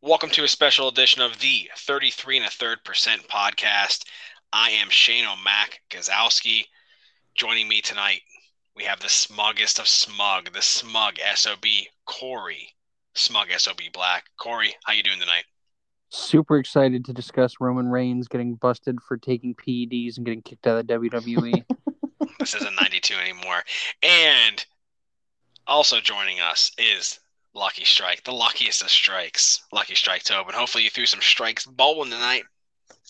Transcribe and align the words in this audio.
Welcome 0.00 0.30
to 0.30 0.44
a 0.44 0.48
special 0.48 0.86
edition 0.86 1.22
of 1.22 1.40
the 1.40 1.68
33 1.76 2.36
and 2.36 2.46
a 2.46 2.50
third 2.50 2.84
percent 2.84 3.26
podcast. 3.26 4.04
I 4.52 4.70
am 4.70 4.90
Shane 4.90 5.24
O'Mac 5.26 5.80
Guzowski. 5.90 6.66
Joining 7.34 7.66
me 7.66 7.80
tonight, 7.80 8.20
we 8.76 8.84
have 8.84 9.00
the 9.00 9.08
smuggest 9.08 9.80
of 9.80 9.88
smug, 9.88 10.52
the 10.52 10.62
smug 10.62 11.16
SOB, 11.34 11.64
Corey. 12.06 12.76
Smug 13.16 13.48
SOB 13.50 13.80
Black. 13.92 14.26
Corey, 14.38 14.72
how 14.84 14.92
you 14.92 15.02
doing 15.02 15.18
tonight? 15.18 15.42
Super 16.10 16.58
excited 16.58 17.04
to 17.06 17.12
discuss 17.12 17.54
Roman 17.58 17.88
Reigns 17.88 18.28
getting 18.28 18.54
busted 18.54 19.00
for 19.00 19.16
taking 19.16 19.56
PEDs 19.56 20.16
and 20.16 20.24
getting 20.24 20.42
kicked 20.42 20.68
out 20.68 20.78
of 20.78 20.86
WWE. 20.86 21.64
this 22.38 22.54
isn't 22.54 22.76
92 22.76 23.14
anymore. 23.14 23.64
And 24.04 24.64
also 25.66 25.98
joining 25.98 26.38
us 26.38 26.70
is 26.78 27.18
Lucky 27.54 27.84
Strike, 27.84 28.24
the 28.24 28.32
luckiest 28.32 28.82
of 28.82 28.90
strikes. 28.90 29.62
Lucky 29.72 29.94
Strike 29.94 30.22
Tobin. 30.22 30.54
Hopefully 30.54 30.84
you 30.84 30.90
threw 30.90 31.06
some 31.06 31.20
strikes 31.20 31.66
bowling 31.66 32.10
tonight. 32.10 32.44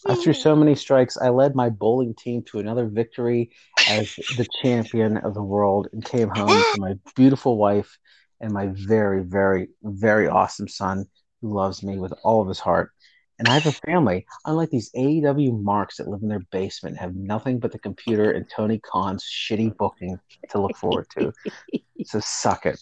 I 0.06 0.14
threw 0.14 0.32
so 0.32 0.54
many 0.54 0.74
strikes. 0.74 1.16
I 1.16 1.28
led 1.28 1.54
my 1.54 1.68
bowling 1.68 2.14
team 2.14 2.42
to 2.44 2.60
another 2.60 2.86
victory 2.86 3.50
as 3.88 4.14
the 4.36 4.46
champion 4.62 5.16
of 5.18 5.34
the 5.34 5.42
world 5.42 5.88
and 5.92 6.04
came 6.04 6.28
home 6.28 6.48
to 6.48 6.80
my 6.80 6.94
beautiful 7.16 7.56
wife 7.56 7.98
and 8.40 8.52
my 8.52 8.68
very, 8.72 9.22
very, 9.22 9.68
very 9.82 10.28
awesome 10.28 10.68
son 10.68 11.06
who 11.40 11.52
loves 11.52 11.82
me 11.82 11.98
with 11.98 12.12
all 12.22 12.40
of 12.40 12.48
his 12.48 12.60
heart. 12.60 12.92
And 13.38 13.48
I 13.48 13.54
have 13.54 13.66
a 13.66 13.72
family, 13.72 14.26
unlike 14.46 14.70
these 14.70 14.90
AEW 14.96 15.62
marks 15.62 15.98
that 15.98 16.08
live 16.08 16.22
in 16.22 16.28
their 16.28 16.44
basement, 16.50 16.96
have 16.98 17.14
nothing 17.14 17.60
but 17.60 17.70
the 17.70 17.78
computer 17.78 18.32
and 18.32 18.48
Tony 18.48 18.80
Khan's 18.80 19.24
shitty 19.24 19.76
booking 19.76 20.18
to 20.50 20.60
look 20.60 20.76
forward 20.76 21.06
to. 21.18 21.32
so 22.04 22.18
suck 22.20 22.66
it. 22.66 22.80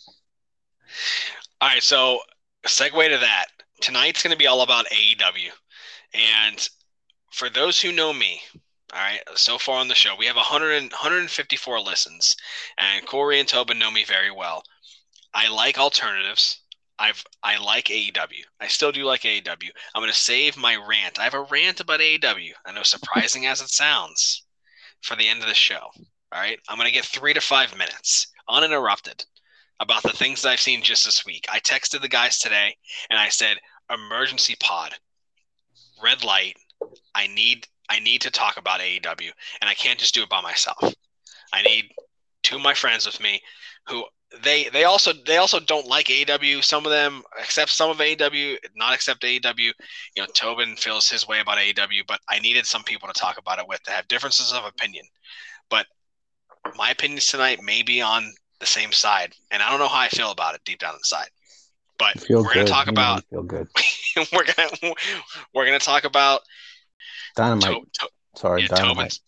All 1.58 1.68
right, 1.68 1.82
so 1.82 2.20
segue 2.66 3.08
to 3.08 3.16
that. 3.16 3.46
Tonight's 3.80 4.22
going 4.22 4.32
to 4.32 4.38
be 4.38 4.46
all 4.46 4.60
about 4.60 4.86
AEW. 4.88 5.50
And 6.12 6.68
for 7.32 7.48
those 7.48 7.80
who 7.80 7.92
know 7.92 8.12
me, 8.12 8.42
all 8.92 9.00
right, 9.00 9.22
so 9.36 9.56
far 9.56 9.80
on 9.80 9.88
the 9.88 9.94
show, 9.94 10.14
we 10.14 10.26
have 10.26 10.36
100, 10.36 10.92
154 10.92 11.80
listens, 11.80 12.36
and 12.76 13.06
Corey 13.06 13.40
and 13.40 13.48
Tobin 13.48 13.78
know 13.78 13.90
me 13.90 14.04
very 14.04 14.30
well. 14.30 14.62
I 15.32 15.48
like 15.48 15.78
alternatives. 15.78 16.60
I've 16.98 17.24
I 17.42 17.56
like 17.56 17.86
AEW. 17.86 18.44
I 18.60 18.66
still 18.68 18.92
do 18.92 19.04
like 19.04 19.22
AEW. 19.22 19.70
I'm 19.94 20.02
going 20.02 20.12
to 20.12 20.18
save 20.18 20.58
my 20.58 20.76
rant. 20.76 21.18
I 21.18 21.24
have 21.24 21.34
a 21.34 21.40
rant 21.40 21.80
about 21.80 22.00
AEW. 22.00 22.52
I 22.66 22.72
know, 22.72 22.82
surprising 22.82 23.46
as 23.46 23.62
it 23.62 23.70
sounds, 23.70 24.44
for 25.00 25.16
the 25.16 25.28
end 25.28 25.40
of 25.40 25.48
the 25.48 25.54
show. 25.54 25.90
All 26.32 26.40
right, 26.40 26.60
I'm 26.68 26.76
going 26.76 26.88
to 26.88 26.94
get 26.94 27.06
three 27.06 27.32
to 27.32 27.40
five 27.40 27.76
minutes 27.78 28.26
uninterrupted 28.46 29.24
about 29.80 30.02
the 30.02 30.10
things 30.10 30.42
that 30.42 30.50
I've 30.50 30.60
seen 30.60 30.82
just 30.82 31.04
this 31.04 31.24
week. 31.24 31.46
I 31.50 31.58
texted 31.60 32.00
the 32.00 32.08
guys 32.08 32.38
today 32.38 32.76
and 33.10 33.18
I 33.18 33.28
said, 33.28 33.58
emergency 33.92 34.56
pod, 34.60 34.94
red 36.02 36.24
light. 36.24 36.56
I 37.14 37.26
need 37.26 37.66
I 37.88 38.00
need 38.00 38.20
to 38.22 38.30
talk 38.30 38.56
about 38.56 38.80
AEW 38.80 39.30
and 39.60 39.70
I 39.70 39.74
can't 39.74 39.98
just 39.98 40.14
do 40.14 40.22
it 40.22 40.28
by 40.28 40.40
myself. 40.40 40.94
I 41.52 41.62
need 41.62 41.90
two 42.42 42.56
of 42.56 42.62
my 42.62 42.74
friends 42.74 43.06
with 43.06 43.20
me 43.20 43.40
who 43.86 44.04
they 44.42 44.68
they 44.70 44.84
also 44.84 45.12
they 45.12 45.36
also 45.36 45.60
don't 45.60 45.86
like 45.86 46.06
AEW. 46.06 46.62
Some 46.62 46.84
of 46.84 46.90
them 46.90 47.22
accept 47.40 47.70
some 47.70 47.90
of 47.90 47.98
AEW, 47.98 48.56
not 48.74 48.94
accept 48.94 49.22
AEW. 49.22 49.56
You 49.58 49.72
know, 50.18 50.26
Tobin 50.34 50.76
feels 50.76 51.08
his 51.08 51.28
way 51.28 51.40
about 51.40 51.58
AEW, 51.58 52.02
but 52.08 52.20
I 52.28 52.40
needed 52.40 52.66
some 52.66 52.82
people 52.82 53.08
to 53.08 53.18
talk 53.18 53.38
about 53.38 53.58
it 53.58 53.68
with 53.68 53.82
to 53.84 53.92
have 53.92 54.08
differences 54.08 54.52
of 54.52 54.64
opinion. 54.64 55.06
But 55.70 55.86
my 56.74 56.90
opinions 56.90 57.26
tonight 57.26 57.62
may 57.62 57.82
be 57.82 58.02
on 58.02 58.34
the 58.58 58.66
same 58.66 58.92
side, 58.92 59.34
and 59.50 59.62
I 59.62 59.70
don't 59.70 59.78
know 59.78 59.88
how 59.88 60.00
I 60.00 60.08
feel 60.08 60.30
about 60.30 60.54
it 60.54 60.62
deep 60.64 60.78
down 60.78 60.94
inside. 60.94 61.28
But 61.98 62.24
we're 62.28 62.42
going 62.42 62.66
to 62.66 62.72
talk 62.72 62.88
about. 62.88 63.24
Feel 63.30 63.42
good. 63.42 63.68
we're 64.32 64.44
gonna 64.44 64.94
we're 65.54 65.64
gonna 65.64 65.78
talk 65.78 66.04
about 66.04 66.42
dynamite. 67.34 67.62
To, 67.62 67.80
to, 68.00 68.08
Sorry, 68.34 68.62
yeah, 68.62 68.68
dynamite. 68.68 68.96
Tobin's, 68.96 69.20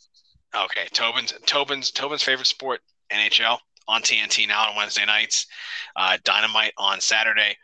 okay, 0.55 0.87
Tobin's 0.93 1.35
Tobin's 1.47 1.91
Tobin's 1.91 2.23
favorite 2.23 2.47
sport, 2.47 2.81
NHL 3.11 3.59
on 3.87 4.03
TNT 4.03 4.47
now 4.47 4.69
on 4.69 4.77
Wednesday 4.77 5.07
nights, 5.07 5.47
uh, 5.97 6.19
Dynamite 6.25 6.75
on 6.77 7.01
Saturday, 7.01 7.57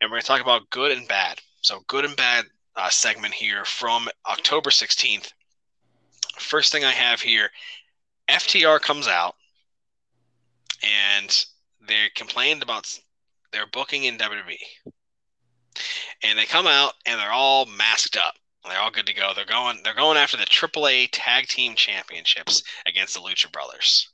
and 0.00 0.10
we're 0.10 0.16
gonna 0.16 0.22
talk 0.22 0.42
about 0.42 0.68
good 0.70 0.96
and 0.96 1.08
bad. 1.08 1.40
So 1.62 1.80
good 1.86 2.04
and 2.04 2.16
bad 2.16 2.44
uh, 2.76 2.90
segment 2.90 3.32
here 3.32 3.64
from 3.64 4.08
October 4.28 4.70
sixteenth. 4.70 5.32
First 6.38 6.72
thing 6.72 6.84
I 6.84 6.92
have 6.92 7.22
here, 7.22 7.50
FTR 8.28 8.80
comes 8.80 9.08
out 9.08 9.34
and 10.82 11.46
they 11.86 12.10
complained 12.14 12.62
about 12.62 12.98
their 13.52 13.66
booking 13.66 14.04
in 14.04 14.18
WWE. 14.18 14.58
And 16.22 16.38
they 16.38 16.46
come 16.46 16.66
out 16.66 16.94
and 17.04 17.20
they're 17.20 17.32
all 17.32 17.66
masked 17.66 18.16
up. 18.16 18.34
They're 18.64 18.80
all 18.80 18.90
good 18.90 19.06
to 19.06 19.14
go. 19.14 19.32
They're 19.34 19.44
going. 19.44 19.80
They're 19.84 19.94
going 19.94 20.16
after 20.16 20.36
the 20.36 20.44
AAA 20.44 21.10
Tag 21.12 21.46
Team 21.46 21.74
Championships 21.76 22.62
against 22.84 23.14
the 23.14 23.20
Lucha 23.20 23.50
Brothers. 23.52 24.08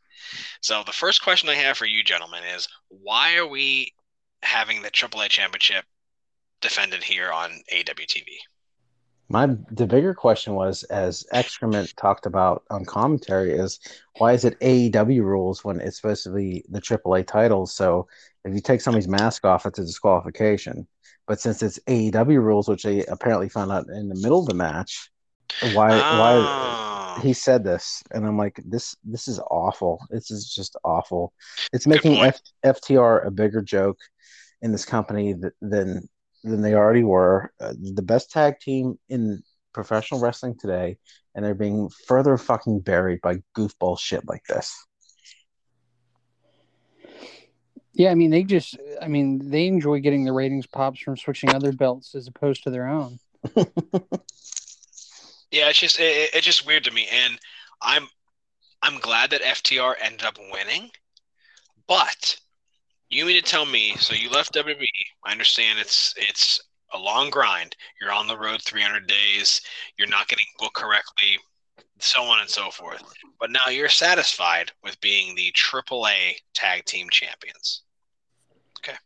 So 0.60 0.82
the 0.84 0.92
first 0.92 1.22
question 1.22 1.48
I 1.48 1.54
have 1.54 1.78
for 1.78 1.86
you, 1.86 2.04
gentlemen, 2.04 2.44
is 2.44 2.68
why 2.88 3.36
are 3.36 3.46
we 3.46 3.94
having 4.42 4.82
the 4.82 4.90
AAA 4.90 5.28
Championship 5.30 5.84
defended 6.60 7.02
here 7.02 7.32
on 7.32 7.62
AWTV? 7.72 8.26
My 9.32 9.46
the 9.70 9.86
bigger 9.86 10.12
question 10.12 10.52
was, 10.54 10.82
as 10.84 11.24
excrement 11.32 11.96
talked 11.96 12.26
about 12.26 12.64
on 12.68 12.84
commentary, 12.84 13.52
is 13.52 13.80
why 14.18 14.34
is 14.34 14.44
it 14.44 14.60
AEW 14.60 15.22
rules 15.22 15.64
when 15.64 15.80
it's 15.80 15.96
supposed 15.96 16.24
to 16.24 16.34
be 16.34 16.62
the 16.68 16.82
AAA 16.82 17.26
titles? 17.26 17.74
So 17.74 18.08
if 18.44 18.52
you 18.52 18.60
take 18.60 18.82
somebody's 18.82 19.08
mask 19.08 19.46
off, 19.46 19.64
it's 19.64 19.78
a 19.78 19.84
disqualification. 19.84 20.86
But 21.26 21.40
since 21.40 21.62
it's 21.62 21.78
AEW 21.88 22.42
rules, 22.42 22.68
which 22.68 22.82
they 22.82 23.06
apparently 23.06 23.48
found 23.48 23.72
out 23.72 23.88
in 23.88 24.10
the 24.10 24.20
middle 24.20 24.40
of 24.40 24.48
the 24.48 24.54
match, 24.54 25.10
why 25.72 25.92
oh. 25.92 26.18
why 26.20 26.34
ah. 26.36 27.18
he 27.22 27.32
said 27.32 27.64
this, 27.64 28.02
and 28.10 28.26
I'm 28.26 28.36
like, 28.36 28.60
this 28.66 28.94
this 29.02 29.28
is 29.28 29.40
awful. 29.50 29.98
This 30.10 30.30
is 30.30 30.52
just 30.54 30.76
awful. 30.84 31.32
It's 31.72 31.86
making 31.86 32.18
F, 32.18 32.38
FTR 32.66 33.26
a 33.26 33.30
bigger 33.30 33.62
joke 33.62 33.98
in 34.60 34.72
this 34.72 34.84
company 34.84 35.34
than 35.62 36.06
than 36.44 36.62
they 36.62 36.74
already 36.74 37.04
were. 37.04 37.52
Uh, 37.60 37.74
the 37.78 38.02
best 38.02 38.30
tag 38.30 38.58
team 38.60 38.98
in 39.08 39.42
professional 39.72 40.20
wrestling 40.20 40.56
today, 40.58 40.98
and 41.34 41.44
they're 41.44 41.54
being 41.54 41.88
further 42.06 42.36
fucking 42.36 42.80
buried 42.80 43.20
by 43.22 43.36
goofball 43.56 43.98
shit 43.98 44.26
like 44.26 44.44
this. 44.44 44.74
Yeah, 47.94 48.10
I 48.10 48.14
mean, 48.14 48.30
they 48.30 48.42
just, 48.42 48.78
I 49.02 49.08
mean, 49.08 49.50
they 49.50 49.66
enjoy 49.66 50.00
getting 50.00 50.24
the 50.24 50.32
ratings 50.32 50.66
pops 50.66 51.00
from 51.00 51.16
switching 51.16 51.54
other 51.54 51.72
belts 51.72 52.14
as 52.14 52.26
opposed 52.26 52.62
to 52.64 52.70
their 52.70 52.88
own. 52.88 53.18
yeah, 55.50 55.68
it's 55.68 55.78
just, 55.78 56.00
it, 56.00 56.30
it's 56.32 56.46
just 56.46 56.66
weird 56.66 56.84
to 56.84 56.90
me, 56.90 57.06
and 57.12 57.38
I'm, 57.82 58.08
I'm 58.80 58.98
glad 58.98 59.30
that 59.30 59.42
FTR 59.42 59.94
ended 60.02 60.24
up 60.24 60.38
winning, 60.52 60.90
but 61.86 62.40
you 63.18 63.26
mean 63.26 63.36
to 63.36 63.42
tell 63.42 63.66
me? 63.66 63.94
So 63.96 64.14
you 64.14 64.30
left 64.30 64.54
WWE. 64.54 64.86
I 65.24 65.32
understand 65.32 65.78
it's 65.78 66.14
it's 66.16 66.60
a 66.92 66.98
long 66.98 67.30
grind. 67.30 67.76
You're 68.00 68.12
on 68.12 68.26
the 68.26 68.38
road 68.38 68.62
300 68.62 69.06
days. 69.06 69.60
You're 69.98 70.08
not 70.08 70.28
getting 70.28 70.46
booked 70.58 70.74
correctly, 70.74 71.38
so 71.98 72.22
on 72.22 72.40
and 72.40 72.48
so 72.48 72.70
forth. 72.70 73.02
But 73.40 73.50
now 73.50 73.70
you're 73.70 73.88
satisfied 73.88 74.72
with 74.82 75.00
being 75.00 75.34
the 75.34 75.52
AAA 75.52 76.36
Tag 76.54 76.84
Team 76.84 77.08
Champions. 77.10 77.82
Okay. 78.78 78.96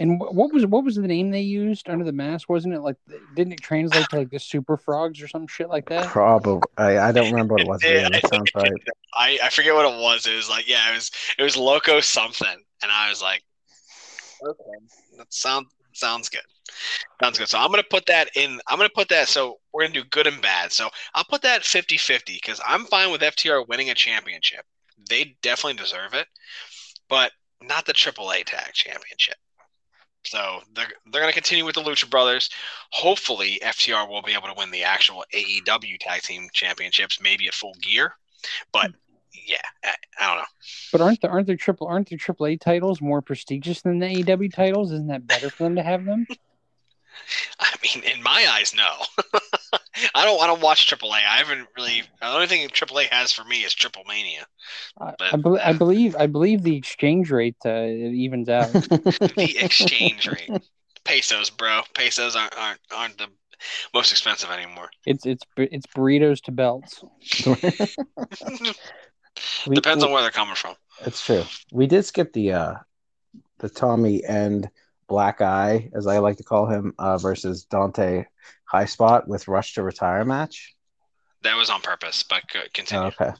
And 0.00 0.18
what 0.20 0.52
was 0.52 0.66
what 0.66 0.84
was 0.84 0.96
the 0.96 1.02
name 1.02 1.30
they 1.30 1.40
used 1.40 1.88
under 1.88 2.04
the 2.04 2.12
mask? 2.12 2.48
Wasn't 2.48 2.74
it 2.74 2.80
like 2.80 2.96
didn't 3.34 3.54
it 3.54 3.60
translate 3.60 4.06
to 4.10 4.16
like 4.16 4.30
the 4.30 4.40
Super 4.40 4.76
Frogs 4.76 5.22
or 5.22 5.28
some 5.28 5.46
shit 5.46 5.68
like 5.68 5.88
that? 5.88 6.06
Probably. 6.06 6.62
I, 6.76 6.98
I 6.98 7.12
don't 7.12 7.30
remember 7.30 7.54
what 7.54 7.62
it 7.62 7.68
was. 7.68 7.82
Yeah, 7.84 8.08
that 8.08 8.28
sounds 8.28 8.50
right. 8.54 8.72
I, 9.14 9.38
I 9.42 9.48
forget 9.50 9.74
what 9.74 9.86
it 9.86 10.00
was. 10.00 10.26
It 10.26 10.34
was 10.34 10.50
like 10.50 10.68
yeah, 10.68 10.90
it 10.90 10.94
was 10.94 11.10
it 11.38 11.42
was 11.42 11.56
Loco 11.56 12.00
something, 12.00 12.56
and 12.82 12.90
I 12.90 13.08
was 13.08 13.22
like, 13.22 13.42
Okay, 14.44 14.84
that 15.16 15.32
sounds 15.32 15.68
sounds 15.92 16.28
good. 16.28 16.42
Sounds 17.22 17.38
good. 17.38 17.48
So 17.48 17.58
I'm 17.58 17.70
gonna 17.70 17.82
put 17.88 18.06
that 18.06 18.30
in. 18.36 18.60
I'm 18.66 18.78
gonna 18.78 18.88
put 18.88 19.08
that. 19.08 19.28
So 19.28 19.58
we're 19.72 19.82
gonna 19.82 19.94
do 19.94 20.04
good 20.04 20.26
and 20.26 20.40
bad. 20.42 20.72
So 20.72 20.88
I'll 21.14 21.24
put 21.24 21.42
that 21.42 21.62
50-50 21.62 22.26
because 22.26 22.60
I'm 22.66 22.86
fine 22.86 23.10
with 23.10 23.20
FTR 23.20 23.66
winning 23.68 23.90
a 23.90 23.94
championship. 23.94 24.64
They 25.08 25.36
definitely 25.42 25.82
deserve 25.82 26.14
it, 26.14 26.26
but 27.08 27.32
not 27.62 27.86
the 27.86 27.94
AAA 27.94 28.44
Tag 28.44 28.72
Championship. 28.72 29.36
So 30.24 30.60
they're 30.74 30.92
they're 31.10 31.20
gonna 31.20 31.32
continue 31.32 31.64
with 31.64 31.74
the 31.74 31.82
Lucha 31.82 32.08
Brothers. 32.08 32.48
Hopefully, 32.90 33.60
FTR 33.62 34.08
will 34.08 34.22
be 34.22 34.32
able 34.32 34.48
to 34.48 34.54
win 34.56 34.70
the 34.70 34.84
actual 34.84 35.24
AEW 35.34 35.98
Tag 36.00 36.22
Team 36.22 36.48
Championships, 36.52 37.20
maybe 37.20 37.46
at 37.46 37.54
full 37.54 37.74
gear. 37.80 38.14
But 38.72 38.90
hmm. 38.90 38.96
Yeah, 39.46 39.56
I, 39.84 39.94
I, 40.20 40.26
don't 40.26 40.38
know. 40.38 40.44
But 40.92 41.00
aren't 41.00 41.20
the 41.20 41.28
aren't 41.28 41.46
the 41.46 41.56
triple 41.56 41.86
aren't 41.86 42.08
the 42.08 42.16
AAA 42.16 42.60
titles 42.60 43.00
more 43.00 43.22
prestigious 43.22 43.82
than 43.82 43.98
the 43.98 44.06
AEW 44.06 44.52
titles? 44.52 44.92
Isn't 44.92 45.08
that 45.08 45.26
better 45.26 45.50
for 45.50 45.64
them 45.64 45.76
to 45.76 45.82
have 45.82 46.04
them? 46.04 46.26
I 47.60 47.74
mean, 47.82 48.04
in 48.04 48.22
my 48.22 48.46
eyes, 48.50 48.74
no. 48.74 49.30
I 50.14 50.24
don't. 50.24 50.42
I 50.42 50.46
don't 50.46 50.60
watch 50.60 50.90
AAA. 50.90 51.12
I 51.12 51.38
haven't 51.38 51.68
really. 51.76 52.02
The 52.20 52.26
only 52.26 52.46
thing 52.46 52.68
AAA 52.68 53.08
has 53.10 53.32
for 53.32 53.44
me 53.44 53.60
is 53.60 53.74
Triple 53.74 54.02
Mania. 54.08 54.46
But, 54.98 55.16
I, 55.20 55.36
be, 55.36 55.58
I, 55.60 55.72
believe. 55.72 56.16
I 56.16 56.26
believe 56.26 56.62
the 56.62 56.76
exchange 56.76 57.30
rate 57.30 57.56
uh, 57.64 57.84
evens 57.84 58.48
out. 58.48 58.72
the 58.72 59.56
exchange 59.60 60.26
rate. 60.26 60.50
pesos, 61.04 61.50
bro. 61.50 61.82
Pesos 61.94 62.34
aren't 62.34 62.58
aren't, 62.58 62.80
aren't 62.92 63.18
the 63.18 63.28
most 63.92 64.10
expensive 64.10 64.50
anymore. 64.50 64.90
It's 65.06 65.24
it's 65.26 65.44
it's 65.56 65.86
burritos 65.86 66.42
to 66.42 66.52
belts. 66.52 67.02
We- 69.66 69.74
Depends 69.74 70.04
on 70.04 70.12
where 70.12 70.22
they're 70.22 70.30
coming 70.30 70.54
from. 70.54 70.74
It's 71.04 71.24
true. 71.24 71.44
We 71.72 71.86
did 71.86 72.04
skip 72.04 72.32
the 72.32 72.52
uh 72.52 72.74
the 73.58 73.68
Tommy 73.68 74.24
and 74.24 74.68
Black 75.08 75.40
Eye, 75.40 75.90
as 75.94 76.06
I 76.06 76.18
like 76.18 76.36
to 76.38 76.44
call 76.44 76.66
him, 76.66 76.94
uh, 76.98 77.18
versus 77.18 77.64
Dante 77.64 78.24
High 78.64 78.84
Spot 78.86 79.28
with 79.28 79.48
Rush 79.48 79.74
to 79.74 79.82
Retire 79.82 80.24
match. 80.24 80.74
That 81.42 81.56
was 81.56 81.70
on 81.70 81.80
purpose, 81.82 82.22
but 82.22 82.42
continue. 82.72 83.06
Okay. 83.08 83.32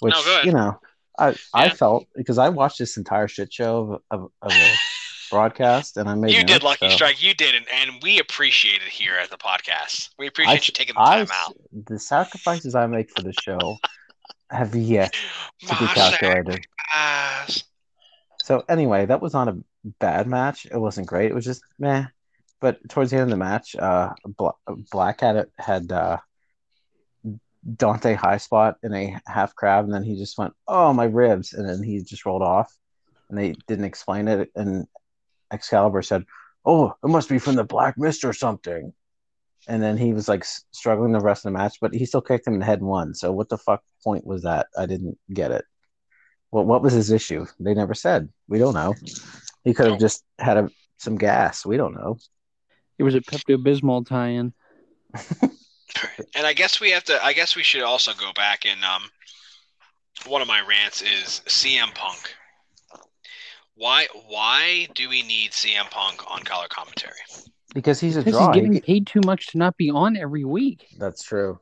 Which 0.00 0.14
No, 0.14 0.22
go 0.24 0.32
ahead. 0.32 0.46
you 0.46 0.52
know, 0.52 0.80
I 1.18 1.34
I 1.52 1.68
felt 1.70 2.06
because 2.14 2.38
I 2.38 2.48
watched 2.48 2.78
this 2.78 2.96
entire 2.96 3.28
shit 3.28 3.52
show 3.52 4.00
of, 4.10 4.20
of, 4.22 4.30
of 4.42 4.52
a 4.52 4.74
broadcast 5.30 5.96
and 5.96 6.08
I 6.08 6.14
made 6.14 6.32
you 6.32 6.44
did 6.44 6.62
Lucky 6.62 6.88
so 6.90 6.94
Strike. 6.94 7.22
You 7.22 7.34
did, 7.34 7.54
and, 7.54 7.66
and 7.72 8.02
we 8.02 8.18
appreciate 8.20 8.82
it 8.82 8.88
here 8.88 9.14
at 9.16 9.30
the 9.30 9.36
podcast. 9.36 10.10
We 10.18 10.26
appreciate 10.26 10.52
I, 10.52 10.56
you 10.56 10.72
taking 10.72 10.94
the 10.94 11.00
I 11.00 11.16
time 11.24 11.28
out. 11.32 11.56
the 11.86 11.98
sacrifices 11.98 12.74
I 12.74 12.86
make 12.86 13.10
for 13.10 13.22
the 13.22 13.32
show 13.40 13.78
have 14.54 14.74
yet 14.74 15.12
to 15.60 15.76
be 15.78 15.86
calculated. 15.86 16.66
So 18.42 18.64
anyway, 18.68 19.06
that 19.06 19.22
was 19.22 19.32
not 19.32 19.48
a 19.48 19.58
bad 20.00 20.26
match. 20.26 20.66
It 20.66 20.78
wasn't 20.78 21.06
great. 21.06 21.30
It 21.30 21.34
was 21.34 21.44
just 21.44 21.62
meh. 21.78 22.06
But 22.60 22.78
towards 22.88 23.10
the 23.10 23.16
end 23.16 23.24
of 23.24 23.30
the 23.30 23.36
match, 23.36 23.76
uh, 23.76 24.12
Bla- 24.24 24.52
Black 24.90 25.20
had 25.20 25.36
it, 25.36 25.52
had 25.58 25.90
uh, 25.92 26.18
Dante 27.76 28.14
high 28.14 28.36
spot 28.38 28.76
in 28.82 28.94
a 28.94 29.20
half 29.26 29.54
crab, 29.54 29.84
and 29.84 29.92
then 29.92 30.02
he 30.02 30.16
just 30.16 30.38
went, 30.38 30.54
"Oh 30.68 30.92
my 30.92 31.04
ribs," 31.04 31.52
and 31.52 31.68
then 31.68 31.82
he 31.82 32.02
just 32.02 32.24
rolled 32.26 32.42
off, 32.42 32.74
and 33.28 33.38
they 33.38 33.54
didn't 33.66 33.86
explain 33.86 34.28
it. 34.28 34.50
And 34.54 34.86
Excalibur 35.50 36.02
said, 36.02 36.24
"Oh, 36.64 36.94
it 37.02 37.08
must 37.08 37.28
be 37.28 37.38
from 37.38 37.56
the 37.56 37.64
Black 37.64 37.96
Mist 37.98 38.24
or 38.24 38.32
something." 38.32 38.92
And 39.66 39.82
then 39.82 39.96
he 39.96 40.12
was 40.12 40.28
like 40.28 40.44
struggling 40.72 41.12
the 41.12 41.20
rest 41.20 41.44
of 41.44 41.52
the 41.52 41.58
match, 41.58 41.78
but 41.80 41.94
he 41.94 42.04
still 42.04 42.20
kicked 42.20 42.46
him 42.46 42.54
in 42.54 42.60
the 42.60 42.66
head 42.66 42.80
and 42.80 42.88
won. 42.88 43.14
So 43.14 43.32
what 43.32 43.48
the 43.48 43.58
fuck 43.58 43.82
point 44.02 44.26
was 44.26 44.42
that? 44.42 44.66
I 44.78 44.86
didn't 44.86 45.18
get 45.32 45.50
it. 45.50 45.64
Well, 46.50 46.64
what 46.64 46.82
was 46.82 46.92
his 46.92 47.10
issue? 47.10 47.46
They 47.58 47.74
never 47.74 47.94
said. 47.94 48.28
We 48.48 48.58
don't 48.58 48.74
know. 48.74 48.94
He 49.64 49.74
could 49.74 49.90
have 49.90 49.98
just 49.98 50.22
had 50.38 50.56
a, 50.56 50.70
some 50.98 51.16
gas. 51.16 51.64
We 51.64 51.76
don't 51.76 51.94
know. 51.94 52.18
It 52.98 53.02
was 53.02 53.14
a 53.14 53.20
Pepto 53.20 53.56
Bismol 53.56 54.06
tie-in. 54.06 54.52
And 56.34 56.46
I 56.46 56.52
guess 56.52 56.80
we 56.80 56.90
have 56.90 57.04
to. 57.04 57.24
I 57.24 57.32
guess 57.32 57.56
we 57.56 57.62
should 57.62 57.82
also 57.82 58.12
go 58.14 58.32
back 58.34 58.66
and 58.66 58.82
um, 58.84 59.02
one 60.26 60.42
of 60.42 60.48
my 60.48 60.60
rants 60.60 61.02
is 61.02 61.42
CM 61.46 61.94
Punk. 61.94 62.34
Why? 63.76 64.06
Why 64.28 64.88
do 64.94 65.08
we 65.08 65.22
need 65.22 65.52
CM 65.52 65.90
Punk 65.90 66.28
on 66.30 66.42
color 66.42 66.66
commentary? 66.68 67.14
Because 67.74 68.00
he's 68.00 68.16
a 68.16 68.20
Because 68.20 68.38
draw. 68.38 68.46
he's 68.46 68.54
He 68.54 68.60
getting 68.60 68.72
get- 68.72 68.84
paid 68.86 69.06
too 69.06 69.20
much 69.26 69.48
to 69.48 69.58
not 69.58 69.76
be 69.76 69.90
on 69.90 70.16
every 70.16 70.44
week. 70.44 70.86
that's 70.98 71.22
true. 71.22 71.58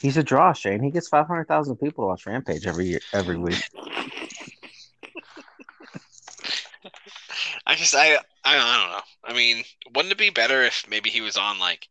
He's 0.00 0.16
a 0.16 0.22
draw, 0.22 0.52
Shane. 0.52 0.82
He 0.82 0.90
gets 0.90 1.08
five 1.08 1.26
hundred 1.26 1.46
thousand 1.48 1.76
people 1.76 2.04
to 2.04 2.08
watch 2.08 2.26
Rampage 2.26 2.66
every 2.66 2.86
year, 2.88 3.00
every 3.12 3.38
week. 3.38 3.56
I 7.66 7.74
just 7.76 7.94
I, 7.94 8.16
I 8.16 8.18
I 8.44 8.80
don't 8.82 8.90
know. 8.90 9.00
I 9.24 9.32
mean, 9.32 9.64
wouldn't 9.94 10.12
it 10.12 10.18
be 10.18 10.30
better 10.30 10.62
if 10.62 10.84
maybe 10.88 11.10
he 11.10 11.20
was 11.20 11.36
on 11.36 11.58
like 11.58 11.88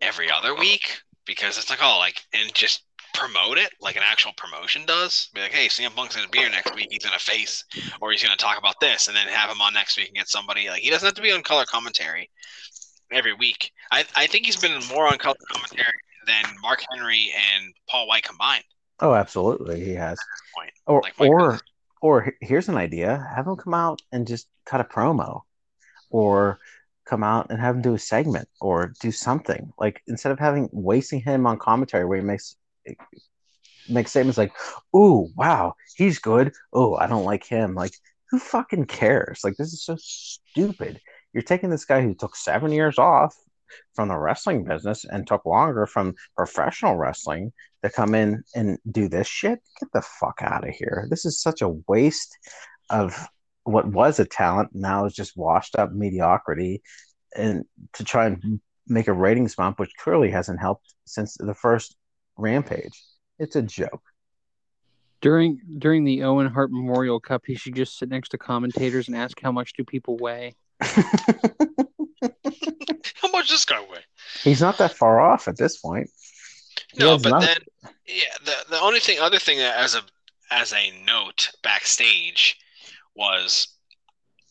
every 0.00 0.30
other 0.30 0.54
week 0.54 1.00
because 1.26 1.58
it's 1.58 1.68
like 1.70 1.80
oh 1.82 1.98
like 1.98 2.22
and 2.32 2.54
just 2.54 2.82
promote 3.20 3.58
it 3.58 3.70
like 3.80 3.96
an 3.96 4.02
actual 4.04 4.32
promotion 4.36 4.86
does. 4.86 5.28
Be 5.34 5.42
like, 5.42 5.52
hey, 5.52 5.68
CM 5.68 5.94
Punk's 5.94 6.16
gonna 6.16 6.28
be 6.28 6.38
here 6.38 6.50
next 6.50 6.74
week. 6.74 6.88
He's 6.90 7.04
gonna 7.04 7.18
face 7.18 7.64
or 8.00 8.10
he's 8.10 8.22
gonna 8.22 8.36
talk 8.36 8.58
about 8.58 8.80
this, 8.80 9.08
and 9.08 9.16
then 9.16 9.26
have 9.28 9.50
him 9.50 9.60
on 9.60 9.74
next 9.74 9.96
week 9.98 10.08
and 10.08 10.16
get 10.16 10.28
somebody 10.28 10.68
like 10.68 10.80
he 10.80 10.90
doesn't 10.90 11.06
have 11.06 11.14
to 11.14 11.22
be 11.22 11.32
on 11.32 11.42
color 11.42 11.64
commentary 11.66 12.30
every 13.12 13.34
week. 13.34 13.70
I 13.92 14.04
I 14.16 14.26
think 14.26 14.46
he's 14.46 14.56
been 14.56 14.80
more 14.88 15.06
on 15.06 15.18
color 15.18 15.36
commentary 15.52 15.92
than 16.26 16.44
Mark 16.62 16.80
Henry 16.90 17.32
and 17.54 17.72
Paul 17.88 18.08
White 18.08 18.24
combined. 18.24 18.64
Oh, 19.00 19.14
absolutely, 19.14 19.84
he 19.84 19.92
has. 19.92 20.18
Point. 20.56 20.72
Or 20.86 21.02
Like 21.02 21.14
or 21.18 21.38
goodness. 21.40 21.62
or 22.00 22.34
here's 22.40 22.68
an 22.68 22.76
idea: 22.76 23.26
have 23.34 23.46
him 23.46 23.56
come 23.56 23.74
out 23.74 24.00
and 24.12 24.26
just 24.26 24.48
cut 24.64 24.80
a 24.80 24.84
promo, 24.84 25.42
or 26.10 26.58
come 27.04 27.22
out 27.22 27.48
and 27.50 27.60
have 27.60 27.76
him 27.76 27.82
do 27.82 27.94
a 27.94 27.98
segment, 27.98 28.48
or 28.60 28.92
do 29.00 29.10
something 29.12 29.72
like 29.78 30.02
instead 30.06 30.32
of 30.32 30.38
having 30.38 30.68
wasting 30.72 31.20
him 31.20 31.46
on 31.46 31.58
commentary 31.58 32.04
where 32.04 32.18
he 32.18 32.24
makes 32.24 32.56
makes 33.88 34.10
statements 34.10 34.38
like, 34.38 34.52
"Ooh, 34.94 35.28
wow, 35.36 35.74
he's 35.96 36.18
good. 36.18 36.52
Oh, 36.72 36.96
I 36.96 37.06
don't 37.06 37.24
like 37.24 37.44
him." 37.44 37.74
Like, 37.74 37.94
who 38.30 38.38
fucking 38.38 38.86
cares? 38.86 39.40
Like, 39.44 39.56
this 39.56 39.72
is 39.72 39.84
so 39.84 39.96
stupid. 39.98 41.00
You're 41.32 41.42
taking 41.42 41.70
this 41.70 41.84
guy 41.84 42.02
who 42.02 42.14
took 42.14 42.36
seven 42.36 42.72
years 42.72 42.98
off 42.98 43.34
from 43.94 44.08
the 44.08 44.18
wrestling 44.18 44.64
business 44.64 45.04
and 45.04 45.26
took 45.26 45.44
longer 45.46 45.86
from 45.86 46.14
professional 46.36 46.96
wrestling 46.96 47.52
to 47.82 47.90
come 47.90 48.14
in 48.14 48.42
and 48.54 48.78
do 48.90 49.08
this 49.08 49.26
shit. 49.26 49.60
Get 49.80 49.92
the 49.92 50.02
fuck 50.02 50.40
out 50.42 50.68
of 50.68 50.74
here. 50.74 51.06
This 51.08 51.24
is 51.24 51.40
such 51.40 51.62
a 51.62 51.68
waste 51.68 52.36
of 52.90 53.28
what 53.64 53.86
was 53.86 54.18
a 54.18 54.24
talent 54.24 54.70
now 54.72 55.04
is 55.04 55.14
just 55.14 55.36
washed 55.36 55.76
up 55.76 55.92
mediocrity 55.92 56.82
and 57.36 57.64
to 57.92 58.04
try 58.04 58.26
and 58.26 58.60
make 58.86 59.06
a 59.06 59.12
ratings 59.12 59.54
bump 59.54 59.78
which 59.78 59.94
clearly 59.96 60.30
hasn't 60.30 60.60
helped 60.60 60.94
since 61.04 61.36
the 61.38 61.54
first 61.54 61.96
rampage. 62.36 63.02
It's 63.38 63.56
a 63.56 63.62
joke. 63.62 64.02
During 65.20 65.60
during 65.78 66.04
the 66.04 66.22
Owen 66.24 66.46
Hart 66.46 66.70
Memorial 66.70 67.20
Cup, 67.20 67.42
he 67.46 67.54
should 67.54 67.74
just 67.74 67.98
sit 67.98 68.08
next 68.08 68.30
to 68.30 68.38
commentators 68.38 69.08
and 69.08 69.16
ask 69.16 69.38
how 69.40 69.52
much 69.52 69.74
do 69.74 69.84
people 69.84 70.16
weigh. 70.16 70.54
How 73.14 73.30
much 73.32 73.48
does 73.48 73.58
this 73.58 73.64
guy 73.64 73.80
weigh? 73.80 74.04
he's 74.42 74.60
not 74.60 74.78
that 74.78 74.94
far 74.94 75.20
off 75.20 75.46
at 75.48 75.56
this 75.56 75.76
point. 75.78 76.10
No, 76.98 77.18
but 77.18 77.30
not- 77.30 77.42
then 77.42 77.58
yeah, 78.06 78.34
the 78.44 78.54
the 78.70 78.80
only 78.80 79.00
thing 79.00 79.18
other 79.20 79.38
thing 79.38 79.58
that 79.58 79.76
as 79.76 79.94
a 79.94 80.02
as 80.50 80.72
a 80.72 80.92
note 81.04 81.50
backstage 81.62 82.58
was 83.14 83.68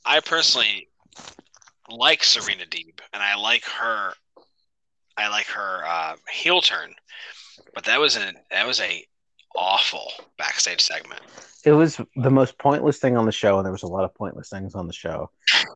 I 0.06 0.20
personally 0.20 0.88
like 1.90 2.24
Serena 2.24 2.66
Deeb 2.66 3.00
and 3.14 3.22
I 3.24 3.36
like 3.36 3.66
her 3.66 4.14
I 5.18 5.28
like 5.28 5.48
her 5.48 5.86
uh, 5.86 6.16
heel 6.32 6.62
turn, 6.62 6.96
but 7.74 7.84
that 7.86 8.00
was 8.00 8.16
a 8.18 8.34
that 8.52 8.66
was 8.68 8.80
a 8.80 9.06
awful 9.56 10.12
backstage 10.38 10.82
segment. 10.82 11.22
it 11.66 11.72
was 11.72 12.00
the 12.16 12.30
most 12.30 12.58
pointless 12.60 12.98
thing 13.00 13.18
on 13.18 13.26
the 13.26 13.32
show 13.32 13.58
and 13.58 13.66
there 13.66 13.72
was 13.72 13.84
a 13.84 13.88
lot 13.88 14.04
of 14.06 14.14
pointless 14.16 14.50
things 14.50 14.76
on 14.76 14.88
the 14.88 14.94
show 14.94 15.30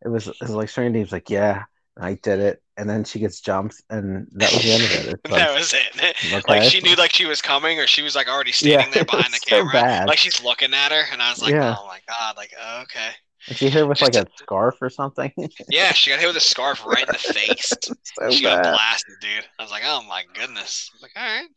it 0.03 0.07
was, 0.07 0.27
it 0.27 0.35
was 0.41 0.51
like 0.51 0.69
Serena 0.69 0.97
Deeb's 1.00 1.12
like 1.12 1.30
yeah 1.30 1.63
I 2.00 2.13
did 2.15 2.39
it 2.39 2.62
and 2.77 2.89
then 2.89 3.03
she 3.03 3.19
gets 3.19 3.41
jumped 3.41 3.81
and 3.89 4.27
that 4.33 4.51
was 4.51 4.62
the 4.63 4.71
end 4.71 4.83
of 4.83 4.92
it 5.13 5.19
like, 5.30 5.42
that 5.42 5.56
was 5.57 5.73
it. 5.73 6.16
okay. 6.33 6.42
Like 6.47 6.63
she 6.71 6.81
knew 6.81 6.95
like 6.95 7.13
she 7.13 7.25
was 7.25 7.42
coming 7.42 7.80
or 7.80 7.87
she 7.87 8.02
was 8.04 8.16
like 8.16 8.28
already 8.30 8.52
standing 8.52 8.87
Yeah, 8.87 8.94
there 8.94 9.06
behind 9.06 9.25
the 9.33 9.37
so 9.37 9.56
camera. 9.57 9.71
bad. 9.73 10.07
Like 10.07 10.18
she's 10.19 10.44
looking 10.44 10.73
at 10.73 10.92
her 10.92 11.04
and 11.11 11.21
I 11.21 11.30
was 11.31 11.42
like, 11.42 11.52
Yeah. 11.52 11.75
Oh 11.78 11.85
my 11.87 11.99
god, 12.07 12.37
like 12.37 12.52
oh, 12.59 12.81
okay. 12.83 13.09
Is 13.47 13.57
she 13.57 13.69
here 13.69 13.85
with 13.85 14.02
like 14.02 14.13
Just 14.13 14.28
a 14.28 14.31
scarf 14.37 14.75
or 14.81 14.90
something? 14.90 15.31
Yeah, 15.69 15.92
she 15.92 16.09
got 16.11 16.19
hit 16.19 16.28
with 16.28 16.37
a 16.37 16.40
scarf 16.40 16.83
right 16.85 17.02
in 17.06 17.11
the 17.11 17.18
face. 17.19 17.73
so 18.04 18.31
she 18.31 18.42
got 18.44 18.63
blasted, 18.63 19.16
dude. 19.21 19.45
I 19.59 19.63
was 19.63 19.71
like, 19.71 19.83
oh 19.85 20.02
my 20.07 20.23
goodness. 20.33 20.90
I 20.92 20.95
was 20.95 21.02
like, 21.02 21.11
all 21.16 21.23
right. 21.23 21.47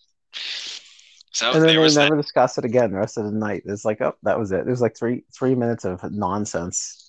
So 1.32 1.52
And 1.52 1.60
then 1.62 1.66
they 1.66 1.78
was 1.78 1.94
that. 1.96 2.04
never 2.04 2.16
discussed 2.16 2.56
it 2.56 2.64
again 2.64 2.92
the 2.92 2.98
rest 2.98 3.18
of 3.18 3.24
the 3.24 3.30
night. 3.30 3.62
It's 3.66 3.84
like, 3.84 4.00
oh, 4.00 4.14
that 4.22 4.38
was 4.38 4.52
it. 4.52 4.60
It 4.60 4.70
was 4.70 4.80
like 4.80 4.96
three 4.96 5.24
three 5.36 5.54
minutes 5.54 5.84
of 5.84 6.02
nonsense. 6.10 7.02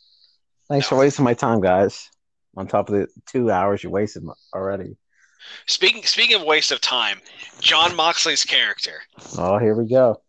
Thanks 0.67 0.88
for 0.88 0.98
wasting 0.98 1.24
my 1.24 1.34
time, 1.34 1.62
guys. 1.62 2.10
On 2.57 2.67
top 2.67 2.89
of 2.89 2.96
the 2.96 3.07
two 3.25 3.51
hours 3.51 3.84
you 3.84 3.89
wasted 3.89 4.24
already. 4.53 4.98
Speaking 5.65 6.03
speaking 6.03 6.36
of 6.36 6.43
waste 6.43 6.72
of 6.72 6.81
time, 6.81 7.22
Jon 7.62 7.96
Moxley's 7.96 8.43
character. 8.43 9.01
Oh, 9.38 9.57
here 9.60 9.75
we 9.75 9.88
go. 9.88 10.22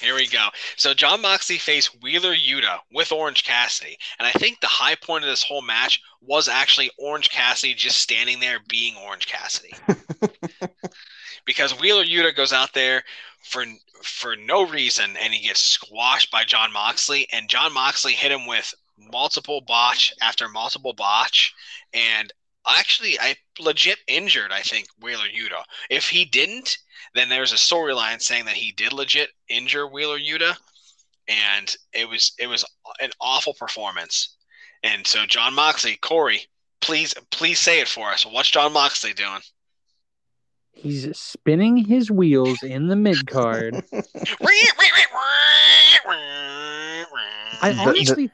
Here 0.00 0.14
we 0.14 0.28
go. 0.28 0.48
So 0.76 0.94
Jon 0.94 1.20
Moxley 1.22 1.58
faced 1.58 2.00
Wheeler 2.02 2.34
Yuta 2.34 2.78
with 2.92 3.10
Orange 3.10 3.44
Cassidy, 3.44 3.98
and 4.18 4.26
I 4.26 4.32
think 4.32 4.60
the 4.60 4.66
high 4.66 4.94
point 4.94 5.24
of 5.24 5.30
this 5.30 5.42
whole 5.42 5.62
match 5.62 6.00
was 6.20 6.48
actually 6.48 6.90
Orange 6.98 7.30
Cassidy 7.30 7.74
just 7.74 7.98
standing 7.98 8.38
there 8.40 8.60
being 8.68 8.94
Orange 8.96 9.26
Cassidy. 9.26 9.74
because 11.44 11.78
Wheeler 11.80 12.04
Yuta 12.04 12.34
goes 12.34 12.52
out 12.52 12.72
there 12.74 13.02
for 13.42 13.64
for 14.02 14.36
no 14.36 14.64
reason 14.66 15.16
and 15.16 15.32
he 15.32 15.46
gets 15.46 15.60
squashed 15.60 16.30
by 16.30 16.44
Jon 16.44 16.72
Moxley, 16.72 17.26
and 17.32 17.48
Jon 17.48 17.72
Moxley 17.72 18.12
hit 18.12 18.30
him 18.30 18.46
with 18.46 18.74
multiple 18.96 19.60
botch 19.60 20.12
after 20.20 20.48
multiple 20.48 20.92
botch, 20.92 21.54
and 21.92 22.32
actually 22.66 23.18
I 23.20 23.36
legit 23.58 23.98
injured 24.06 24.50
I 24.52 24.60
think 24.60 24.86
Wheeler 25.00 25.26
Yuta. 25.26 25.62
If 25.90 26.08
he 26.08 26.24
didn't, 26.24 26.78
then 27.14 27.28
there's 27.28 27.52
a 27.52 27.56
storyline 27.56 28.20
saying 28.20 28.44
that 28.46 28.54
he 28.54 28.72
did 28.72 28.92
legit 28.92 29.30
injure 29.48 29.86
Wheeler 29.86 30.18
Yuta, 30.18 30.56
and 31.28 31.74
it 31.92 32.08
was 32.08 32.32
it 32.38 32.46
was 32.46 32.64
an 33.00 33.10
awful 33.20 33.54
performance. 33.54 34.36
And 34.82 35.06
so 35.06 35.26
Jon 35.26 35.54
Moxley, 35.54 35.96
Corey, 35.96 36.42
please 36.80 37.14
please 37.30 37.58
say 37.58 37.80
it 37.80 37.88
for 37.88 38.08
us. 38.10 38.24
What's 38.24 38.50
Jon 38.50 38.72
Moxley 38.72 39.12
doing? 39.12 39.40
He's 40.72 41.18
spinning 41.18 41.76
his 41.76 42.08
wheels 42.08 42.62
in 42.62 42.86
the 42.86 42.94
mid 42.94 43.26
card. 43.26 43.82
I 47.60 47.70
The- 47.70 47.74
the- 47.74 47.80
honestly, 47.88 48.30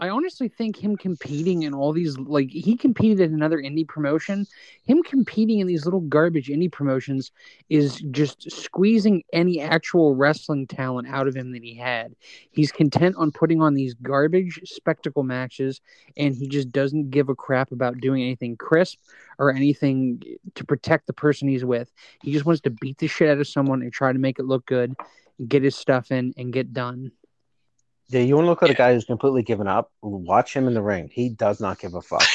I 0.00 0.08
honestly 0.08 0.48
think 0.48 0.82
him 0.82 0.96
competing 0.96 1.64
in 1.64 1.74
all 1.74 1.92
these 1.92 2.16
like 2.16 2.48
he 2.48 2.74
competed 2.74 3.20
in 3.20 3.34
another 3.34 3.58
indie 3.58 3.86
promotion. 3.86 4.46
Him 4.84 5.02
competing 5.02 5.58
in 5.58 5.66
these 5.66 5.84
little 5.84 6.00
garbage 6.00 6.48
indie 6.48 6.72
promotions 6.72 7.32
is 7.68 8.00
just 8.10 8.50
squeezing 8.50 9.22
any 9.34 9.60
actual 9.60 10.14
wrestling 10.14 10.66
talent 10.66 11.06
out 11.08 11.28
of 11.28 11.36
him 11.36 11.52
that 11.52 11.62
he 11.62 11.74
had. 11.74 12.14
He's 12.50 12.72
content 12.72 13.16
on 13.18 13.30
putting 13.30 13.60
on 13.60 13.74
these 13.74 13.92
garbage 13.92 14.60
spectacle 14.64 15.22
matches 15.22 15.82
and 16.16 16.34
he 16.34 16.48
just 16.48 16.72
doesn't 16.72 17.10
give 17.10 17.28
a 17.28 17.34
crap 17.34 17.70
about 17.70 18.00
doing 18.00 18.22
anything 18.22 18.56
crisp 18.56 18.98
or 19.38 19.52
anything 19.52 20.22
to 20.54 20.64
protect 20.64 21.08
the 21.08 21.12
person 21.12 21.46
he's 21.46 21.64
with. 21.64 21.92
He 22.22 22.32
just 22.32 22.46
wants 22.46 22.62
to 22.62 22.70
beat 22.70 22.96
the 22.96 23.06
shit 23.06 23.28
out 23.28 23.38
of 23.38 23.46
someone 23.46 23.82
and 23.82 23.92
try 23.92 24.14
to 24.14 24.18
make 24.18 24.38
it 24.38 24.46
look 24.46 24.64
good, 24.64 24.94
get 25.46 25.62
his 25.62 25.76
stuff 25.76 26.10
in 26.10 26.32
and 26.38 26.54
get 26.54 26.72
done. 26.72 27.12
Yeah, 28.10 28.20
you 28.22 28.34
want 28.34 28.46
to 28.46 28.50
look 28.50 28.62
at 28.62 28.68
Yeah. 28.68 28.74
a 28.74 28.76
guy 28.76 28.92
who's 28.94 29.04
completely 29.04 29.42
given 29.42 29.68
up. 29.68 29.90
Watch 30.02 30.54
him 30.54 30.66
in 30.66 30.74
the 30.74 30.82
ring. 30.82 31.08
He 31.12 31.28
does 31.28 31.60
not 31.60 31.78
give 31.78 31.94
a 31.94 32.02
fuck. 32.02 32.22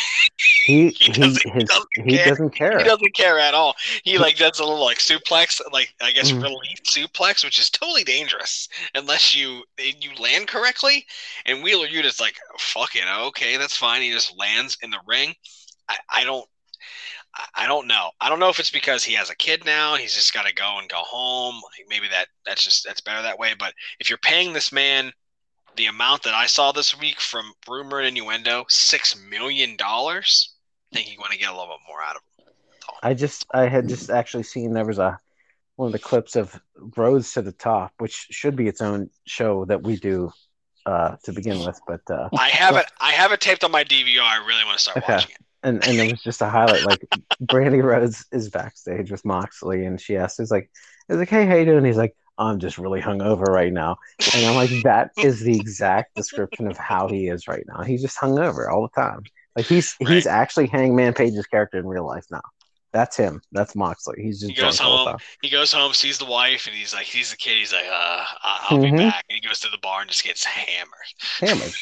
He 0.65 0.89
He 0.89 1.05
he 1.05 1.11
doesn't- 1.11 1.43
he 1.43 1.49
his, 1.51 1.69
doesn't 1.69 1.87
he 2.07 2.17
care. 2.17 2.25
doesn't 2.25 2.49
care. 2.55 2.77
He 2.79 2.83
doesn't 2.83 3.13
care 3.15 3.37
at 3.39 3.53
all. 3.53 3.75
He 4.03 4.17
like 4.17 4.35
does 4.37 4.59
a 4.59 4.63
little 4.65 4.83
like 4.83 4.97
suplex, 4.97 5.61
like 5.71 5.93
I 6.01 6.11
guess 6.11 6.31
Mhm. 6.31 6.41
relief 6.41 6.79
suplex, 6.89 7.43
which 7.43 7.59
is 7.59 7.69
totally 7.69 8.03
dangerous 8.03 8.67
unless 8.95 9.35
you 9.35 9.63
you 9.77 10.09
land 10.19 10.47
correctly. 10.47 11.05
And 11.45 11.61
Wheeler 11.61 11.87
Yuta's 11.87 12.19
like, 12.19 12.35
fuck 12.57 12.95
it, 12.95 13.03
okay, 13.07 13.57
that's 13.57 13.77
fine. 13.77 14.01
He 14.01 14.09
just 14.11 14.35
lands 14.39 14.75
in 14.81 14.89
the 14.89 14.99
ring. 15.05 15.35
I, 15.87 15.97
I 16.09 16.23
don't. 16.23 16.47
I- 17.35 17.63
I 17.63 17.67
don't 17.67 17.85
know. 17.87 18.09
I 18.19 18.29
don't 18.29 18.39
know 18.39 18.49
if 18.49 18.59
it's 18.59 18.71
because 18.71 19.03
he 19.03 19.13
has 19.13 19.29
a 19.29 19.35
kid 19.35 19.65
now. 19.65 19.95
He's 19.95 20.15
just 20.15 20.33
got 20.33 20.47
to 20.47 20.53
go 20.53 20.79
and 20.79 20.89
go 20.89 21.01
home. 21.03 21.61
Maybe 21.89 22.07
that 22.07 22.27
that's 22.45 22.63
just 22.63 22.83
that's 22.85 23.01
better 23.01 23.21
that 23.21 23.37
way. 23.37 23.53
But 23.57 23.73
if 23.99 24.09
you're 24.09 24.17
paying 24.19 24.51
this 24.53 24.71
man 24.71 25.11
the 25.75 25.87
amount 25.87 26.23
that 26.23 26.33
I 26.33 26.45
saw 26.47 26.71
this 26.71 26.97
week 26.97 27.19
from 27.19 27.53
rumor 27.67 27.99
and 27.99 28.07
innuendo, 28.09 28.65
six 28.69 29.15
million 29.15 29.75
dollars, 29.77 30.55
I 30.93 30.97
think 30.97 31.11
you 31.11 31.19
want 31.19 31.31
to 31.33 31.37
get 31.39 31.49
a 31.49 31.53
little 31.57 31.75
bit 31.75 31.85
more 31.87 32.01
out 32.01 32.15
of 32.15 32.21
him. 32.21 32.29
I 33.03 33.13
just 33.13 33.45
I 33.53 33.67
had 33.67 33.87
just 33.87 34.09
actually 34.09 34.43
seen 34.43 34.73
there 34.73 34.85
was 34.85 34.99
a 34.99 35.19
one 35.75 35.87
of 35.87 35.93
the 35.93 35.99
clips 35.99 36.35
of 36.35 36.59
Rhodes 36.97 37.33
to 37.33 37.41
the 37.41 37.51
Top, 37.51 37.93
which 37.99 38.27
should 38.31 38.55
be 38.55 38.67
its 38.67 38.81
own 38.81 39.09
show 39.27 39.65
that 39.65 39.83
we 39.83 39.97
do 39.97 40.31
uh, 40.85 41.17
to 41.23 41.33
begin 41.33 41.59
with, 41.63 41.79
but 41.87 42.01
uh, 42.09 42.29
I 42.37 42.49
have 42.49 42.75
it. 42.77 42.85
I 42.99 43.11
have 43.11 43.31
it 43.31 43.41
taped 43.41 43.63
on 43.63 43.71
my 43.71 43.83
DVR. 43.83 44.23
I 44.23 44.37
really 44.45 44.63
want 44.65 44.77
to 44.77 44.83
start 44.83 44.97
Okay. 44.97 45.01
watching 45.01 45.31
it. 45.31 45.37
and 45.63 45.81
and 45.83 45.99
it 45.99 46.05
was 46.05 46.21
just 46.21 46.41
a 46.41 46.49
highlight. 46.49 46.83
Like 46.83 47.07
Brandi 47.43 47.83
Rhodes 47.83 48.25
is 48.31 48.49
backstage 48.49 49.11
with 49.11 49.25
Moxley, 49.25 49.85
and 49.85 49.99
she 49.99 50.17
asks, 50.17 50.39
"Is 50.39 50.51
like, 50.51 50.69
is 51.09 51.17
like, 51.17 51.29
hey, 51.29 51.45
how 51.45 51.55
you 51.55 51.65
doing?" 51.65 51.85
He's 51.85 51.97
like, 51.97 52.15
"I'm 52.37 52.59
just 52.59 52.77
really 52.77 53.01
hungover 53.01 53.47
right 53.47 53.71
now," 53.73 53.97
and 54.33 54.45
I'm 54.45 54.55
like, 54.55 54.71
that 54.83 55.11
is 55.21 55.41
the 55.41 55.55
exact 55.57 56.15
description 56.15 56.67
of 56.67 56.77
how 56.77 57.07
he 57.07 57.27
is 57.27 57.47
right 57.47 57.63
now. 57.67 57.83
He's 57.83 58.01
just 58.01 58.17
hungover 58.17 58.69
all 58.71 58.81
the 58.83 59.01
time. 59.01 59.23
Like 59.55 59.65
he's 59.65 59.95
he's 59.99 60.27
actually 60.27 60.67
Hangman 60.67 61.13
Page's 61.13 61.47
character 61.47 61.77
in 61.79 61.87
real 61.87 62.05
life 62.05 62.25
now. 62.31 62.41
That's 62.91 63.17
him. 63.17 63.41
That's 63.51 63.75
Moxley. 63.75 64.21
He's 64.21 64.39
just 64.39 64.55
He 64.55 64.61
goes 64.61 64.77
drunk 64.77 64.91
all 64.91 65.05
the 65.05 65.11
home. 65.11 65.19
He 65.41 65.49
goes 65.49 65.73
home, 65.73 65.93
sees 65.93 66.17
the 66.17 66.25
wife, 66.25 66.65
and 66.67 66.75
he's 66.75 66.93
like, 66.93 67.05
he's 67.05 67.31
the 67.31 67.37
kid. 67.37 67.57
He's 67.57 67.73
like, 67.73 67.85
uh, 67.91 68.25
I'll 68.41 68.77
be 68.79 68.87
Mhm. 68.87 68.97
back. 68.97 69.25
And 69.29 69.35
he 69.41 69.45
goes 69.45 69.59
to 69.61 69.69
the 69.69 69.77
bar 69.79 70.01
and 70.01 70.09
just 70.09 70.23
gets 70.23 70.45
hammered. 70.45 70.89
Hammered. 71.41 71.73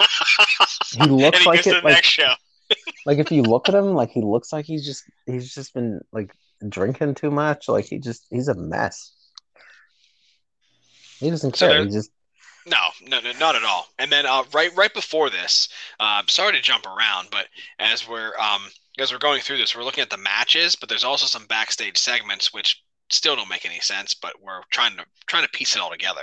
He 0.96 1.08
looks 1.08 1.40
he 1.40 1.46
like 1.46 1.66
it. 1.66 1.72
the 1.72 1.80
Like, 1.82 1.94
next 1.94 2.08
show. 2.08 2.32
like 3.06 3.18
if 3.18 3.30
you 3.30 3.42
look 3.42 3.68
at 3.68 3.74
him, 3.74 3.94
like 3.94 4.10
he 4.10 4.22
looks 4.22 4.52
like 4.52 4.64
he's 4.64 4.84
just 4.86 5.04
he's 5.26 5.52
just 5.54 5.74
been 5.74 6.00
like 6.12 6.34
drinking 6.68 7.14
too 7.14 7.30
much. 7.30 7.68
Like 7.68 7.86
he 7.86 7.98
just 7.98 8.26
he's 8.30 8.48
a 8.48 8.54
mess. 8.54 9.13
He 11.24 11.30
doesn't 11.30 11.52
care. 11.52 11.68
there- 11.70 11.84
he 11.84 11.90
just 11.90 12.10
No, 12.66 12.78
no, 13.02 13.20
no, 13.20 13.32
not 13.32 13.56
at 13.56 13.64
all. 13.64 13.88
And 13.98 14.10
then 14.12 14.26
uh, 14.26 14.44
right, 14.52 14.74
right 14.76 14.92
before 14.92 15.30
this, 15.30 15.68
uh, 16.00 16.22
sorry 16.28 16.52
to 16.52 16.60
jump 16.62 16.86
around, 16.86 17.28
but 17.30 17.46
as 17.78 18.06
we're 18.08 18.36
um, 18.38 18.62
as 18.98 19.10
we're 19.12 19.18
going 19.18 19.40
through 19.40 19.58
this, 19.58 19.74
we're 19.74 19.84
looking 19.84 20.02
at 20.02 20.10
the 20.10 20.16
matches, 20.16 20.76
but 20.76 20.88
there's 20.88 21.04
also 21.04 21.26
some 21.26 21.46
backstage 21.46 21.96
segments 21.98 22.52
which 22.52 22.82
still 23.10 23.36
don't 23.36 23.48
make 23.50 23.66
any 23.66 23.80
sense, 23.80 24.14
but 24.14 24.32
we're 24.40 24.62
trying 24.70 24.96
to 24.96 25.04
trying 25.26 25.44
to 25.44 25.50
piece 25.50 25.76
it 25.76 25.80
all 25.82 25.90
together. 25.90 26.22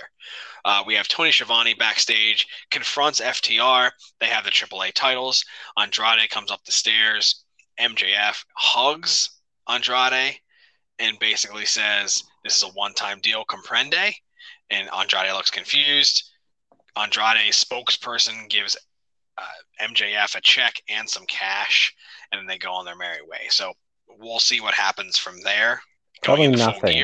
Uh, 0.66 0.84
we 0.86 0.96
have 0.96 1.08
Tony 1.08 1.32
Schiavone 1.32 1.74
backstage 1.74 2.48
confronts 2.70 3.20
FTR. 3.20 3.92
They 4.20 4.28
have 4.28 4.44
the 4.44 4.52
AAA 4.52 4.94
titles. 4.94 5.44
Andrade 5.78 6.30
comes 6.30 6.52
up 6.52 6.64
the 6.64 6.72
stairs. 6.72 7.44
MJF 7.80 8.44
hugs 8.56 9.30
Andrade 9.68 10.40
and 11.00 11.18
basically 11.20 11.66
says, 11.66 12.24
"This 12.44 12.56
is 12.56 12.64
a 12.64 12.68
one-time 12.70 13.20
deal, 13.22 13.44
comprende." 13.46 14.16
And 14.72 14.90
Andrade 14.98 15.34
looks 15.34 15.52
confused. 15.52 16.32
Andrade 16.96 17.52
spokesperson 17.52 18.50
gives 18.50 18.78
uh, 19.38 19.86
MJF 19.86 20.36
a 20.36 20.42
check 20.42 20.82
and 20.90 21.10
some 21.10 21.26
cash, 21.26 21.94
and 22.32 22.40
then 22.40 22.48
they 22.48 22.58
go 22.58 22.72
on 22.72 22.86
their 22.86 22.96
merry 22.96 23.22
way. 23.22 23.48
So 23.50 23.74
we'll 24.20 24.40
see 24.40 24.62
what 24.62 24.74
happens 24.74 25.18
from 25.18 25.42
there. 25.42 25.82
Probably 26.24 26.48
nothing. 26.48 27.04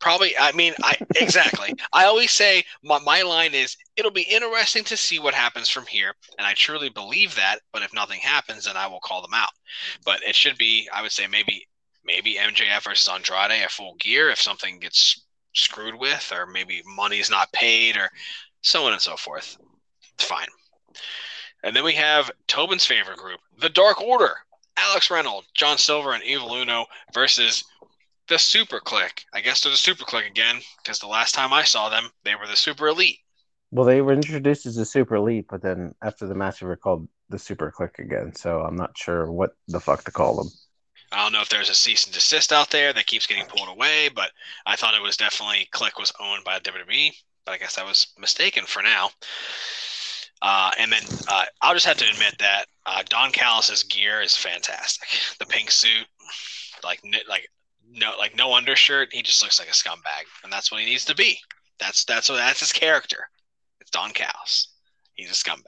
Probably, 0.00 0.36
I 0.38 0.52
mean, 0.52 0.74
I 0.82 0.96
exactly. 1.16 1.74
I 1.92 2.06
always 2.06 2.30
say 2.30 2.64
my, 2.82 2.98
my 3.00 3.22
line 3.22 3.54
is 3.54 3.76
it'll 3.96 4.10
be 4.10 4.22
interesting 4.22 4.84
to 4.84 4.96
see 4.96 5.18
what 5.18 5.34
happens 5.34 5.68
from 5.68 5.86
here, 5.86 6.14
and 6.38 6.46
I 6.46 6.54
truly 6.54 6.88
believe 6.88 7.34
that. 7.36 7.58
But 7.72 7.82
if 7.82 7.92
nothing 7.92 8.20
happens, 8.20 8.64
then 8.64 8.76
I 8.76 8.86
will 8.86 9.00
call 9.00 9.20
them 9.20 9.34
out. 9.34 9.50
But 10.04 10.22
it 10.22 10.34
should 10.34 10.56
be, 10.56 10.88
I 10.92 11.02
would 11.02 11.12
say, 11.12 11.26
maybe 11.26 11.66
maybe 12.04 12.36
MJF 12.36 12.84
versus 12.84 13.08
Andrade 13.08 13.62
at 13.62 13.70
full 13.70 13.94
gear 13.96 14.30
if 14.30 14.40
something 14.40 14.78
gets 14.78 15.23
screwed 15.54 15.94
with, 15.94 16.32
or 16.34 16.46
maybe 16.46 16.82
money's 16.84 17.30
not 17.30 17.52
paid, 17.52 17.96
or 17.96 18.10
so 18.60 18.84
on 18.86 18.92
and 18.92 19.02
so 19.02 19.16
forth. 19.16 19.56
It's 20.14 20.24
fine. 20.24 20.48
And 21.62 21.74
then 21.74 21.84
we 21.84 21.94
have 21.94 22.30
Tobin's 22.46 22.84
favorite 22.84 23.18
group, 23.18 23.40
the 23.58 23.70
Dark 23.70 24.00
Order. 24.00 24.34
Alex 24.76 25.08
Reynolds, 25.08 25.46
John 25.54 25.78
Silver, 25.78 26.14
and 26.14 26.24
Evil 26.24 26.52
Uno 26.52 26.86
versus 27.12 27.62
the 28.26 28.38
Super 28.38 28.80
Kliq. 28.80 29.24
I 29.32 29.40
guess 29.40 29.60
they're 29.60 29.70
the 29.70 29.76
Super 29.78 30.02
Kliq 30.02 30.26
again, 30.28 30.60
because 30.82 30.98
the 30.98 31.06
last 31.06 31.32
time 31.32 31.52
I 31.52 31.62
saw 31.62 31.88
them, 31.88 32.10
they 32.24 32.34
were 32.34 32.48
the 32.48 32.56
Super 32.56 32.88
Elite. 32.88 33.20
well, 33.70 33.86
they 33.86 34.00
were 34.02 34.12
introduced 34.12 34.66
as 34.66 34.76
the 34.76 34.84
Super 34.84 35.14
Elite, 35.16 35.46
but 35.48 35.62
then 35.62 35.94
after 36.02 36.26
the 36.26 36.34
match, 36.34 36.60
they 36.60 36.66
were 36.66 36.76
called 36.76 37.08
the 37.28 37.38
Super 37.38 37.72
Kliq 37.76 37.98
again. 37.98 38.34
So 38.34 38.60
I'm 38.62 38.76
not 38.76 38.96
sure 38.96 39.30
what 39.30 39.52
the 39.68 39.80
fuck 39.80 40.04
to 40.04 40.10
call 40.12 40.36
them. 40.36 40.48
I 41.14 41.22
don't 41.22 41.32
know 41.32 41.40
if 41.40 41.48
there's 41.48 41.70
a 41.70 41.74
cease 41.74 42.04
and 42.04 42.14
desist 42.14 42.52
out 42.52 42.70
there 42.70 42.92
that 42.92 43.06
keeps 43.06 43.26
getting 43.26 43.46
pulled 43.46 43.68
away, 43.68 44.08
but 44.08 44.32
I 44.66 44.76
thought 44.76 44.94
it 44.94 45.02
was 45.02 45.16
definitely 45.16 45.68
Kliq 45.72 45.98
was 45.98 46.12
owned 46.20 46.44
by 46.44 46.58
WWE, 46.58 47.12
but 47.44 47.52
I 47.52 47.58
guess 47.58 47.78
I 47.78 47.84
was 47.84 48.08
mistaken 48.18 48.64
for 48.66 48.82
now. 48.82 49.10
Uh, 50.42 50.72
and 50.78 50.92
then 50.92 51.02
uh, 51.28 51.44
I'll 51.62 51.74
just 51.74 51.86
have 51.86 51.96
to 51.98 52.08
admit 52.10 52.34
that 52.38 52.66
uh, 52.84 53.02
Don 53.08 53.30
Callis's 53.32 53.84
gear 53.84 54.20
is 54.20 54.36
fantastic. 54.36 55.08
The 55.38 55.46
pink 55.46 55.70
suit, 55.70 56.06
like 56.82 57.00
n- 57.04 57.14
like 57.28 57.48
no 57.90 58.12
like 58.18 58.36
no 58.36 58.52
undershirt, 58.52 59.08
he 59.12 59.22
just 59.22 59.42
looks 59.42 59.58
like 59.58 59.68
a 59.68 59.72
scumbag, 59.72 60.24
and 60.42 60.52
that's 60.52 60.70
what 60.70 60.80
he 60.80 60.86
needs 60.86 61.04
to 61.06 61.14
be. 61.14 61.38
That's 61.78 62.04
that's 62.04 62.28
what 62.28 62.36
that's 62.36 62.60
his 62.60 62.72
character. 62.72 63.28
It's 63.80 63.90
Don 63.90 64.10
Callis. 64.10 64.68
He's 65.14 65.30
a 65.30 65.34
scumbag. 65.34 65.62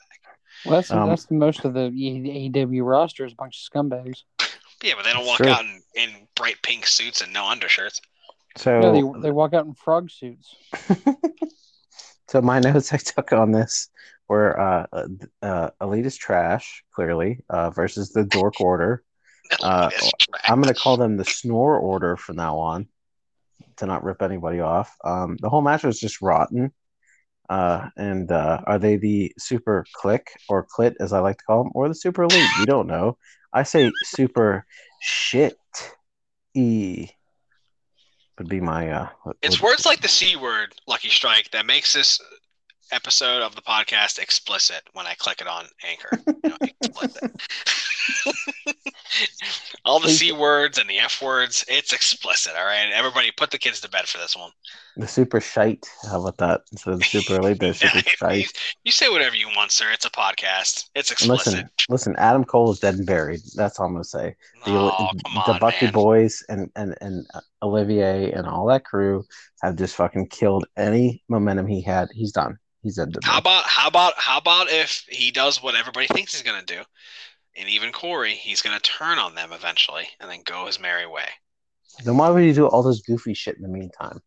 Well, 0.64 0.74
that's 0.74 0.90
Um, 0.90 1.08
that's 1.08 1.30
most 1.30 1.64
of 1.64 1.74
the 1.74 1.90
AEW 1.90 2.84
roster 2.84 3.24
is 3.24 3.32
a 3.32 3.36
bunch 3.36 3.56
of 3.56 3.72
scumbags. 3.72 4.24
Yeah, 4.82 4.94
but 4.96 5.04
they 5.04 5.12
don't 5.12 5.24
That's 5.24 5.28
walk 5.28 5.38
true. 5.38 5.48
out 5.48 5.64
in, 5.64 5.82
in 5.94 6.10
bright 6.34 6.56
pink 6.62 6.86
suits 6.86 7.20
and 7.20 7.32
no 7.32 7.46
undershirts. 7.46 8.00
So 8.56 8.80
No, 8.80 8.92
they 8.92 9.20
they 9.20 9.30
walk 9.30 9.54
out 9.54 9.66
in 9.66 9.74
frog 9.74 10.10
suits. 10.10 10.54
so 12.28 12.40
my 12.40 12.58
notes 12.60 12.92
I 12.92 12.98
took 12.98 13.32
on 13.32 13.52
this 13.52 13.88
were 14.28 14.58
uh, 14.58 14.86
uh, 14.92 15.06
uh, 15.42 15.70
Elite 15.80 16.06
is 16.06 16.16
trash, 16.16 16.84
clearly, 16.94 17.44
uh, 17.48 17.70
versus 17.70 18.12
the 18.12 18.24
Dork 18.24 18.60
Order. 18.60 19.02
Uh, 19.62 19.88
I'm 20.48 20.60
going 20.60 20.74
to 20.74 20.80
call 20.80 20.96
them 20.96 21.16
the 21.16 21.24
Snore 21.24 21.78
Order 21.78 22.16
from 22.16 22.34
now 22.34 22.58
on 22.58 22.88
to 23.76 23.86
not 23.86 24.02
rip 24.02 24.20
anybody 24.20 24.58
off. 24.58 24.96
Um, 25.04 25.36
the 25.40 25.48
whole 25.48 25.62
match 25.62 25.84
was 25.84 26.00
just 26.00 26.20
rotten. 26.20 26.72
Uh, 27.48 27.88
and 27.96 28.32
uh, 28.32 28.62
are 28.66 28.80
they 28.80 28.96
the 28.96 29.32
Super 29.38 29.84
Kliq 29.96 30.22
or 30.48 30.66
Clit, 30.66 30.94
as 30.98 31.12
I 31.12 31.20
like 31.20 31.38
to 31.38 31.44
call 31.44 31.62
them, 31.62 31.72
or 31.76 31.86
the 31.86 31.94
Super 31.94 32.24
Elite? 32.24 32.50
We 32.58 32.66
don't 32.66 32.88
know. 32.88 33.18
I 33.52 33.62
say 33.62 33.90
Super 34.04 34.66
Shit 35.00 35.58
E 36.54 37.08
would 38.38 38.48
be 38.48 38.60
my. 38.60 38.90
Uh, 38.90 39.08
It's 39.42 39.62
words 39.62 39.86
like 39.86 40.00
the 40.00 40.08
C 40.08 40.36
word, 40.36 40.74
Lucky 40.86 41.08
Strike, 41.08 41.50
that 41.52 41.66
makes 41.66 41.92
this 41.92 42.20
episode 42.92 43.42
of 43.42 43.56
the 43.56 43.62
podcast 43.62 44.18
explicit 44.18 44.82
when 44.92 45.06
I 45.06 45.14
click 45.14 45.40
it 45.40 45.48
on 45.48 45.66
Anchor. 45.84 46.20
You 46.44 46.50
know, 46.50 46.56
explicit. 46.60 47.30
All 49.84 50.00
the 50.00 50.08
c 50.08 50.32
words 50.32 50.78
and 50.78 50.88
the 50.88 50.98
f 50.98 51.22
words. 51.22 51.64
It's 51.68 51.92
explicit. 51.92 52.52
All 52.58 52.64
right, 52.64 52.90
everybody, 52.92 53.30
put 53.36 53.50
the 53.50 53.58
kids 53.58 53.80
to 53.80 53.90
bed 53.90 54.06
for 54.06 54.18
this 54.18 54.36
one. 54.36 54.50
The 54.96 55.06
super 55.06 55.40
shite. 55.40 55.86
How 56.08 56.20
about 56.20 56.38
that? 56.38 56.62
Instead 56.72 56.94
of 56.94 56.98
the 57.00 57.04
super 57.04 57.40
elite, 57.40 57.60
the 57.60 57.74
super 57.74 57.96
you, 57.96 58.02
shite. 58.02 58.52
you 58.84 58.92
say 58.92 59.08
whatever 59.08 59.36
you 59.36 59.48
want, 59.56 59.70
sir. 59.72 59.86
It's 59.92 60.04
a 60.04 60.10
podcast. 60.10 60.88
It's 60.94 61.10
explicit. 61.10 61.52
listen, 61.54 61.70
listen. 61.88 62.16
Adam 62.16 62.44
Cole 62.44 62.72
is 62.72 62.80
dead 62.80 62.94
and 62.94 63.06
buried. 63.06 63.40
That's 63.54 63.78
all 63.78 63.86
I'm 63.86 63.92
gonna 63.92 64.04
say. 64.04 64.34
The, 64.64 64.72
oh, 64.72 64.90
come 64.98 65.42
the 65.46 65.52
on, 65.52 65.60
Bucky 65.60 65.86
man. 65.86 65.92
boys 65.92 66.42
and 66.48 66.70
and 66.76 66.96
and 67.00 67.26
uh, 67.34 67.40
Olivier 67.62 68.32
and 68.32 68.46
all 68.46 68.66
that 68.66 68.84
crew 68.84 69.24
have 69.62 69.76
just 69.76 69.94
fucking 69.96 70.28
killed 70.28 70.66
any 70.76 71.22
momentum 71.28 71.66
he 71.66 71.82
had. 71.82 72.08
He's 72.12 72.32
done. 72.32 72.58
He's 72.82 72.96
dead. 72.96 73.16
How 73.24 73.38
about 73.38 73.64
how 73.64 73.88
about 73.88 74.14
how 74.16 74.38
about 74.38 74.70
if 74.70 75.04
he 75.08 75.30
does 75.30 75.62
what 75.62 75.74
everybody 75.74 76.06
thinks 76.06 76.34
he's 76.34 76.42
gonna 76.42 76.64
do, 76.64 76.82
and 77.58 77.68
even 77.68 77.92
Corey, 77.92 78.32
he's 78.34 78.62
gonna 78.62 78.80
turn 78.80 79.18
on 79.18 79.34
them 79.34 79.52
eventually 79.52 80.08
and 80.20 80.30
then 80.30 80.42
go 80.44 80.66
his 80.66 80.78
merry 80.80 81.06
way. 81.06 81.28
Then 82.04 82.16
why 82.16 82.28
would 82.30 82.44
you 82.44 82.52
do 82.52 82.66
all 82.66 82.82
this 82.82 83.00
goofy 83.00 83.34
shit 83.34 83.56
in 83.56 83.62
the 83.62 83.68
meantime? 83.68 84.20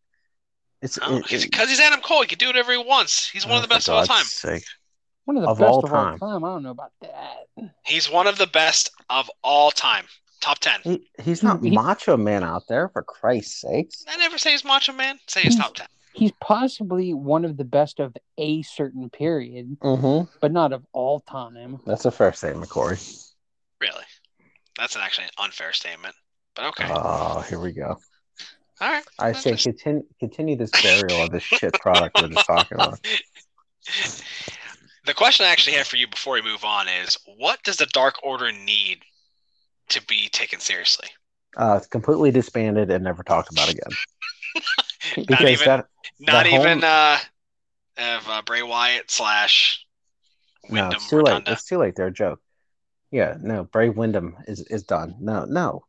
It's 0.82 0.98
Oh, 1.02 1.16
it- 1.18 1.32
it- 1.32 1.42
because 1.42 1.68
he's 1.68 1.78
Adam 1.80 2.00
Cole. 2.00 2.22
He 2.22 2.26
can 2.28 2.38
do 2.38 2.46
whatever 2.46 2.72
he 2.72 2.78
wants. 2.78 3.28
He's 3.28 3.46
one 3.46 3.56
of 3.56 3.62
the 3.62 3.68
oh, 3.72 3.76
best 3.76 3.88
of 3.88 3.94
all 3.96 4.06
time. 4.06 4.24
Sake. 4.24 4.64
One 5.26 5.36
of 5.36 5.42
the 5.42 5.48
Of 5.50 5.58
best 5.58 5.68
all 5.70 5.84
of 5.84 5.90
time. 5.90 6.18
all 6.20 6.30
time. 6.30 6.44
I 6.44 6.48
don't 6.48 6.62
know 6.62 6.70
about 6.70 6.92
that. 7.02 7.46
He's 7.84 8.10
one 8.10 8.26
of 8.26 8.38
the 8.38 8.46
best 8.46 8.90
of 9.10 9.30
all 9.44 9.70
time. 9.70 10.06
Top 10.40 10.58
ten. 10.58 10.80
He, 10.82 11.06
he's 11.22 11.42
not 11.42 11.62
He- 11.62 11.70
Macho 11.70 12.16
Man 12.16 12.42
out 12.42 12.62
there, 12.66 12.88
for 12.88 13.02
Christ's 13.02 13.60
sakes. 13.60 14.04
I 14.08 14.16
never 14.16 14.38
say 14.38 14.52
he's 14.52 14.64
Macho 14.64 14.92
Man. 14.94 15.18
Say 15.28 15.42
he's 15.42 15.52
He's- 15.54 15.62
top 15.64 15.74
ten. 15.74 15.86
He's 16.12 16.32
possibly 16.40 17.14
one 17.14 17.44
of 17.44 17.56
the 17.56 17.64
best 17.64 18.00
of 18.00 18.16
a 18.36 18.62
certain 18.62 19.10
period, 19.10 19.76
Mm-hmm. 19.80 20.30
but 20.40 20.52
not 20.52 20.72
of 20.72 20.84
all 20.92 21.20
time. 21.20 21.78
That's 21.86 22.04
a 22.04 22.10
fair 22.10 22.32
statement, 22.32 22.68
Corey. 22.68 22.98
Really, 23.80 24.04
that's 24.76 24.96
an 24.96 25.02
actually 25.02 25.24
an 25.24 25.44
unfair 25.44 25.72
statement. 25.72 26.14
But 26.56 26.66
okay, 26.66 26.86
Oh, 26.90 27.40
here 27.48 27.60
we 27.60 27.72
go. 27.72 27.96
all 28.80 28.90
right. 28.90 29.04
I 29.18 29.32
That's 29.32 29.42
say 29.44 29.50
just- 29.52 29.64
continue 29.64 30.02
continue 30.18 30.56
this 30.56 30.70
burial 30.82 31.22
of 31.24 31.30
this 31.30 31.42
shit 31.44 31.72
product 31.74 32.20
we're 32.20 32.28
just 32.28 32.46
talking 32.46 32.74
about. 32.76 32.98
The 35.06 35.14
question 35.14 35.46
I 35.46 35.48
actually 35.48 35.76
have 35.76 35.86
for 35.86 35.96
you 35.96 36.06
before 36.06 36.34
we 36.34 36.42
move 36.42 36.62
on 36.62 36.86
is, 36.86 37.16
what 37.38 37.60
does 37.62 37.78
the 37.78 37.86
Dark 37.86 38.16
Order 38.22 38.52
need 38.52 38.98
to 39.88 40.04
be 40.06 40.28
taken 40.28 40.60
seriously? 40.60 41.08
Uh, 41.56 41.76
it's 41.78 41.86
completely 41.86 42.30
disbanded 42.30 42.90
and 42.90 43.02
never 43.02 43.22
talked 43.22 43.50
about 43.50 43.70
again. 43.70 43.88
Not 45.16 45.26
Because 45.26 45.50
even, 45.50 45.66
that 45.66 45.86
not 46.20 46.44
the 46.44 46.50
even 46.54 46.80
whole- 46.80 46.90
uh, 46.90 47.18
of 47.98 48.28
uh, 48.28 48.42
Bray 48.46 48.62
Wyatt 48.62 49.10
slash 49.10 49.84
no, 50.68 50.90
it's 50.90 51.08
too 51.08 51.22
late. 51.22 51.42
It's 51.46 51.64
too 51.64 51.78
late. 51.78 51.96
They're 51.96 52.06
a 52.06 52.12
joke. 52.12 52.40
Yeah, 53.10 53.36
no, 53.40 53.64
Bray 53.64 53.88
Wyndham 53.88 54.36
is 54.46 54.60
is 54.60 54.84
done. 54.84 55.16
No, 55.20 55.44
no, 55.44 55.84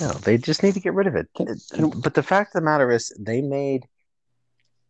no. 0.00 0.10
They 0.12 0.38
just 0.38 0.62
need 0.62 0.74
to 0.74 0.80
get 0.80 0.94
rid 0.94 1.06
of 1.06 1.14
it. 1.14 1.28
Can- 1.36 1.48
It- 1.48 1.62
can- 1.72 1.90
but 1.90 2.14
the 2.14 2.22
fact 2.22 2.54
of 2.54 2.60
the 2.60 2.64
matter 2.64 2.90
is, 2.90 3.14
they 3.18 3.42
made 3.42 3.86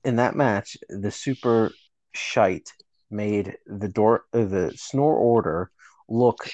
in 0.05 0.17
that 0.17 0.35
match 0.35 0.77
the 0.89 1.11
super 1.11 1.73
shite 2.15 2.73
made 3.11 3.59
the 3.67 3.89
door 3.89 4.25
uh, 4.33 4.45
the 4.45 4.73
Snore 4.77 5.17
Order 5.17 5.71
look 6.09 6.49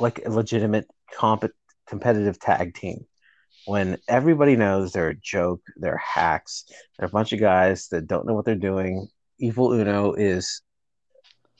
like 0.00 0.24
a 0.24 0.30
legitimate 0.30 0.88
comp- 1.14 1.52
competitive 1.86 2.40
tag 2.40 2.74
team. 2.74 3.06
When 3.66 3.98
everybody 4.08 4.56
knows 4.56 4.92
they're 4.92 5.10
a 5.10 5.14
joke, 5.14 5.62
they're 5.76 5.96
hacks, 5.96 6.64
they're 6.98 7.08
a 7.08 7.10
bunch 7.10 7.32
of 7.32 7.40
guys 7.40 7.88
that 7.88 8.06
don't 8.06 8.26
know 8.26 8.34
what 8.34 8.44
they're 8.44 8.54
doing. 8.54 9.08
Evil 9.38 9.72
Uno 9.72 10.12
is 10.14 10.62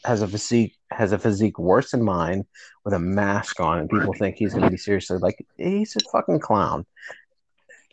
has 0.05 0.21
a 0.21 0.27
physique 0.27 0.77
has 0.91 1.13
a 1.13 1.19
physique 1.19 1.59
worse 1.59 1.93
than 1.93 2.03
mine 2.03 2.45
with 2.85 2.93
a 2.93 2.99
mask 2.99 3.61
on, 3.61 3.79
and 3.79 3.89
people 3.89 4.13
think 4.13 4.37
he's 4.37 4.53
going 4.53 4.65
to 4.65 4.71
be 4.71 4.77
seriously 4.77 5.19
like 5.19 5.47
he's 5.57 5.97
a 5.97 6.01
fucking 6.11 6.41
clown. 6.41 6.85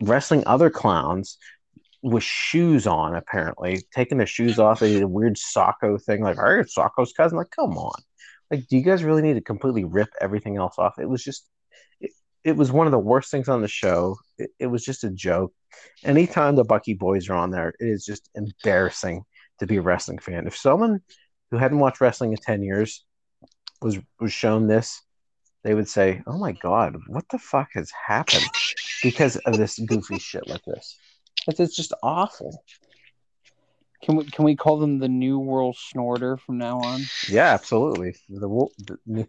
Wrestling 0.01 0.43
other 0.45 0.69
clowns 0.69 1.37
with 2.01 2.23
shoes 2.23 2.87
on, 2.87 3.15
apparently 3.15 3.83
taking 3.93 4.17
their 4.17 4.27
shoes 4.27 4.57
off. 4.57 4.79
They 4.79 4.93
did 4.93 5.03
a 5.03 5.07
weird 5.07 5.35
Socko 5.35 6.01
thing, 6.01 6.23
like, 6.23 6.37
"Are 6.37 6.57
you 6.57 6.63
Socko's 6.63 7.13
cousin?" 7.13 7.37
Like, 7.37 7.51
come 7.51 7.77
on, 7.77 8.01
like, 8.51 8.67
do 8.67 8.77
you 8.77 8.83
guys 8.83 9.03
really 9.03 9.21
need 9.21 9.35
to 9.35 9.41
completely 9.41 9.83
rip 9.83 10.09
everything 10.19 10.57
else 10.57 10.75
off? 10.77 10.99
It 10.99 11.09
was 11.09 11.23
just, 11.23 11.45
it, 12.43 12.55
was 12.55 12.71
one 12.71 12.87
of 12.87 12.91
the 12.91 12.99
worst 12.99 13.31
things 13.31 13.49
on 13.49 13.61
the 13.61 13.67
show. 13.67 14.17
It, 14.37 14.51
it 14.59 14.67
was 14.67 14.83
just 14.83 15.03
a 15.03 15.09
joke. 15.09 15.53
Anytime 16.03 16.55
the 16.55 16.63
Bucky 16.63 16.93
boys 16.93 17.29
are 17.29 17.35
on 17.35 17.51
there, 17.51 17.69
it 17.79 17.87
is 17.87 18.05
just 18.05 18.29
embarrassing 18.35 19.23
to 19.59 19.67
be 19.67 19.77
a 19.77 19.81
wrestling 19.81 20.19
fan. 20.19 20.47
If 20.47 20.57
someone 20.57 21.01
who 21.51 21.57
hadn't 21.57 21.79
watched 21.79 22.01
wrestling 22.01 22.31
in 22.31 22.37
10 22.37 22.63
years 22.63 23.05
was 23.81 23.97
was 24.19 24.33
shown 24.33 24.67
this, 24.67 25.01
they 25.63 25.73
would 25.73 25.87
say, 25.87 26.21
"Oh 26.27 26.37
my 26.37 26.51
god, 26.51 26.97
what 27.07 27.25
the 27.29 27.39
fuck 27.39 27.69
has 27.73 27.91
happened?" 28.07 28.45
because 29.01 29.37
of 29.37 29.57
this 29.57 29.79
goofy 29.79 30.19
shit 30.19 30.47
like 30.47 30.63
this. 30.65 30.97
It's, 31.47 31.59
it's 31.59 31.75
just 31.75 31.93
awful. 32.03 32.63
Can 34.03 34.15
we 34.15 34.25
can 34.25 34.45
we 34.45 34.55
call 34.55 34.77
them 34.77 34.99
the 34.99 35.09
New 35.09 35.39
World 35.39 35.75
Snorter 35.77 36.37
from 36.37 36.57
now 36.57 36.79
on? 36.79 37.01
Yeah, 37.27 37.53
absolutely. 37.53 38.15
The, 38.29 38.67
the 38.79 38.97
new, 39.05 39.27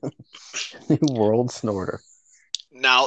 new 0.88 1.14
world 1.14 1.50
snorter. 1.50 2.00
Now, 2.90 3.06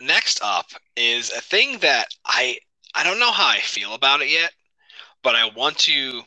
next 0.00 0.40
up 0.42 0.70
is 0.96 1.30
a 1.32 1.40
thing 1.42 1.80
that 1.80 2.08
I 2.24 2.56
I 2.94 3.04
don't 3.04 3.18
know 3.18 3.30
how 3.30 3.46
I 3.46 3.60
feel 3.60 3.92
about 3.92 4.22
it 4.22 4.30
yet, 4.30 4.54
but 5.22 5.36
I 5.36 5.50
want 5.50 5.76
to 5.80 6.22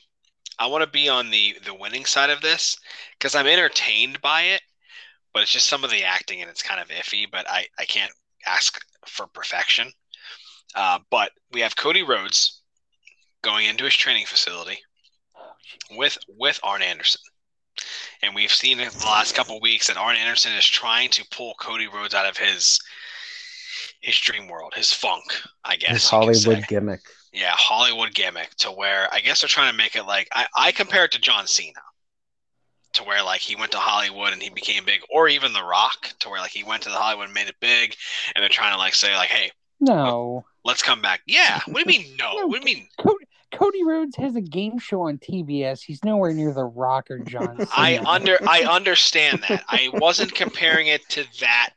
I 0.60 0.68
want 0.68 0.84
to 0.84 0.90
be 0.90 1.10
on 1.10 1.32
the 1.32 1.58
the 1.66 1.74
winning 1.74 2.06
side 2.06 2.30
of 2.30 2.42
this 2.42 2.78
because 3.18 3.34
I'm 3.34 3.48
entertained 3.48 4.22
by 4.22 4.44
it, 4.44 4.62
but 5.34 5.42
it's 5.42 5.52
just 5.52 5.68
some 5.68 5.84
of 5.84 5.90
the 5.90 6.04
acting 6.04 6.44
and 6.44 6.52
it's 6.52 6.62
kind 6.62 6.80
of 6.80 6.90
iffy. 6.90 7.26
But 7.32 7.50
I 7.50 7.66
I 7.80 7.86
can't 7.86 8.12
ask 8.46 8.80
for 9.08 9.26
perfection. 9.26 9.92
Uh, 10.76 11.00
but 11.10 11.32
we 11.54 11.62
have 11.62 11.76
Cody 11.76 12.04
Rhodes 12.04 12.62
going 13.42 13.66
into 13.66 13.86
his 13.86 13.96
training 13.96 14.28
facility 14.28 14.78
with 15.90 16.20
with 16.28 16.60
Arn 16.62 16.84
Anderson. 16.84 17.22
And 18.26 18.34
we've 18.34 18.52
seen 18.52 18.80
in 18.80 18.90
the 18.90 19.06
last 19.06 19.36
couple 19.36 19.60
weeks 19.62 19.88
that 19.88 19.98
Arn 19.98 20.16
Anderson 20.16 20.54
is 20.54 20.66
trying 20.66 21.10
to 21.12 21.24
pull 21.30 21.54
Cody 21.60 21.88
Rhodes 21.88 22.16
out 22.16 22.26
of 22.26 22.38
his 22.38 22.80
his 24.02 24.18
dream 24.18 24.48
world, 24.48 24.74
his 24.76 24.92
funk, 24.92 25.24
I 25.64 25.76
guess. 25.76 25.92
His 25.92 26.10
Hollywood 26.10 26.66
gimmick. 26.68 27.02
Yeah, 27.32 27.52
Hollywood 27.52 28.14
gimmick 28.14 28.56
to 28.58 28.72
where 28.72 29.08
I 29.14 29.20
guess 29.20 29.42
they're 29.42 29.48
trying 29.48 29.72
to 29.72 29.78
make 29.78 29.96
it 29.96 30.04
like 30.06 30.28
I, 30.32 30.48
I 30.58 30.72
compare 30.72 31.06
it 31.06 31.12
to 31.12 31.22
John 31.22 31.46
Cena. 31.46 31.80
To 32.94 33.04
where 33.04 33.22
like 33.24 33.42
he 33.42 33.56
went 33.56 33.72
to 33.74 33.78
Hollywood 33.78 34.32
and 34.34 34.42
he 34.42 34.50
became 34.50 34.86
big, 34.86 35.02
or 35.14 35.28
even 35.28 35.54
The 35.54 35.64
Rock, 35.64 36.10
to 36.20 36.30
where 36.30 36.40
like 36.40 36.52
he 36.52 36.64
went 36.64 36.82
to 36.84 36.90
the 36.90 36.96
Hollywood 36.96 37.26
and 37.26 37.34
made 37.34 37.48
it 37.50 37.56
big, 37.60 37.96
and 38.34 38.42
they're 38.42 38.50
trying 38.50 38.74
to 38.74 38.80
like 38.80 38.96
say 38.96 39.16
like, 39.16 39.30
hey, 39.30 39.52
No. 39.82 40.46
let's 40.64 40.82
come 40.82 41.02
back. 41.02 41.22
Yeah, 41.28 41.60
what 41.68 41.86
do 41.86 41.94
you 41.94 42.00
mean 42.00 42.16
no? 42.18 42.38
No. 42.38 42.48
What 42.48 42.62
do 42.62 42.70
you 42.70 42.76
mean? 42.76 42.88
Cody, 43.52 43.80
Cody 43.80 43.84
Rhodes 43.84 44.16
has 44.18 44.36
a 44.36 44.42
game 44.42 44.80
show 44.80 45.02
on 45.04 45.18
TBS. 45.18 45.82
He's 45.84 46.04
nowhere 46.04 46.34
near 46.34 46.54
The 46.54 46.66
Rock 46.66 47.10
or 47.12 47.20
John 47.20 47.56
Cena. 47.58 47.70
I 47.76 48.00
under 48.06 48.38
I 48.48 48.64
understand 48.70 49.44
that. 49.50 49.64
I 49.68 49.90
wasn't 49.94 50.34
comparing 50.36 50.88
it 50.88 51.08
to 51.10 51.24
that 51.42 51.72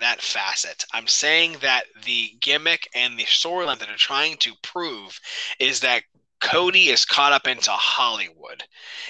that 0.00 0.20
facet. 0.20 0.84
I'm 0.92 1.06
saying 1.06 1.56
that 1.62 1.84
the 2.04 2.30
gimmick 2.40 2.88
and 2.94 3.18
the 3.18 3.24
storyline 3.24 3.78
that 3.78 3.86
they're 3.88 3.96
trying 3.96 4.36
to 4.38 4.52
prove 4.62 5.18
is 5.58 5.80
that 5.80 6.02
Cody 6.40 6.88
is 6.88 7.04
caught 7.04 7.32
up 7.32 7.46
into 7.46 7.70
Hollywood, 7.70 8.64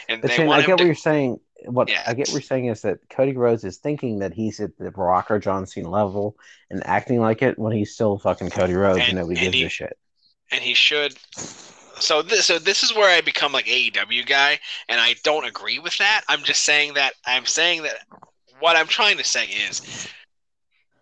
and 0.08 0.20
But 0.22 0.28
they 0.30 0.36
Shane, 0.36 0.50
I 0.50 0.60
get 0.60 0.66
him 0.68 0.70
what 0.72 0.78
to. 0.78 0.84
you're 0.86 0.94
saying. 0.94 1.40
What 1.66 1.88
Yeah. 1.88 2.02
I 2.06 2.12
get 2.12 2.28
what 2.28 2.34
you're 2.34 2.42
saying 2.42 2.66
is 2.66 2.82
that 2.82 2.98
Cody 3.08 3.34
Rhodes 3.34 3.64
is 3.64 3.78
thinking 3.78 4.18
that 4.18 4.34
he's 4.34 4.60
at 4.60 4.76
the 4.78 4.90
Rock 4.90 5.30
or 5.30 5.38
John 5.38 5.66
Cena 5.66 5.88
level 5.88 6.36
and 6.70 6.86
acting 6.86 7.20
like 7.20 7.40
it 7.40 7.58
when 7.58 7.72
he's 7.72 7.94
still 7.94 8.18
fucking 8.18 8.50
Cody 8.50 8.74
Rhodes 8.74 8.98
and, 9.00 9.08
And- 9.08 9.16
nobody 9.16 9.36
and 9.40 9.44
gives 9.46 9.54
he- 9.56 9.64
a 9.64 9.68
shit. 9.70 9.98
And 10.50 10.62
he 10.62 10.74
should. 10.74 11.16
So 12.00 12.22
this, 12.22 12.46
so 12.46 12.58
this 12.58 12.82
is 12.82 12.94
where 12.94 13.08
I 13.08 13.20
become 13.20 13.52
like 13.52 13.66
AEW 13.66 14.26
guy, 14.26 14.58
and 14.88 15.00
I 15.00 15.14
don't 15.22 15.46
agree 15.46 15.78
with 15.78 15.96
that. 15.98 16.22
I'm 16.28 16.42
just 16.42 16.62
saying 16.62 16.94
that 16.94 17.14
I'm 17.24 17.46
saying 17.46 17.82
that 17.84 17.98
what 18.58 18.76
I'm 18.76 18.88
trying 18.88 19.18
to 19.18 19.24
say 19.24 19.46
is 19.46 20.08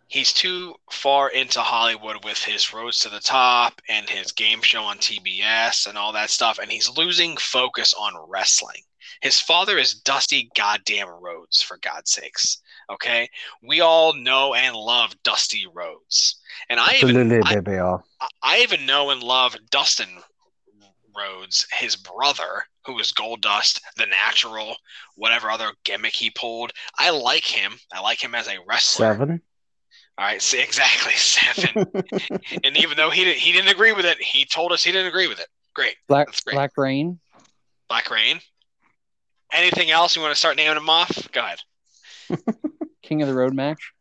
he's 0.08 0.32
too 0.32 0.74
far 0.90 1.30
into 1.30 1.60
Hollywood 1.60 2.24
with 2.24 2.38
his 2.38 2.72
Rhodes 2.72 2.98
to 3.00 3.08
the 3.08 3.20
Top 3.20 3.80
and 3.88 4.08
his 4.08 4.32
game 4.32 4.60
show 4.60 4.82
on 4.82 4.98
TBS 4.98 5.86
and 5.86 5.96
all 5.96 6.12
that 6.12 6.30
stuff, 6.30 6.58
and 6.58 6.70
he's 6.70 6.96
losing 6.96 7.36
focus 7.38 7.94
on 7.94 8.12
wrestling. 8.28 8.82
His 9.22 9.40
father 9.40 9.78
is 9.78 9.94
Dusty 9.94 10.50
Goddamn 10.54 11.08
Rhodes, 11.08 11.62
for 11.62 11.78
God's 11.78 12.10
sakes. 12.10 12.58
Okay, 12.90 13.28
we 13.62 13.80
all 13.80 14.12
know 14.12 14.54
and 14.54 14.74
love 14.76 15.14
Dusty 15.22 15.66
Rhodes, 15.72 16.40
and 16.68 16.78
I 16.80 16.94
even 16.96 17.16
Absolutely, 17.16 17.40
I- 17.44 17.60
baby. 17.60 17.78
I- 17.78 17.98
I 18.42 18.58
even 18.60 18.86
know 18.86 19.10
and 19.10 19.22
love 19.22 19.56
Dustin 19.70 20.08
Rhodes, 21.16 21.66
his 21.72 21.96
brother, 21.96 22.64
who 22.86 22.98
is 22.98 23.12
Gold 23.12 23.42
Dust, 23.42 23.80
the 23.96 24.06
natural, 24.06 24.76
whatever 25.14 25.50
other 25.50 25.72
gimmick 25.84 26.14
he 26.14 26.30
pulled. 26.30 26.72
I 26.98 27.10
like 27.10 27.44
him. 27.44 27.78
I 27.92 28.00
like 28.00 28.22
him 28.22 28.34
as 28.34 28.48
a 28.48 28.58
wrestler. 28.66 29.06
Seven. 29.12 29.42
All 30.18 30.24
right, 30.26 30.40
see, 30.42 30.60
exactly 30.62 31.12
seven. 31.16 31.86
and 32.64 32.76
even 32.76 32.96
though 32.96 33.10
he 33.10 33.24
didn't, 33.24 33.40
he 33.40 33.52
didn't 33.52 33.68
agree 33.70 33.92
with 33.92 34.04
it, 34.04 34.20
he 34.22 34.44
told 34.44 34.72
us 34.72 34.82
he 34.82 34.92
didn't 34.92 35.08
agree 35.08 35.26
with 35.28 35.40
it. 35.40 35.48
Great, 35.74 35.96
Black 36.08 36.26
That's 36.28 36.40
great. 36.42 36.54
Black 36.54 36.76
Rain. 36.76 37.18
Black 37.88 38.10
Rain. 38.10 38.40
Anything 39.52 39.90
else 39.90 40.16
you 40.16 40.22
want 40.22 40.32
to 40.32 40.38
start 40.38 40.56
naming 40.56 40.74
them 40.76 40.88
off? 40.88 41.28
Go 41.32 41.40
ahead. 41.40 41.60
King 43.02 43.22
of 43.22 43.28
the 43.28 43.34
Road 43.34 43.54
match. 43.54 43.92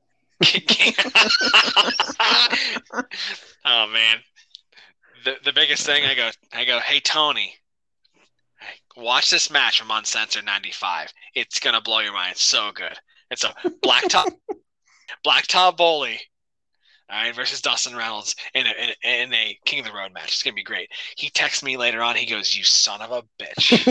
oh 3.66 3.88
man, 3.88 4.18
the 5.24 5.36
the 5.44 5.54
biggest 5.54 5.86
thing 5.86 6.04
I 6.06 6.16
go 6.16 6.30
I 6.52 6.66
go 6.66 6.80
hey 6.80 7.00
Tony, 7.00 7.54
watch 8.98 9.30
this 9.30 9.52
match 9.52 9.80
from 9.80 9.92
Uncensored 9.92 10.46
'95. 10.46 11.14
It's 11.36 11.60
gonna 11.60 11.82
blow 11.82 12.00
your 12.00 12.14
mind. 12.14 12.32
It's 12.32 12.44
so 12.44 12.72
good. 12.74 12.98
It's 13.30 13.44
a 13.44 13.54
black 13.82 14.08
top 14.10 14.28
black 15.24 15.48
top 15.48 15.78
bully. 15.78 16.20
All 17.10 17.18
right, 17.22 17.36
versus 17.36 17.62
Dustin 17.62 17.94
Runnels 17.94 18.38
in 18.54 18.66
a, 18.66 18.70
in 18.70 18.90
a, 19.04 19.24
in, 19.24 19.34
a 19.34 19.60
King 19.66 19.80
of 19.80 19.86
the 19.86 19.92
Road 19.92 20.14
match. 20.14 20.32
It's 20.32 20.44
gonna 20.44 20.54
be 20.54 20.64
great. 20.64 20.90
He 21.18 21.30
texts 21.30 21.62
me 21.62 21.76
later 21.76 22.02
on. 22.02 22.16
He 22.16 22.26
goes, 22.26 22.56
"You 22.56 22.64
son 22.64 23.02
of 23.02 23.12
a 23.12 23.24
bitch." 23.38 23.86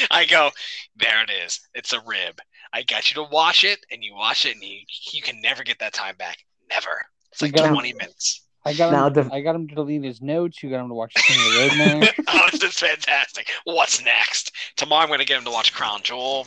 I 0.10 0.24
go, 0.24 0.50
"There 0.96 1.22
it 1.22 1.30
is. 1.44 1.60
It's 1.74 1.92
a 1.92 2.00
rib. 2.00 2.40
I 2.72 2.82
got 2.82 3.10
you 3.10 3.22
to 3.22 3.28
watch 3.30 3.64
it, 3.64 3.84
and 3.90 4.02
you 4.02 4.14
watch 4.14 4.46
it, 4.46 4.54
and 4.54 4.62
you 4.62 4.80
you 5.12 5.22
can 5.22 5.40
never 5.40 5.62
get 5.62 5.78
that 5.80 5.92
time 5.92 6.16
back. 6.16 6.38
Never. 6.70 6.90
It's 7.30 7.42
like 7.42 7.52
You 7.52 7.62
got- 7.62 7.70
twenty 7.72 7.92
minutes. 7.92 8.40
I 8.64 8.74
got 8.74 8.92
Now, 8.92 9.08
him. 9.08 9.28
the- 9.28 9.34
I 9.34 9.40
got 9.40 9.56
him 9.56 9.66
to 9.66 9.74
delete 9.74 10.04
his 10.04 10.22
notes. 10.22 10.62
You 10.62 10.70
got 10.70 10.80
him 10.82 10.88
to 10.88 10.94
watch 10.94 11.12
King 11.14 11.36
of 11.36 11.52
the 11.52 11.58
Road 11.58 12.00
match. 12.00 12.14
oh, 12.28 12.48
this 12.52 12.62
is 12.62 12.78
fantastic. 12.78 13.50
What's 13.64 14.04
next? 14.04 14.52
Tomorrow 14.76 15.02
I'm 15.02 15.08
going 15.08 15.18
to 15.18 15.24
get 15.24 15.36
him 15.38 15.44
to 15.46 15.50
watch 15.50 15.72
Crown 15.74 16.00
Jewel. 16.04 16.46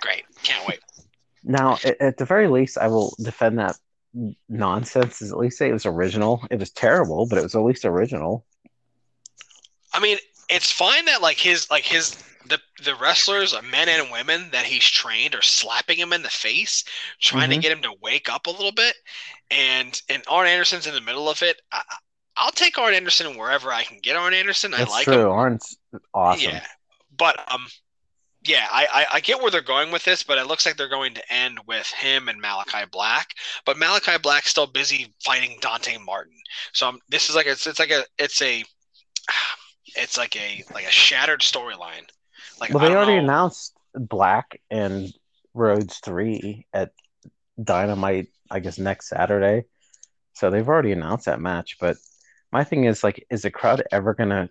Great. 0.00 0.24
Can't 0.42 0.66
wait. 0.68 0.80
Now, 1.42 1.78
at, 1.82 1.98
at 2.02 2.16
the 2.18 2.26
very 2.26 2.48
least, 2.48 2.76
I 2.76 2.88
will 2.88 3.14
defend 3.22 3.58
that 3.60 3.76
nonsense. 4.46 5.22
Is 5.22 5.32
at 5.32 5.38
least 5.38 5.56
say 5.56 5.70
it 5.70 5.72
was 5.72 5.86
original. 5.86 6.44
It 6.50 6.58
was 6.58 6.70
terrible, 6.70 7.24
but 7.26 7.38
it 7.38 7.42
was 7.42 7.54
at 7.54 7.62
least 7.62 7.86
original. 7.86 8.44
I 9.94 10.00
mean, 10.00 10.18
it's 10.50 10.70
fine 10.70 11.06
that 11.06 11.22
like 11.22 11.38
his 11.38 11.70
like 11.70 11.84
his 11.84 12.22
the 12.48 12.60
the 12.82 12.94
wrestlers, 12.96 13.54
uh, 13.54 13.62
men 13.62 13.88
and 13.88 14.10
women 14.10 14.50
that 14.52 14.66
he's 14.66 14.84
trained, 14.84 15.34
are 15.34 15.42
slapping 15.42 15.98
him 15.98 16.12
in 16.12 16.22
the 16.22 16.28
face, 16.30 16.84
trying 17.20 17.50
to 17.50 17.56
Mhm. 17.56 17.62
get 17.62 17.72
him 17.72 17.82
to 17.82 17.92
wake 18.00 18.28
up 18.28 18.46
a 18.46 18.50
little 18.50 18.72
bit, 18.72 18.96
and 19.50 20.00
and 20.08 20.22
Arn 20.28 20.46
Anderson's 20.46 20.86
in 20.86 20.94
the 20.94 21.00
middle 21.00 21.28
of 21.28 21.42
it. 21.42 21.60
I, 21.72 21.82
I- 21.88 21.96
I'll 22.36 22.50
take 22.50 22.76
Arn 22.78 22.94
Anderson 22.94 23.36
wherever 23.38 23.72
I 23.72 23.84
can 23.84 24.00
get 24.00 24.16
Arn 24.16 24.34
Anderson. 24.34 24.74
I 24.74 24.82
like 24.84 25.04
true. 25.04 25.20
him. 25.26 25.28
Arn's 25.30 25.76
awesome. 26.12 26.50
Yeah, 26.50 26.66
but 27.16 27.38
um, 27.52 27.64
yeah, 28.42 28.66
I, 28.72 28.86
I 28.92 29.06
I 29.14 29.20
get 29.20 29.40
where 29.40 29.52
they're 29.52 29.60
going 29.62 29.92
with 29.92 30.02
this, 30.04 30.24
but 30.24 30.36
it 30.38 30.46
looks 30.48 30.66
like 30.66 30.76
they're 30.76 30.88
going 30.88 31.14
to 31.14 31.32
end 31.32 31.60
with 31.68 31.86
him 31.92 32.28
and 32.28 32.40
Malachi 32.40 32.86
Black. 32.90 33.28
But 33.64 33.78
Malachi 33.78 34.18
Black's 34.20 34.50
still 34.50 34.66
busy 34.66 35.14
fighting 35.24 35.56
Dante 35.60 35.96
Martin. 35.98 36.34
So 36.72 36.88
um, 36.88 36.98
this 37.08 37.30
is 37.30 37.36
like 37.36 37.46
it's 37.46 37.66
it's 37.68 37.78
like 37.78 37.92
a 37.92 38.04
it's 38.18 38.42
a 38.42 38.64
it's 39.96 40.18
like 40.18 40.34
a 40.36 40.64
like 40.74 40.86
a 40.86 40.90
shattered 40.90 41.40
storyline. 41.40 42.08
Like 42.60 42.70
Well, 42.70 42.80
they 42.88 42.94
already 42.94 43.14
know. 43.16 43.24
announced 43.24 43.74
Black 43.94 44.60
and 44.70 45.12
Rhodes 45.54 45.98
three 45.98 46.66
at 46.72 46.92
Dynamite. 47.62 48.28
I 48.50 48.60
guess 48.60 48.78
next 48.78 49.08
Saturday. 49.08 49.64
So 50.34 50.50
they've 50.50 50.68
already 50.68 50.92
announced 50.92 51.26
that 51.26 51.40
match. 51.40 51.76
But 51.80 51.96
my 52.52 52.64
thing 52.64 52.84
is 52.84 53.02
like, 53.04 53.26
is 53.30 53.42
the 53.42 53.50
crowd 53.50 53.82
ever 53.92 54.14
gonna 54.14 54.50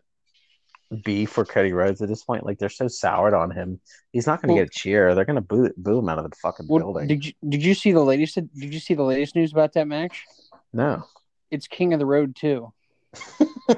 be 1.04 1.26
for 1.26 1.44
Cody 1.46 1.74
Rhodes 1.74 2.02
at 2.02 2.08
this 2.10 2.24
point? 2.24 2.46
Like 2.46 2.60
they're 2.60 2.70
so 2.70 2.88
soured 2.88 3.34
on 3.34 3.52
him. 3.52 3.80
He's 4.12 4.28
not 4.28 4.42
gonna 4.42 4.54
Well- 4.54 4.64
get 4.64 4.76
a 4.76 4.80
cheer. 4.80 5.14
They're 5.16 5.26
gonna 5.26 5.42
boo 5.42 5.72
boo 5.78 6.00
him 6.00 6.10
out 6.10 6.20
of 6.20 6.30
the 6.30 6.36
fucking 6.38 6.68
What, 6.68 6.80
building. 6.80 7.08
did 7.08 7.26
you 7.26 7.34
did 7.48 7.64
you 7.64 7.74
see 7.74 7.92
the 7.92 8.04
latest? 8.04 8.36
Did 8.36 8.74
you 8.74 8.80
see 8.80 8.94
the 8.94 9.04
latest 9.04 9.36
news 9.36 9.52
about 9.52 9.74
that 9.74 9.88
match? 9.88 10.26
No. 10.72 11.04
It's 11.52 11.68
King 11.68 11.94
of 11.94 12.00
the 12.00 12.06
Road 12.06 12.36
too. 12.36 12.74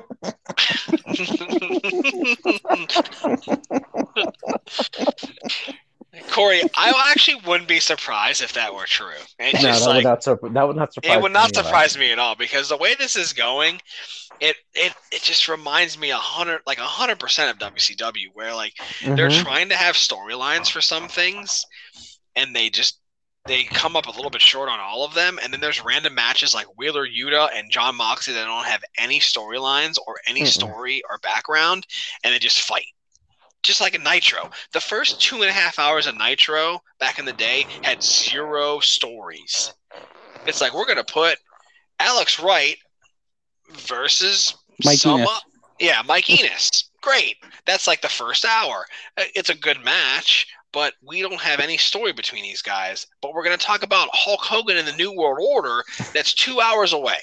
Corey, 6.31 6.63
I 6.77 7.11
actually 7.11 7.41
wouldn't 7.45 7.67
be 7.67 7.79
surprised 7.79 8.41
if 8.41 8.53
that 8.53 8.73
were 8.73 8.85
true. 8.85 9.11
It's 9.39 9.61
No, 9.61 9.69
just 9.69 9.81
that 9.81 9.89
like 9.89 9.95
would 9.97 10.03
not 10.09 10.23
sur- 10.23 10.39
that 10.53 10.67
would 10.67 10.75
not 10.75 10.93
surprise 10.93 11.17
it 11.17 11.21
would 11.21 11.31
not 11.33 11.49
me 11.49 11.53
surprise 11.55 11.97
me 11.97 12.11
at 12.11 12.19
all 12.19 12.35
because 12.35 12.69
the 12.69 12.77
way 12.77 12.95
this 12.95 13.15
is 13.15 13.33
going, 13.33 13.81
it 14.39 14.55
it 14.73 14.93
it 15.11 15.21
just 15.21 15.47
reminds 15.49 15.97
me 15.97 16.11
a 16.11 16.17
hundred 16.17 16.61
like 16.65 16.77
a 16.77 16.83
hundred 16.83 17.19
percent 17.19 17.51
of 17.51 17.73
WCW, 17.73 18.29
where 18.33 18.53
like 18.55 18.73
they're 19.15 19.27
Mhm. 19.27 19.43
trying 19.43 19.69
to 19.69 19.75
have 19.75 19.95
storylines 19.95 20.69
for 20.71 20.81
some 20.81 21.07
things, 21.07 21.65
and 22.35 22.55
they 22.55 22.69
just 22.69 22.99
they 23.45 23.63
come 23.63 23.95
up 23.95 24.07
a 24.07 24.11
little 24.11 24.31
bit 24.31 24.41
short 24.41 24.69
on 24.69 24.79
all 24.79 25.05
of 25.05 25.13
them. 25.13 25.39
And 25.43 25.53
then 25.53 25.61
there's 25.61 25.83
random 25.83 26.15
matches 26.15 26.53
like 26.53 26.65
Wheeler 26.77 27.07
Yuta 27.07 27.49
and 27.55 27.69
Jon 27.69 27.95
Moxley 27.95 28.33
that 28.33 28.45
don't 28.45 28.65
have 28.65 28.83
any 28.97 29.19
storylines 29.19 29.97
or 30.07 30.15
any 30.27 30.41
Mm-mm. 30.41 30.47
story 30.47 31.01
or 31.09 31.19
background, 31.19 31.85
and 32.23 32.33
they 32.33 32.39
just 32.39 32.61
fight. 32.61 32.85
Just 33.63 33.81
like 33.81 33.95
a 33.95 33.99
Nitro. 33.99 34.49
The 34.73 34.79
first 34.79 35.21
two 35.21 35.37
and 35.37 35.49
a 35.49 35.53
half 35.53 35.79
hours 35.79 36.05
of 36.05 36.15
Nitro 36.17 36.81
back 36.99 37.17
in 37.19 37.25
the 37.25 37.33
day 37.33 37.65
had 37.81 38.01
zero 38.03 38.79
stories. 38.79 39.73
It's 40.45 40.61
like 40.61 40.73
we're 40.75 40.85
gonna 40.85 41.03
put 41.03 41.37
Alex 41.99 42.39
Wright 42.39 42.77
versus 43.71 44.55
Mike 44.83 44.97
some 44.99 45.21
Enos. 45.21 45.41
yeah, 45.79 46.01
Mike 46.05 46.29
Enos. 46.29 46.89
Great. 47.01 47.37
That's 47.65 47.87
like 47.87 48.01
the 48.01 48.09
first 48.09 48.45
hour. 48.45 48.85
Uh, 49.17 49.23
It's 49.35 49.49
a 49.49 49.55
good 49.55 49.83
match, 49.83 50.47
but 50.75 50.93
we 51.01 51.21
don't 51.21 51.39
have 51.39 51.59
any 51.61 51.77
story 51.77 52.11
between 52.11 52.43
these 52.43 52.61
guys. 52.61 53.07
But 53.21 53.33
we're 53.33 53.43
going 53.45 53.57
to 53.57 53.65
talk 53.65 53.81
about 53.81 54.09
Hulk 54.11 54.41
Hogan 54.41 54.75
in 54.77 54.85
the 54.85 54.91
New 54.91 55.15
World 55.15 55.39
Order 55.41 55.81
that's 56.13 56.33
two 56.33 56.59
hours 56.59 56.91
away 56.93 57.17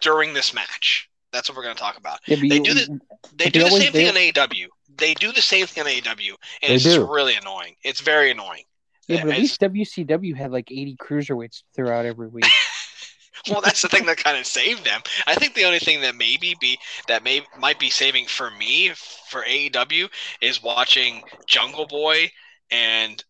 during 0.00 0.32
this 0.32 0.54
match. 0.54 1.10
That's 1.32 1.48
what 1.50 1.56
we're 1.56 1.64
going 1.64 1.74
to 1.74 1.82
talk 1.82 1.98
about. 1.98 2.20
Yeah, 2.28 2.36
They 2.36 2.46
you- 2.56 2.62
do 2.62 2.74
the- 2.74 3.00
They 3.34 3.50
do 3.50 3.64
the 3.64 3.70
same 3.70 3.92
thing 3.92 4.08
on 4.08 4.14
AEW. 4.14 4.68
They 4.96 5.12
do 5.14 5.32
the 5.32 5.42
same 5.42 5.66
thing 5.66 5.82
on 5.82 5.88
AEW, 5.90 6.36
and 6.62 6.70
They 6.70 6.74
it's 6.76 6.84
do. 6.84 7.12
really 7.12 7.34
annoying. 7.34 7.74
It's 7.82 8.00
very 8.00 8.30
annoying. 8.30 8.62
yeah, 9.08 9.16
but 9.24 9.32
at 9.32 9.38
It's- 9.40 9.40
least 9.40 9.60
WCW 9.60 10.36
had 10.36 10.52
like 10.52 10.70
eighty 10.70 10.96
cruiserweights 10.96 11.64
throughout 11.74 12.06
every 12.06 12.28
week. 12.28 12.44
well, 13.50 13.60
that's 13.60 13.82
the 13.82 13.88
thing 13.88 14.06
that 14.06 14.18
kind 14.18 14.38
of 14.38 14.46
saved 14.46 14.84
them. 14.84 15.00
I 15.26 15.34
think 15.34 15.54
the 15.54 15.64
only 15.64 15.80
thing 15.80 16.00
that 16.02 16.14
maybe 16.14 16.54
be 16.60 16.78
that 17.08 17.24
may 17.24 17.42
might 17.58 17.80
be 17.80 17.90
saving 17.90 18.26
for 18.26 18.52
me 18.52 18.92
for 19.28 19.42
AEW 19.42 20.08
is 20.40 20.62
watching 20.62 21.22
Jungle 21.48 21.86
Boy 21.86 22.30
and 22.70 23.22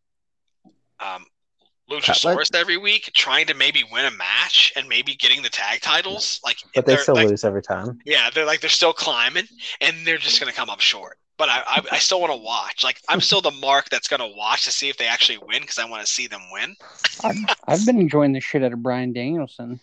um, 1.00 1.26
Luchasaurus 1.90 2.54
every 2.54 2.76
week, 2.78 3.10
trying 3.14 3.46
to 3.46 3.54
maybe 3.54 3.84
win 3.92 4.06
a 4.06 4.10
match 4.10 4.72
and 4.76 4.88
maybe 4.88 5.14
getting 5.14 5.42
the 5.42 5.48
tag 5.50 5.80
titles. 5.80 6.40
Like, 6.44 6.56
But 6.74 6.86
they 6.86 6.94
they're, 6.94 7.02
still 7.02 7.14
like, 7.14 7.28
lose 7.28 7.44
every 7.44 7.62
time. 7.62 7.98
yeah, 8.04 8.30
they're 8.30 8.46
like 8.46 8.60
they're 8.60 8.70
still 8.70 8.92
climbing, 8.92 9.44
and 9.80 10.06
they're 10.06 10.18
just 10.18 10.40
gonna 10.40 10.52
come 10.52 10.70
up 10.70 10.80
short. 10.80 11.18
But 11.36 11.48
I, 11.48 11.62
I, 11.66 11.82
I 11.92 11.98
still 11.98 12.20
want 12.20 12.32
to 12.32 12.38
watch. 12.38 12.84
Like, 12.84 13.00
I'm 13.08 13.20
still 13.20 13.40
the 13.40 13.50
mark 13.50 13.90
that's 13.90 14.08
gonna 14.08 14.28
watch 14.28 14.64
to 14.64 14.70
see 14.70 14.88
if 14.88 14.96
they 14.96 15.06
actually 15.06 15.38
win 15.38 15.60
because 15.60 15.78
I 15.78 15.84
want 15.84 16.04
to 16.06 16.10
see 16.10 16.26
them 16.26 16.42
win. 16.52 16.76
I've, 17.22 17.36
I've 17.66 17.86
been 17.86 18.00
enjoying 18.00 18.32
the 18.32 18.40
shit 18.40 18.62
out 18.62 18.72
of 18.72 18.82
Bryan 18.82 19.12
Danielson. 19.12 19.80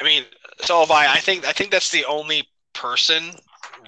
I 0.00 0.04
mean, 0.04 0.24
so 0.60 0.80
have 0.80 0.90
I. 0.90 1.12
I 1.14 1.18
think 1.18 1.44
I 1.44 1.52
think 1.52 1.70
that's 1.70 1.90
the 1.90 2.04
only 2.04 2.48
person 2.72 3.32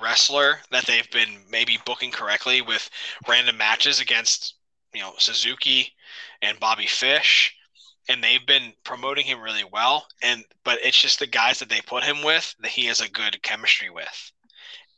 wrestler 0.02 0.58
that 0.70 0.86
they've 0.86 1.10
been 1.10 1.44
maybe 1.50 1.78
booking 1.84 2.10
correctly 2.10 2.60
with 2.60 2.88
random 3.28 3.56
matches 3.56 4.00
against 4.00 4.54
you 4.94 5.00
know 5.00 5.12
Suzuki 5.18 5.92
and 6.42 6.58
Bobby 6.60 6.86
Fish, 6.86 7.54
and 8.08 8.22
they've 8.22 8.46
been 8.46 8.72
promoting 8.84 9.24
him 9.24 9.40
really 9.40 9.64
well. 9.64 10.06
And 10.22 10.44
but 10.64 10.78
it's 10.82 11.00
just 11.00 11.18
the 11.18 11.26
guys 11.26 11.58
that 11.58 11.68
they 11.68 11.80
put 11.80 12.04
him 12.04 12.22
with 12.22 12.54
that 12.60 12.70
he 12.70 12.86
has 12.86 13.00
a 13.00 13.10
good 13.10 13.42
chemistry 13.42 13.90
with. 13.90 14.32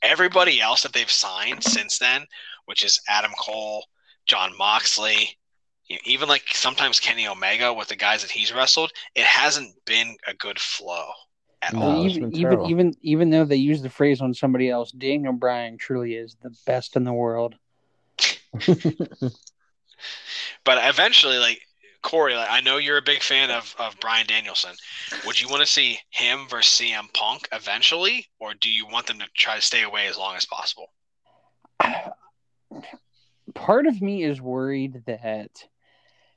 Everybody 0.03 0.61
else 0.61 0.83
that 0.83 0.93
they've 0.93 1.11
signed 1.11 1.63
since 1.63 1.99
then, 1.99 2.27
which 2.67 2.85
is 2.85 3.01
Adam 3.09 3.33
Cole, 3.39 3.85
Jon 4.27 4.57
Moxley, 4.57 5.39
you 5.87 5.97
know, 5.97 6.01
even 6.05 6.29
like 6.29 6.45
sometimes 6.53 6.99
Kenny 6.99 7.29
Omega 7.29 7.73
with 7.73 7.89
the 7.89 7.97
guys 7.97 8.23
that 8.23 8.31
he's 8.31 8.53
wrestled, 8.53 8.93
it 9.15 9.25
hasn't 9.25 9.75
been 9.85 10.17
a 10.27 10.35
good 10.35 10.59
flow 10.59 11.13
at 11.63 11.73
No, 11.75 11.83
all. 11.83 12.07
even 12.07 12.35
even 12.35 12.65
even 12.67 12.95
even 13.03 13.31
though 13.31 13.45
they 13.45 13.57
use 13.57 13.83
the 13.83 13.91
phrase 13.91 14.21
on 14.21 14.35
somebody 14.35 14.69
else, 14.69 14.93
Daniel 14.93 15.33
Bryan 15.33 15.79
truly 15.79 16.15
is 16.15 16.37
the 16.43 16.55
best 16.67 16.97
in 16.97 17.05
the 17.05 17.13
world. 17.13 17.55
But 20.65 20.79
eventually, 20.89 21.39
like 21.39 21.61
Corey, 22.03 22.35
like, 22.35 22.51
I 22.51 22.61
know 22.61 22.77
you're 22.79 22.99
a 22.99 23.03
big 23.03 23.23
fan 23.23 23.51
of, 23.51 23.75
of 23.79 23.99
Bryan 24.01 24.27
Danielson. 24.27 24.73
Would 25.27 25.41
you 25.41 25.49
want 25.49 25.61
to 25.61 25.67
see 25.67 25.99
him 26.11 26.47
versus 26.49 26.81
CM 26.81 27.13
Punk 27.13 27.49
eventually, 27.53 28.29
or 28.39 28.55
do 28.55 28.69
you 28.71 28.87
want 28.87 29.07
them 29.07 29.19
to 29.19 29.27
try 29.35 29.57
to 29.57 29.63
stay 29.63 29.83
away 29.83 30.07
as 30.07 30.19
long 30.19 30.37
as 30.37 30.47
possible? 30.47 30.93
Part 33.55 33.87
of 33.87 34.01
me 34.01 34.23
is 34.25 34.41
worried 34.41 35.03
that 35.07 35.65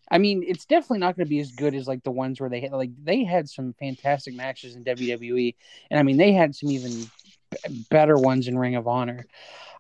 I 0.10 0.18
mean, 0.20 0.44
it's 0.46 0.66
definitely 0.66 1.00
not 1.00 1.16
going 1.16 1.26
to 1.26 1.30
be 1.30 1.40
as 1.40 1.52
good 1.52 1.74
as 1.74 1.88
like 1.88 2.04
the 2.04 2.12
ones 2.12 2.40
where 2.40 2.50
they 2.50 2.62
had 2.62 2.72
like 2.72 2.92
they 3.04 3.24
had 3.24 3.50
some 3.50 3.74
fantastic 3.80 4.36
matches 4.36 4.76
in 4.76 4.84
WWE, 4.84 5.56
and 5.90 6.00
I 6.00 6.04
mean 6.04 6.18
they 6.18 6.32
had 6.34 6.56
some 6.56 6.70
even 6.72 7.10
b- 7.50 7.86
better 7.90 8.18
ones 8.18 8.48
in 8.48 8.58
Ring 8.58 8.76
of 8.76 8.88
Honor. 8.88 9.26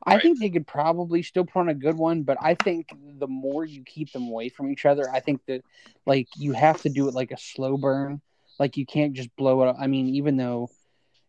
I 0.05 0.19
think 0.19 0.39
they 0.39 0.49
could 0.49 0.67
probably 0.67 1.23
still 1.23 1.45
put 1.45 1.59
on 1.59 1.69
a 1.69 1.73
good 1.73 1.97
one, 1.97 2.23
but 2.23 2.37
I 2.41 2.53
think 2.55 2.89
the 3.17 3.27
more 3.27 3.65
you 3.65 3.83
keep 3.83 4.11
them 4.11 4.27
away 4.27 4.49
from 4.49 4.71
each 4.71 4.85
other, 4.85 5.09
I 5.11 5.19
think 5.19 5.41
that 5.47 5.63
like 6.05 6.27
you 6.37 6.53
have 6.53 6.81
to 6.83 6.89
do 6.89 7.07
it 7.07 7.13
like 7.15 7.31
a 7.31 7.37
slow 7.37 7.77
burn. 7.77 8.21
Like 8.59 8.77
you 8.77 8.85
can't 8.85 9.13
just 9.13 9.35
blow 9.35 9.63
it. 9.63 9.69
Up. 9.69 9.77
I 9.79 9.87
mean, 9.87 10.09
even 10.09 10.37
though 10.37 10.69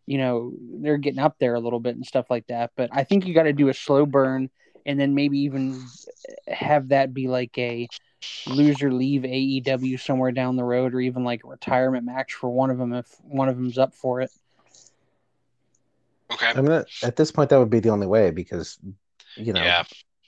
you 0.05 0.17
know 0.17 0.53
they're 0.81 0.97
getting 0.97 1.19
up 1.19 1.35
there 1.39 1.55
a 1.55 1.59
little 1.59 1.79
bit 1.79 1.95
and 1.95 2.05
stuff 2.05 2.27
like 2.29 2.47
that, 2.47 2.71
but 2.75 2.89
I 2.93 3.03
think 3.03 3.25
you 3.25 3.33
got 3.33 3.43
to 3.43 3.53
do 3.53 3.69
a 3.69 3.73
slow 3.73 4.05
burn 4.05 4.49
and 4.85 4.99
then 4.99 5.13
maybe 5.13 5.39
even 5.39 5.79
have 6.47 6.89
that 6.89 7.13
be 7.13 7.27
like 7.27 7.57
a 7.57 7.87
loser 8.47 8.91
leave 8.91 9.23
AEW 9.23 9.99
somewhere 9.99 10.31
down 10.31 10.55
the 10.55 10.63
road, 10.63 10.93
or 10.93 11.01
even 11.01 11.23
like 11.23 11.43
a 11.43 11.47
retirement 11.47 12.05
match 12.05 12.33
for 12.33 12.49
one 12.49 12.69
of 12.69 12.77
them 12.77 12.93
if 12.93 13.07
one 13.21 13.49
of 13.49 13.55
them's 13.55 13.77
up 13.77 13.93
for 13.93 14.21
it. 14.21 14.31
Okay. 16.31 16.47
I 16.47 16.61
mean, 16.61 16.83
at 17.03 17.15
this 17.15 17.31
point, 17.31 17.49
that 17.49 17.59
would 17.59 17.69
be 17.69 17.79
the 17.79 17.89
only 17.89 18.07
way 18.07 18.31
because, 18.31 18.77
you 19.35 19.53
know, 19.53 19.63
Yeah. 19.63 19.83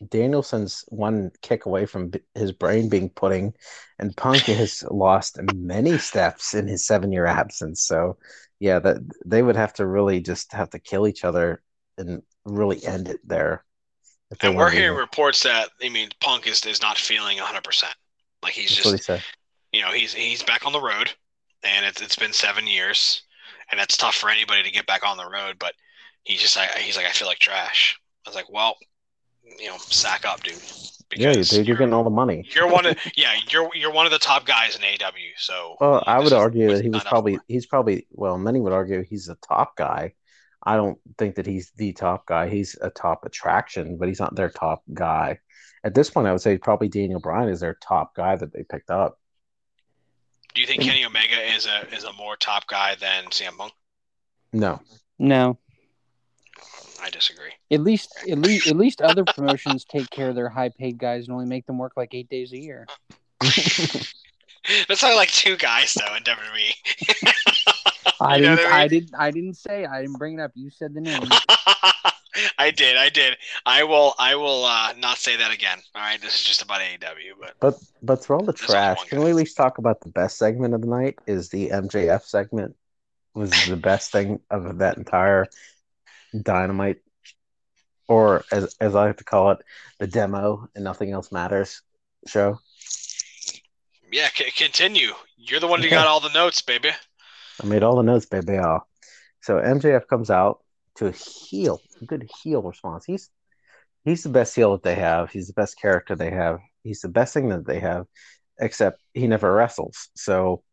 Danielson's 0.07 0.85
one 0.87 1.29
kick 1.41 1.65
away 1.65 1.85
from 1.85 2.11
his 2.33 2.53
brain 2.53 2.87
being 2.87 3.09
pudding, 3.09 3.53
and 3.99 4.15
Punk 4.15 4.43
has 4.43 4.83
lost 4.89 5.37
many 5.53 5.97
steps 5.97 6.53
in 6.53 6.67
his 6.67 6.85
seven-year 6.87 7.25
absence. 7.25 7.83
So, 7.83 8.17
yeah, 8.59 8.79
that 8.79 8.97
they 9.25 9.41
would 9.41 9.57
have 9.57 9.73
to 9.73 9.85
really 9.85 10.21
just 10.21 10.53
have 10.53 10.69
to 10.69 10.79
kill 10.79 11.05
each 11.05 11.25
other 11.25 11.61
and 11.97 12.21
really 12.45 12.83
end 12.85 13.09
it 13.09 13.19
there. 13.27 13.65
And 14.41 14.55
we're 14.55 14.69
hearing 14.69 14.97
reports 14.97 15.43
that 15.43 15.69
I 15.83 15.89
mean 15.89 16.09
Punk 16.21 16.47
is, 16.47 16.65
is 16.65 16.81
not 16.81 16.97
feeling 16.97 17.37
100. 17.37 17.63
percent 17.63 17.93
Like 18.43 18.53
he's 18.53 18.69
That's 18.69 18.83
he 18.83 18.91
just 18.91 19.03
said. 19.05 19.23
you 19.71 19.81
know 19.81 19.91
he's 19.91 20.13
he's 20.13 20.43
back 20.43 20.65
on 20.65 20.71
the 20.71 20.81
road, 20.81 21.11
and 21.63 21.85
it's 21.85 22.01
it's 22.01 22.15
been 22.15 22.33
seven 22.33 22.67
years, 22.67 23.23
and 23.71 23.79
that's 23.79 23.97
tough 23.97 24.15
for 24.15 24.29
anybody 24.29 24.63
to 24.63 24.71
get 24.71 24.85
back 24.85 25.05
on 25.05 25.17
the 25.17 25.27
road. 25.27 25.57
But 25.59 25.73
he 26.23 26.35
just 26.35 26.57
I, 26.57 26.67
he's 26.79 26.95
like 26.95 27.05
I 27.05 27.11
feel 27.11 27.27
like 27.27 27.39
trash. 27.39 27.99
I 28.25 28.29
was 28.29 28.35
like, 28.35 28.51
well, 28.51 28.77
you 29.57 29.67
know, 29.67 29.77
sack 29.77 30.25
up, 30.25 30.43
dude. 30.43 30.61
Yeah, 31.15 31.33
dude, 31.33 31.67
you're 31.67 31.75
getting 31.75 31.93
all 31.93 32.03
the 32.03 32.11
money. 32.11 32.47
You're 32.53 32.67
one 32.67 32.85
of 32.85 32.97
yeah, 33.15 33.33
you're 33.49 33.69
you're 33.73 33.91
one 33.91 34.05
of 34.05 34.11
the 34.11 34.19
top 34.19 34.45
guys 34.45 34.75
in 34.75 34.83
AW. 34.83 35.11
So 35.37 35.75
Well, 35.81 36.03
I 36.05 36.19
would 36.19 36.33
argue 36.33 36.69
that 36.75 36.83
he 36.83 36.89
was 36.89 37.03
probably 37.03 37.39
he's 37.47 37.65
probably 37.65 38.05
well, 38.11 38.37
many 38.37 38.59
would 38.59 38.73
argue 38.73 39.01
he's 39.01 39.27
a 39.27 39.35
top 39.35 39.75
guy. 39.75 40.13
I 40.63 40.75
don't 40.75 40.97
think 41.17 41.35
that 41.35 41.45
he's 41.45 41.71
the 41.77 41.93
top 41.93 42.25
guy. 42.25 42.49
He's 42.49 42.75
a 42.81 42.89
top 42.89 43.25
attraction, 43.25 43.97
but 43.97 44.07
he's 44.07 44.19
not 44.19 44.35
their 44.35 44.49
top 44.49 44.83
guy. 44.93 45.39
At 45.83 45.95
this 45.95 46.09
point, 46.09 46.27
I 46.27 46.31
would 46.33 46.41
say 46.41 46.57
probably 46.57 46.89
Daniel 46.89 47.19
Bryan 47.21 47.49
is 47.49 47.61
their 47.61 47.75
top 47.81 48.13
guy 48.15 48.35
that 48.35 48.51
they 48.51 48.63
picked 48.63 48.89
up. 48.89 49.17
Do 50.53 50.61
you 50.61 50.67
think 50.67 50.81
Kenny 50.81 51.05
Omega 51.05 51.39
is 51.55 51.65
a 51.67 51.87
is 51.95 52.03
a 52.03 52.11
more 52.13 52.35
top 52.35 52.67
guy 52.67 52.95
than 52.95 53.25
CM 53.25 53.55
Punk? 53.57 53.71
No, 54.51 54.81
No, 55.19 55.57
I 57.01 57.09
disagree. 57.11 57.51
at 57.71 57.81
least 57.81 58.13
at 58.29 58.39
least 58.39 58.67
at 58.67 58.75
least 58.75 58.99
other 59.01 59.23
promotions 59.23 59.85
take 59.85 60.09
care 60.09 60.29
of 60.29 60.35
their 60.35 60.49
high 60.49 60.69
paid 60.69 60.97
guys 60.97 61.25
and 61.27 61.33
only 61.33 61.45
make 61.45 61.65
them 61.67 61.77
work 61.77 61.93
like 61.95 62.13
eight 62.13 62.29
days 62.29 62.51
a 62.51 62.57
year. 62.57 62.87
That's 64.87 65.03
only 65.03 65.15
like 65.15 65.29
two 65.31 65.55
guys 65.55 65.93
though 65.93 66.15
in 66.15 66.23
WWE. 66.23 66.73
I 68.19 68.37
You 68.37 68.43
didn't. 68.43 68.59
what 68.59 68.73
I 68.73 68.83
I, 68.83 68.87
didn't. 68.87 69.15
I 69.17 69.31
didn't 69.31 69.55
say. 69.55 69.85
I 69.85 70.01
didn't 70.01 70.17
bring 70.17 70.39
it 70.39 70.41
up. 70.41 70.51
You 70.55 70.69
said 70.69 70.93
the 70.93 71.01
name. 71.01 71.29
I 72.57 72.71
did, 72.71 72.95
I 72.95 73.09
did. 73.09 73.37
I 73.65 73.83
will 73.83 74.13
I 74.19 74.35
will 74.35 74.63
uh, 74.63 74.93
not 74.97 75.17
say 75.17 75.35
that 75.37 75.51
again. 75.51 75.79
All 75.95 76.01
right, 76.01 76.21
this 76.21 76.35
is 76.35 76.43
just 76.43 76.61
about 76.61 76.81
AEW, 76.81 77.33
but 77.39 77.53
but 77.59 77.75
but 78.01 78.23
through 78.23 78.37
all 78.37 78.43
the 78.43 78.53
trash, 78.53 79.03
can 79.05 79.21
we 79.23 79.31
at 79.31 79.35
least 79.35 79.57
talk 79.57 79.77
about 79.77 80.01
the 80.01 80.09
best 80.09 80.37
segment 80.37 80.73
of 80.73 80.81
the 80.81 80.87
night? 80.87 81.17
Is 81.27 81.49
the 81.49 81.69
MJF 81.69 82.23
segment 82.23 82.75
was 83.33 83.51
the 83.65 83.75
best 83.75 84.11
thing 84.11 84.39
of 84.49 84.77
that 84.79 84.97
entire 84.97 85.47
Dynamite, 86.39 86.97
or 88.07 88.43
as 88.51 88.75
as 88.79 88.95
I 88.95 89.07
like 89.07 89.17
to 89.17 89.23
call 89.23 89.51
it, 89.51 89.59
the 89.99 90.07
demo 90.07 90.69
and 90.75 90.83
nothing 90.83 91.11
else 91.11 91.31
matters 91.31 91.81
show. 92.27 92.59
yeah, 94.11 94.29
c- 94.33 94.51
continue. 94.51 95.11
You're 95.37 95.59
the 95.59 95.67
one 95.67 95.81
who 95.81 95.89
got 95.89 96.07
all 96.07 96.19
the 96.19 96.29
notes, 96.33 96.61
baby. 96.61 96.91
I 97.61 97.65
made 97.65 97.83
all 97.83 97.95
the 97.97 98.03
notes, 98.03 98.25
baby. 98.25 98.57
Oh. 98.57 98.79
So 99.41 99.57
MJF 99.57 100.07
comes 100.07 100.29
out 100.29 100.59
to 100.95 101.07
a 101.07 101.11
heel, 101.11 101.81
a 102.01 102.05
good 102.05 102.29
heel 102.43 102.61
response. 102.61 103.05
He's 103.05 103.29
he's 104.05 104.23
the 104.23 104.29
best 104.29 104.55
heel 104.55 104.71
that 104.73 104.83
they 104.83 104.95
have. 104.95 105.31
He's 105.31 105.47
the 105.47 105.53
best 105.53 105.79
character 105.79 106.15
they 106.15 106.31
have. 106.31 106.59
He's 106.83 107.01
the 107.01 107.09
best 107.09 107.33
thing 107.33 107.49
that 107.49 107.65
they 107.65 107.79
have, 107.79 108.05
except 108.59 108.99
he 109.13 109.27
never 109.27 109.53
wrestles. 109.53 110.09
So 110.15 110.63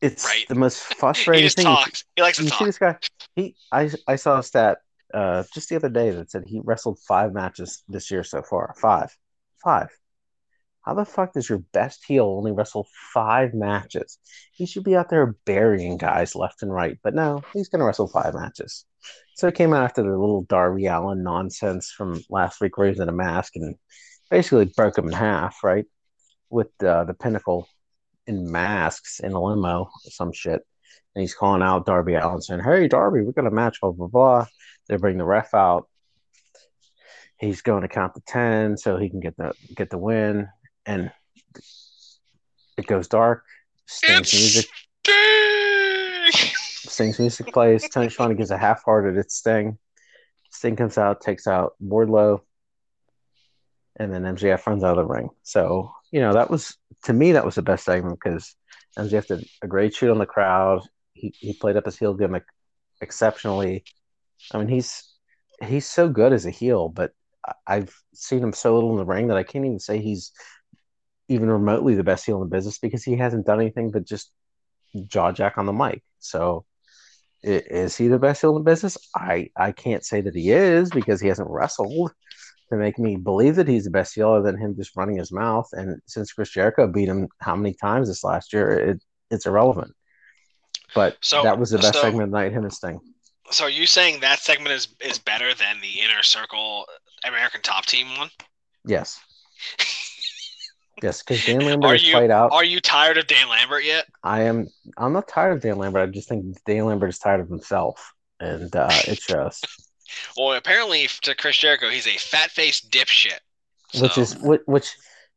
it's 0.00 0.24
Right. 0.24 0.46
the 0.48 0.54
most 0.54 0.82
He 0.88 0.94
frustrating 0.94 1.44
just 1.44 1.56
thing. 1.56 1.66
talks. 1.66 2.04
He 2.16 2.22
likes 2.22 2.38
to 2.38 2.44
You 2.44 2.50
see 2.50 2.64
this 2.64 2.78
guy? 2.78 2.96
He 3.36 3.56
I 3.70 3.90
I 4.06 4.16
saw 4.16 4.38
a 4.38 4.42
stat 4.42 4.78
uh, 5.14 5.44
just 5.54 5.68
the 5.68 5.76
other 5.76 5.88
day 5.90 6.10
that 6.10 6.30
said 6.30 6.44
he 6.46 6.60
wrestled 6.64 6.98
five 7.06 7.32
matches 7.32 7.82
this 7.88 8.10
year 8.10 8.24
so 8.24 8.42
far. 8.42 8.74
Five, 8.80 9.16
five. 9.62 9.88
How 10.82 10.94
the 10.94 11.04
fuck 11.04 11.32
does 11.32 11.48
your 11.48 11.58
best 11.72 12.04
heel 12.04 12.24
only 12.24 12.52
wrestle 12.52 12.88
five 13.14 13.54
matches? 13.54 14.18
He 14.52 14.66
should 14.66 14.84
be 14.84 14.96
out 14.96 15.10
there 15.10 15.36
burying 15.44 15.96
guys 15.96 16.34
left 16.34 16.62
and 16.62 16.72
right, 16.72 16.98
but 17.02 17.14
no, 17.14 17.42
he's 17.52 17.68
gonna 17.68 17.84
wrestle 17.84 18.08
five 18.08 18.34
matches. 18.34 18.84
So 19.36 19.48
it 19.48 19.54
came 19.54 19.72
out 19.72 19.84
after 19.84 20.02
the 20.02 20.10
little 20.10 20.42
Darby 20.42 20.86
Allin 20.86 21.22
nonsense 21.22 21.90
from 21.90 22.22
last 22.28 22.60
week, 22.60 22.76
where 22.76 22.86
he 22.86 22.92
was 22.92 23.00
in 23.00 23.08
a 23.08 23.12
mask 23.12 23.56
and 23.56 23.76
basically 24.30 24.72
broke 24.76 24.98
him 24.98 25.06
in 25.06 25.12
half, 25.12 25.62
right? 25.62 25.86
With 26.50 26.70
uh, 26.82 27.04
the 27.04 27.14
pinnacle 27.14 27.68
in 28.26 28.50
masks 28.50 29.20
in 29.20 29.32
a 29.32 29.42
limo, 29.42 29.82
or 29.82 30.10
some 30.10 30.32
shit 30.32 30.62
and 31.14 31.20
he's 31.20 31.34
calling 31.34 31.62
out 31.62 31.86
Darby 31.86 32.14
Allin 32.14 32.40
saying, 32.40 32.62
Hey 32.62 32.88
Darby, 32.88 33.22
we're 33.22 33.32
gonna 33.32 33.50
match, 33.50 33.80
blah 33.80 33.92
blah 33.92 34.06
blah. 34.06 34.46
They 34.88 34.96
bring 34.96 35.18
the 35.18 35.24
ref 35.24 35.54
out. 35.54 35.88
He's 37.38 37.62
going 37.62 37.82
to 37.82 37.88
count 37.88 38.14
to 38.14 38.22
ten 38.26 38.76
so 38.76 38.96
he 38.96 39.10
can 39.10 39.20
get 39.20 39.36
the 39.36 39.52
get 39.74 39.90
the 39.90 39.98
win. 39.98 40.48
And 40.86 41.12
it 42.76 42.86
goes 42.86 43.08
dark. 43.08 43.44
Sting's 43.86 44.32
music 44.32 44.66
Sting! 45.04 46.32
Sting's 46.32 47.18
music 47.18 47.52
plays. 47.52 47.88
Tony 47.88 48.08
Schiavone 48.08 48.34
gives 48.34 48.50
a 48.50 48.58
half 48.58 48.82
hearted 48.84 49.18
at 49.18 49.30
Sting. 49.30 49.78
Sting 50.50 50.76
comes 50.76 50.98
out, 50.98 51.20
takes 51.20 51.46
out 51.46 51.74
Wardlow, 51.82 52.40
and 53.96 54.12
then 54.12 54.22
MJF 54.22 54.66
runs 54.66 54.84
out 54.84 54.98
of 54.98 55.08
the 55.08 55.12
ring. 55.12 55.30
So, 55.42 55.92
you 56.10 56.20
know, 56.20 56.34
that 56.34 56.50
was 56.50 56.76
to 57.04 57.12
me 57.12 57.32
that 57.32 57.44
was 57.44 57.56
the 57.56 57.62
best 57.62 57.84
segment 57.84 58.18
because 58.22 58.54
MJF 58.98 59.26
did 59.26 59.48
a 59.62 59.66
great 59.66 59.94
shoot 59.94 60.10
on 60.10 60.18
the 60.18 60.26
crowd. 60.26 60.82
He 61.14 61.34
he 61.38 61.54
played 61.54 61.76
up 61.76 61.86
his 61.86 61.98
heel 61.98 62.14
gimmick 62.14 62.44
exceptionally. 63.00 63.84
I 64.52 64.58
mean, 64.58 64.68
he's 64.68 65.14
he's 65.64 65.86
so 65.86 66.08
good 66.08 66.32
as 66.32 66.46
a 66.46 66.50
heel, 66.50 66.88
but 66.88 67.12
I've 67.66 67.94
seen 68.14 68.42
him 68.42 68.52
so 68.52 68.74
little 68.74 68.92
in 68.92 68.98
the 68.98 69.04
ring 69.04 69.28
that 69.28 69.36
I 69.36 69.42
can't 69.42 69.64
even 69.64 69.80
say 69.80 69.98
he's 69.98 70.32
even 71.32 71.50
remotely 71.50 71.94
the 71.94 72.04
best 72.04 72.24
heel 72.26 72.42
in 72.42 72.48
the 72.48 72.54
business 72.56 72.78
because 72.78 73.02
he 73.02 73.16
hasn't 73.16 73.46
done 73.46 73.60
anything 73.60 73.90
but 73.90 74.04
just 74.04 74.30
jaw 75.06 75.32
jack 75.32 75.58
on 75.58 75.66
the 75.66 75.72
mic. 75.72 76.02
So 76.18 76.64
is 77.42 77.96
he 77.96 78.08
the 78.08 78.18
best 78.18 78.40
heel 78.40 78.56
in 78.56 78.62
the 78.62 78.70
business? 78.70 78.96
I, 79.14 79.50
I 79.56 79.72
can't 79.72 80.04
say 80.04 80.20
that 80.20 80.34
he 80.34 80.50
is 80.52 80.90
because 80.90 81.20
he 81.20 81.28
hasn't 81.28 81.50
wrestled 81.50 82.12
to 82.70 82.76
make 82.76 82.98
me 82.98 83.16
believe 83.16 83.56
that 83.56 83.68
he's 83.68 83.84
the 83.84 83.90
best 83.90 84.14
heel 84.14 84.30
other 84.30 84.42
than 84.50 84.60
him 84.60 84.76
just 84.76 84.96
running 84.96 85.16
his 85.16 85.32
mouth. 85.32 85.68
And 85.72 86.00
since 86.06 86.32
Chris 86.32 86.50
Jericho 86.50 86.86
beat 86.86 87.08
him 87.08 87.28
how 87.38 87.56
many 87.56 87.74
times 87.74 88.08
this 88.08 88.22
last 88.22 88.52
year, 88.52 88.70
it, 88.70 89.02
it's 89.30 89.46
irrelevant. 89.46 89.92
But 90.94 91.16
So- 91.20 91.42
that 91.42 91.58
was 91.58 91.70
the 91.70 91.78
best 91.78 91.94
so- 91.94 92.02
segment 92.02 92.24
of 92.24 92.30
the 92.30 92.38
night, 92.38 92.52
him 92.52 92.64
and 92.64 92.72
Sting. 92.72 93.00
So 93.50 93.64
are 93.64 93.70
you 93.70 93.86
saying 93.86 94.20
that 94.20 94.38
segment 94.38 94.70
is 94.70 94.88
is 95.00 95.18
better 95.18 95.52
than 95.52 95.80
the 95.82 96.00
inner 96.00 96.22
circle 96.22 96.86
American 97.26 97.60
top 97.60 97.84
team 97.84 98.16
one? 98.16 98.30
Yes. 98.86 99.20
yes, 101.02 101.22
because 101.22 101.44
Dan 101.46 101.60
Lambert 101.60 101.90
Are 101.90 101.92
has 101.92 102.06
you 102.06 102.14
played 102.14 102.30
out. 102.30 102.52
are 102.52 102.64
you 102.64 102.80
tired 102.80 103.18
of 103.18 103.26
Dan 103.26 103.48
Lambert 103.48 103.84
yet? 103.84 104.06
I 104.22 104.42
am. 104.42 104.68
I'm 104.96 105.12
not 105.12 105.28
tired 105.28 105.52
of 105.52 105.62
Dan 105.62 105.78
Lambert. 105.78 106.08
I 106.08 106.12
just 106.12 106.28
think 106.28 106.56
Dan 106.64 106.86
Lambert 106.86 107.10
is 107.10 107.18
tired 107.18 107.40
of 107.40 107.48
himself, 107.48 108.12
and 108.40 108.74
uh, 108.74 108.88
it 109.06 109.20
shows. 109.20 109.60
Well, 110.36 110.52
apparently 110.52 111.08
to 111.22 111.34
Chris 111.34 111.58
Jericho, 111.58 111.88
he's 111.88 112.06
a 112.06 112.16
fat 112.18 112.50
faced 112.50 112.90
dipshit. 112.90 113.38
which 114.00 114.18
is 114.18 114.36
which, 114.66 114.90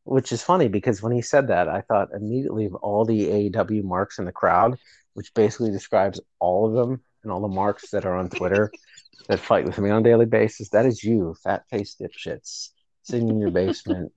which 0.04 0.32
is 0.32 0.44
funny 0.44 0.68
because 0.68 1.02
when 1.02 1.12
he 1.12 1.22
said 1.22 1.48
that, 1.48 1.68
I 1.68 1.82
thought 1.82 2.10
immediately 2.14 2.66
of 2.66 2.76
all 2.76 3.06
the 3.06 3.50
AEW 3.50 3.84
marks 3.84 4.20
in 4.20 4.26
the 4.26 4.32
crowd, 4.32 4.78
which 5.14 5.34
basically 5.34 5.72
describes 5.72 6.20
all 6.40 6.68
of 6.68 6.74
them 6.74 7.02
and 7.24 7.32
all 7.32 7.42
the 7.42 7.48
marks 7.48 7.90
that 7.92 8.06
are 8.06 8.16
on 8.16 8.30
Twitter 8.30 8.72
that 9.28 9.40
fight 9.40 9.66
with 9.66 9.78
me 9.80 9.90
on 9.90 10.02
a 10.02 10.04
daily 10.04 10.26
basis. 10.26 10.70
That 10.70 10.86
is 10.86 11.04
you, 11.04 11.36
fat 11.44 11.64
faced 11.70 12.00
dipshits, 12.00 12.70
sitting 13.04 13.30
in 13.30 13.40
your 13.40 13.52
basement 13.52 14.12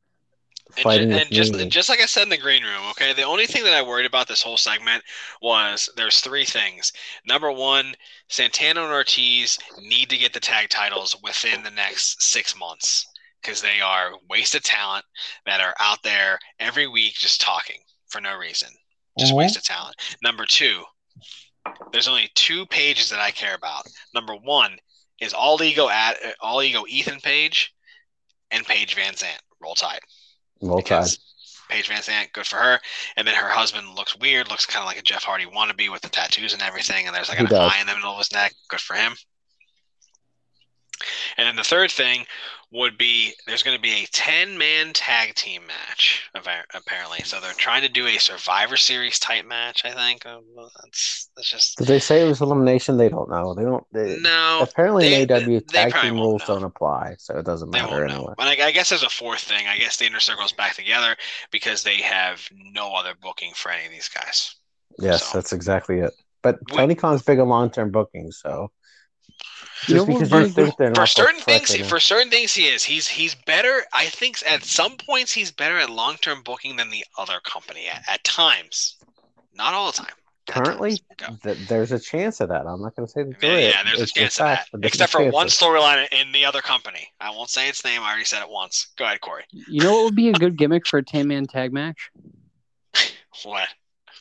fighting 0.77 1.09
ju- 1.09 1.15
with 1.15 1.23
and 1.23 1.31
just 1.33 1.71
just 1.71 1.89
like 1.89 2.01
I 2.01 2.07
said 2.07 2.25
in 2.25 2.29
the 2.29 2.37
green 2.37 2.63
room, 2.63 2.83
okay. 2.91 3.13
The 3.13 3.23
only 3.23 3.47
thing 3.47 3.65
that 3.65 3.75
I 3.75 3.83
worried 3.83 4.07
about 4.07 4.29
this 4.29 4.43
whole 4.43 4.57
segment 4.57 5.03
was 5.41 5.89
there's 5.97 6.21
three 6.21 6.45
things. 6.45 6.93
Number 7.27 7.51
one, 7.53 7.95
Santana 8.29 8.83
and 8.83 8.93
Ortiz 8.93 9.59
need 9.81 10.11
to 10.11 10.19
get 10.19 10.33
the 10.33 10.41
tag 10.41 10.69
titles 10.69 11.17
within 11.23 11.63
the 11.63 11.71
next 11.71 12.23
six 12.23 12.57
months 12.59 13.07
because 13.41 13.63
they 13.63 13.81
are 13.81 14.13
wasted 14.29 14.65
talent 14.65 15.05
that 15.47 15.61
are 15.61 15.75
out 15.81 16.03
there 16.03 16.39
every 16.59 16.87
week 16.87 17.15
just 17.15 17.41
talking 17.41 17.81
for 18.09 18.21
no 18.21 18.37
reason, 18.37 18.69
just 19.19 19.33
Mhm. 19.33 19.37
wasted 19.37 19.65
talent. 19.65 19.97
Number 20.23 20.45
two, 20.45 20.85
there's 21.93 22.09
only 22.09 22.31
two 22.35 22.67
pages 22.67 23.09
that 23.11 23.21
I 23.21 23.31
care 23.31 23.55
about. 23.55 23.87
Number 24.15 24.35
one 24.35 24.79
is 25.21 25.33
all 25.33 25.63
ego 25.63 25.89
at 25.89 26.17
all 26.41 26.63
ego 26.63 26.85
Ethan 26.89 27.21
Page 27.21 27.73
and 28.51 28.67
Paige 28.67 28.97
VanZant. 28.97 29.39
Roll 29.61 29.75
Tide 29.75 30.01
Tide. 30.61 30.77
because 30.77 31.19
Paige 31.69 31.89
VanZant, 31.89 32.33
good 32.33 32.47
for 32.47 32.57
her. 32.57 32.81
And 33.17 33.27
then 33.27 33.35
her 33.35 33.49
husband 33.49 33.95
looks 33.95 34.17
weird, 34.17 34.49
looks 34.49 34.67
kind 34.67 34.83
of 34.83 34.87
like 34.87 34.99
a 34.99 35.03
Jeff 35.03 35.25
Hardy 35.25 35.47
wannabe 35.47 35.91
with 35.91 36.03
the 36.03 36.09
tattoos 36.09 36.53
and 36.53 36.63
everything. 36.63 37.07
And 37.07 37.15
there's 37.15 37.29
like 37.29 37.39
He 37.39 37.45
an 37.45 37.51
does. 37.51 37.73
eye 37.73 37.81
in 37.81 37.87
the 37.87 37.95
middle 37.95 38.13
of 38.13 38.19
his 38.19 38.33
neck. 38.33 38.55
Good 38.69 38.81
for 38.81 38.95
him. 38.95 39.17
And 41.37 41.47
then 41.47 41.57
the 41.57 41.65
third 41.65 41.91
thing 41.91 42.27
would 42.71 42.99
be 42.99 43.33
there's 43.47 43.63
going 43.63 43.77
to 43.77 43.81
be 43.81 44.03
a 44.03 44.07
10 44.13 44.59
man 44.59 44.93
tag 44.93 45.35
team 45.35 45.63
match, 45.67 46.29
apparently. 46.75 47.21
So 47.25 47.41
they're 47.41 47.53
trying 47.55 47.81
to 47.83 47.89
do 47.89 48.07
a 48.07 48.19
Survivor 48.19 48.77
Series 48.77 49.19
type 49.19 49.47
match, 49.47 49.85
I 49.85 49.93
think. 49.93 50.27
Uh, 50.27 50.41
That's, 50.85 51.31
that's 51.35 51.51
just. 51.51 51.79
Did 51.79 51.87
they 51.87 51.99
say 51.99 52.21
it 52.21 52.29
was 52.29 52.41
elimination? 52.43 52.99
They 52.99 53.09
don't 53.09 53.31
know. 53.31 53.55
They 53.55 53.63
don't. 53.63 53.85
They, 53.93 54.19
No. 54.21 54.61
apparently, 54.69 55.25
they- 55.25 55.35
AW 55.57 55.61
tag 55.69 55.95
team 55.95 56.15
rules 56.15 56.43
know. 56.47 56.57
don't 56.57 56.65
apply, 56.65 57.15
so 57.19 57.39
it 57.39 57.47
doesn't 57.47 57.71
matter 57.71 58.05
anyway. 58.05 58.35
But 58.37 58.49
I, 58.61 58.67
I 58.67 58.73
guess 58.73 58.91
there's 58.91 59.03
a 59.03 59.09
fourth 59.09 59.41
thing. 59.41 59.67
I 59.67 59.79
guess 59.79 59.97
the 59.97 60.07
inner 60.07 60.21
circle 60.21 60.45
is 60.45 60.53
back 60.53 60.75
together 60.75 61.17
because 61.51 61.83
they 61.83 61.97
have 62.03 62.47
no 62.53 62.93
other 62.95 63.15
booking 63.21 63.53
for 63.55 63.71
any 63.71 63.87
of 63.87 63.93
these 63.93 64.09
guys. 64.09 64.55
Yes, 64.99 65.25
So- 65.25 65.39
that's 65.39 65.53
exactly 65.53 66.01
it. 66.01 66.13
But 66.43 66.59
Tony 66.69 66.95
Khan's 66.95 67.23
big 67.23 67.41
on 67.41 67.49
long 67.49 67.69
term 67.71 67.91
booking, 67.91 68.31
so 68.31 68.71
You 69.87 69.95
know 69.95 70.01
just 70.07 70.09
what 70.09 70.19
because 70.19 70.33
would 70.33 70.39
you 70.49 70.55
be 70.55 70.63
a 70.63 70.65
good- 70.65 70.65
think 70.65 70.77
they're 70.79 70.95
For 70.95 71.07
certain 71.07 71.41
things, 71.41 71.71
perfect, 71.71 71.89
for 71.89 72.01
certain 72.01 72.31
things, 72.31 72.55
he 72.55 72.67
is. 72.69 72.83
He's 72.83 73.07
he's 73.07 73.35
better. 73.35 73.83
I 73.93 74.07
think 74.07 74.39
at 74.47 74.65
some 74.65 74.97
points 74.97 75.33
he's 75.33 75.51
better 75.53 75.79
at 75.79 75.89
long 75.91 76.17
term 76.17 76.43
booking 76.43 76.77
than 76.77 76.91
the 76.91 77.05
other 77.17 77.41
company 77.45 77.87
at, 77.87 78.03
at 78.09 78.25
times. 78.25 78.97
Not 79.55 79.75
all 79.75 79.91
the 79.93 79.99
time. 79.99 80.13
Currently, 80.49 80.99
times. 81.19 81.41
Th- 81.43 81.59
there's 81.69 81.93
a 81.93 81.99
chance 81.99 82.41
of 82.41 82.49
that. 82.49 82.67
I'm 82.67 82.81
not 82.81 82.97
going 82.97 83.07
to 83.07 83.13
say 83.13 83.23
that 83.23 83.35
Yeah, 83.43 83.49
there 83.51 83.59
is. 83.59 83.75
yeah, 83.75 83.83
there's 83.85 84.01
It's 84.01 84.11
a 84.13 84.15
chance 84.15 84.37
fact, 84.37 84.69
of 84.69 84.73
but 84.73 84.81
that. 84.81 84.87
Except 84.89 85.13
for 85.13 85.23
one 85.31 85.45
chances. 85.49 85.61
storyline 85.61 86.09
in 86.13 86.33
the 86.33 86.45
other 86.47 86.63
company. 86.63 87.07
I 87.21 87.31
won't 87.31 87.51
say 87.51 87.69
its 87.69 87.85
name. 87.85 88.01
I 88.03 88.09
already 88.09 88.25
said 88.25 88.41
it 88.43 88.49
once. 88.49 88.87
Go 88.97 89.05
ahead, 89.05 89.21
Corey. 89.21 89.45
You 89.53 89.83
know 89.83 89.93
what 89.93 90.05
would 90.05 90.15
be 90.17 90.31
a 90.31 90.33
good 90.33 90.57
gimmick 90.57 90.87
for 90.87 90.99
a 90.99 91.05
10 91.05 91.29
man 91.29 91.47
tag 91.47 91.73
match? 91.73 92.11
What? 93.45 93.69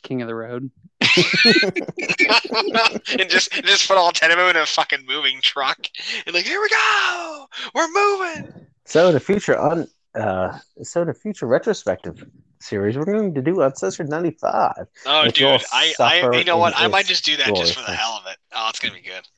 King 0.02 0.22
of 0.22 0.28
the 0.28 0.34
Road. 0.34 0.70
and 3.18 3.30
just 3.30 3.52
just 3.52 3.88
put 3.88 3.96
all 3.96 4.12
ten 4.12 4.30
of 4.30 4.38
them 4.38 4.50
in 4.50 4.56
a 4.56 4.66
fucking 4.66 5.04
moving 5.06 5.40
truck 5.40 5.86
and 6.26 6.34
like, 6.34 6.44
here 6.44 6.60
we 6.60 6.68
go, 6.68 7.46
we're 7.74 7.88
moving. 7.88 8.66
So 8.84 9.12
the 9.12 9.20
future 9.20 9.58
un 9.58 9.88
uh 10.14 10.58
so 10.82 11.04
the 11.04 11.14
future 11.14 11.46
retrospective 11.46 12.24
series 12.60 12.96
we're 12.96 13.04
going 13.04 13.34
to 13.34 13.42
do 13.42 13.62
uncensored 13.62 14.08
95. 14.08 14.86
Oh, 15.06 15.28
dude, 15.28 15.62
I, 15.72 15.94
I, 16.00 16.36
you 16.36 16.44
know 16.44 16.56
what? 16.56 16.74
I 16.76 16.88
might 16.88 17.06
just 17.06 17.24
do 17.24 17.36
that 17.36 17.54
just 17.54 17.74
for 17.74 17.88
the 17.88 17.96
hell 17.96 18.20
of 18.20 18.30
it. 18.30 18.36
Oh, 18.52 18.68
it's 18.68 18.80
gonna 18.80 18.94
be 18.94 19.00
good. 19.00 19.28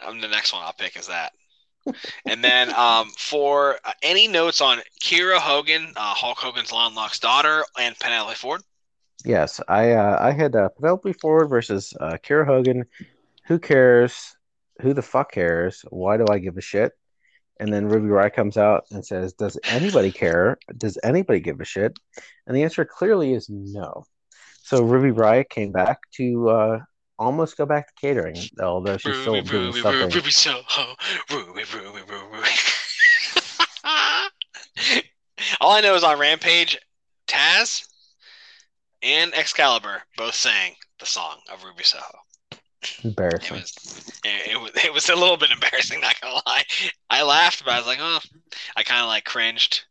Um, 0.00 0.20
the 0.20 0.28
next 0.28 0.52
one 0.52 0.62
I'll 0.62 0.72
pick 0.72 0.96
is 0.96 1.06
that. 1.08 1.32
and 2.26 2.42
then 2.42 2.72
um, 2.74 3.10
for 3.18 3.78
uh, 3.84 3.92
any 4.02 4.26
notes 4.26 4.60
on 4.60 4.78
Kiera 5.02 5.38
Hogan, 5.38 5.92
uh, 5.96 6.14
Hulk 6.14 6.38
Hogan's 6.38 6.72
Lon 6.72 6.94
Locke's 6.94 7.18
daughter, 7.18 7.64
and 7.78 7.98
Penelope 7.98 8.36
Ford. 8.36 8.62
Yes, 9.24 9.60
I 9.68 9.92
uh, 9.92 10.18
I 10.20 10.32
had 10.32 10.54
uh, 10.56 10.68
Penelope 10.70 11.12
Ford 11.14 11.48
versus 11.48 11.94
uh, 12.00 12.18
Kiera 12.22 12.46
Hogan. 12.46 12.84
Who 13.46 13.58
cares? 13.58 14.36
Who 14.80 14.92
the 14.92 15.02
fuck 15.02 15.32
cares? 15.32 15.84
Why 15.90 16.16
do 16.16 16.26
I 16.30 16.38
give 16.38 16.56
a 16.56 16.60
shit? 16.60 16.92
And 17.60 17.72
then 17.72 17.86
Ruby 17.86 18.08
Riott 18.08 18.34
comes 18.34 18.56
out 18.56 18.84
and 18.90 19.04
says, 19.04 19.32
"Does 19.34 19.58
anybody 19.64 20.10
care? 20.10 20.58
Does 20.76 20.98
anybody 21.02 21.40
give 21.40 21.60
a 21.60 21.64
shit?" 21.64 21.96
And 22.46 22.56
the 22.56 22.64
answer 22.64 22.84
clearly 22.84 23.32
is 23.32 23.48
no. 23.48 24.04
So 24.62 24.82
Ruby 24.82 25.16
Riott 25.16 25.48
came 25.48 25.72
back 25.72 25.98
to 26.16 26.48
uh, 26.50 26.78
almost 27.18 27.56
go 27.56 27.66
back 27.66 27.86
to 27.86 27.92
catering, 28.00 28.36
although 28.60 28.96
she's 28.96 29.16
still 29.16 29.34
Ruby, 29.34 29.48
doing 29.48 29.66
Ruby, 29.66 29.80
something. 29.80 30.00
Ruby, 30.02 30.14
Ruby 30.16 30.30
Soho, 30.30 30.94
Ruby, 31.30 31.62
Ruby, 31.72 32.00
Ruby. 32.10 32.48
All 35.60 35.72
I 35.72 35.80
know 35.80 35.94
is 35.94 36.02
on 36.04 36.18
Rampage, 36.18 36.78
Taz 37.28 37.86
and 39.04 39.34
Excalibur 39.34 40.02
both 40.16 40.34
sang 40.34 40.72
the 40.98 41.06
song 41.06 41.36
of 41.52 41.62
Ruby 41.62 41.84
Soho. 41.84 42.02
It 42.82 43.04
Embarrassing. 43.04 43.56
was, 43.56 43.72
it, 44.24 44.52
it 44.52 44.60
was, 44.60 44.70
it 44.84 44.92
was 44.92 45.08
a 45.08 45.14
little 45.14 45.36
bit 45.36 45.50
embarrassing. 45.50 46.00
Not 46.00 46.20
gonna 46.20 46.40
lie. 46.46 46.64
I 47.10 47.22
laughed, 47.22 47.64
but 47.64 47.74
I 47.74 47.78
was 47.78 47.86
like, 47.86 47.98
oh, 48.00 48.18
I 48.76 48.82
kind 48.82 49.02
of 49.02 49.08
like 49.08 49.24
cringed. 49.24 49.84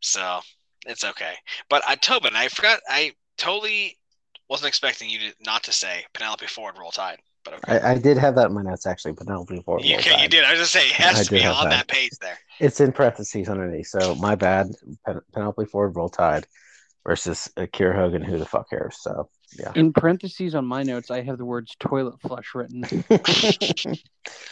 So 0.00 0.40
it's 0.86 1.04
okay. 1.04 1.34
But 1.68 1.82
I, 1.86 1.96
Tobin, 1.96 2.34
I 2.34 2.48
forgot. 2.48 2.80
I 2.88 3.12
totally 3.36 3.96
wasn't 4.48 4.68
expecting 4.68 5.10
you 5.10 5.18
to 5.20 5.34
not 5.44 5.64
to 5.64 5.72
say 5.72 6.04
Penelope 6.14 6.46
Ford 6.46 6.76
roll 6.78 6.90
tide. 6.90 7.18
But 7.44 7.54
okay. 7.54 7.78
I, 7.80 7.92
I 7.92 7.98
did 7.98 8.18
have 8.18 8.34
that 8.36 8.48
in 8.48 8.54
my 8.54 8.62
notes 8.62 8.86
actually. 8.86 9.14
Penelope 9.14 9.62
Ford. 9.64 9.84
you, 9.84 9.94
roll 9.94 10.02
can, 10.02 10.22
you 10.22 10.28
did. 10.28 10.44
I 10.44 10.52
was 10.52 10.60
just 10.60 10.72
saying 10.72 10.88
it 10.90 10.94
has 10.94 11.20
I 11.20 11.24
to 11.24 11.30
be 11.30 11.44
on 11.44 11.64
that. 11.64 11.70
that 11.70 11.88
page 11.88 12.12
there. 12.20 12.38
It's 12.60 12.80
in 12.80 12.92
parentheses 12.92 13.48
underneath. 13.48 13.88
So 13.88 14.14
my 14.16 14.34
bad. 14.34 14.68
Pen- 15.04 15.20
Penelope 15.32 15.64
Ford 15.66 15.94
roll 15.96 16.08
tide 16.08 16.46
versus 17.08 17.50
uh, 17.56 17.62
Kiera 17.62 17.94
Hogan. 17.94 18.22
Who 18.22 18.38
the 18.38 18.44
fuck 18.44 18.68
cares? 18.68 18.98
So 19.00 19.30
yeah. 19.58 19.72
In 19.74 19.94
parentheses 19.94 20.54
on 20.54 20.66
my 20.66 20.82
notes, 20.82 21.10
I 21.10 21.22
have 21.22 21.38
the 21.38 21.44
words 21.46 21.74
toilet 21.80 22.20
flush 22.20 22.54
written. 22.54 22.84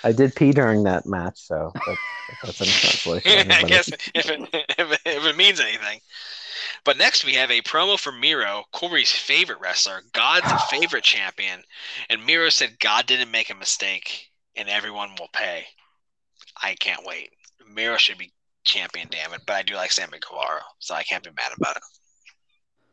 I 0.03 0.13
did 0.13 0.35
pee 0.35 0.53
during 0.53 0.85
that 0.85 1.05
match, 1.05 1.39
so 1.39 1.71
that, 1.75 1.97
that's 2.43 2.61
an 2.63 2.67
consolation. 2.67 3.51
I 3.53 3.63
guess 3.63 3.89
if 3.89 4.31
it, 4.31 4.41
if, 4.55 4.93
it, 4.93 5.01
if 5.05 5.27
it 5.27 5.37
means 5.37 5.61
anything. 5.61 6.01
But 6.83 6.97
next 6.97 7.27
we 7.27 7.35
have 7.35 7.51
a 7.51 7.61
promo 7.61 8.01
for 8.01 8.11
Miro, 8.11 8.65
Corey's 8.73 9.13
favorite 9.13 9.61
wrestler, 9.61 10.01
God's 10.15 10.51
favorite 10.71 11.05
champion, 11.05 11.63
and 12.09 12.25
Miro 12.25 12.49
said 12.49 12.81
God 12.81 13.05
didn't 13.05 13.31
make 13.31 13.51
a 13.51 13.55
mistake 13.55 14.31
and 14.57 14.71
everyone 14.71 15.11
will 15.19 15.29
pay. 15.31 15.67
I 16.63 16.75
can't 16.75 17.05
wait. 17.05 17.33
Miro 17.71 17.99
should 17.99 18.17
be 18.17 18.33
champion, 18.65 19.09
damn 19.11 19.35
it! 19.35 19.43
But 19.47 19.57
I 19.57 19.63
do 19.63 19.75
like 19.75 19.93
Sammy 19.93 20.19
Guevara, 20.27 20.63
so 20.79 20.95
I 20.95 21.03
can't 21.03 21.23
be 21.23 21.31
mad 21.37 21.53
about 21.55 21.77
it. 21.77 21.83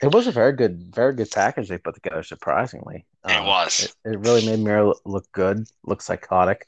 It 0.04 0.12
was 0.14 0.28
a 0.28 0.32
very 0.32 0.54
good, 0.54 0.94
very 0.94 1.14
good 1.16 1.32
package 1.32 1.70
they 1.70 1.78
put 1.78 1.96
together. 1.96 2.24
Surprisingly, 2.24 3.06
It 3.28 3.40
Um, 3.40 3.48
was. 3.48 3.80
It, 3.80 4.12
it 4.12 4.20
really 4.20 4.46
made 4.46 4.60
Miro 4.60 4.94
look 5.06 5.32
good, 5.32 5.66
look 5.86 6.02
psychotic. 6.02 6.68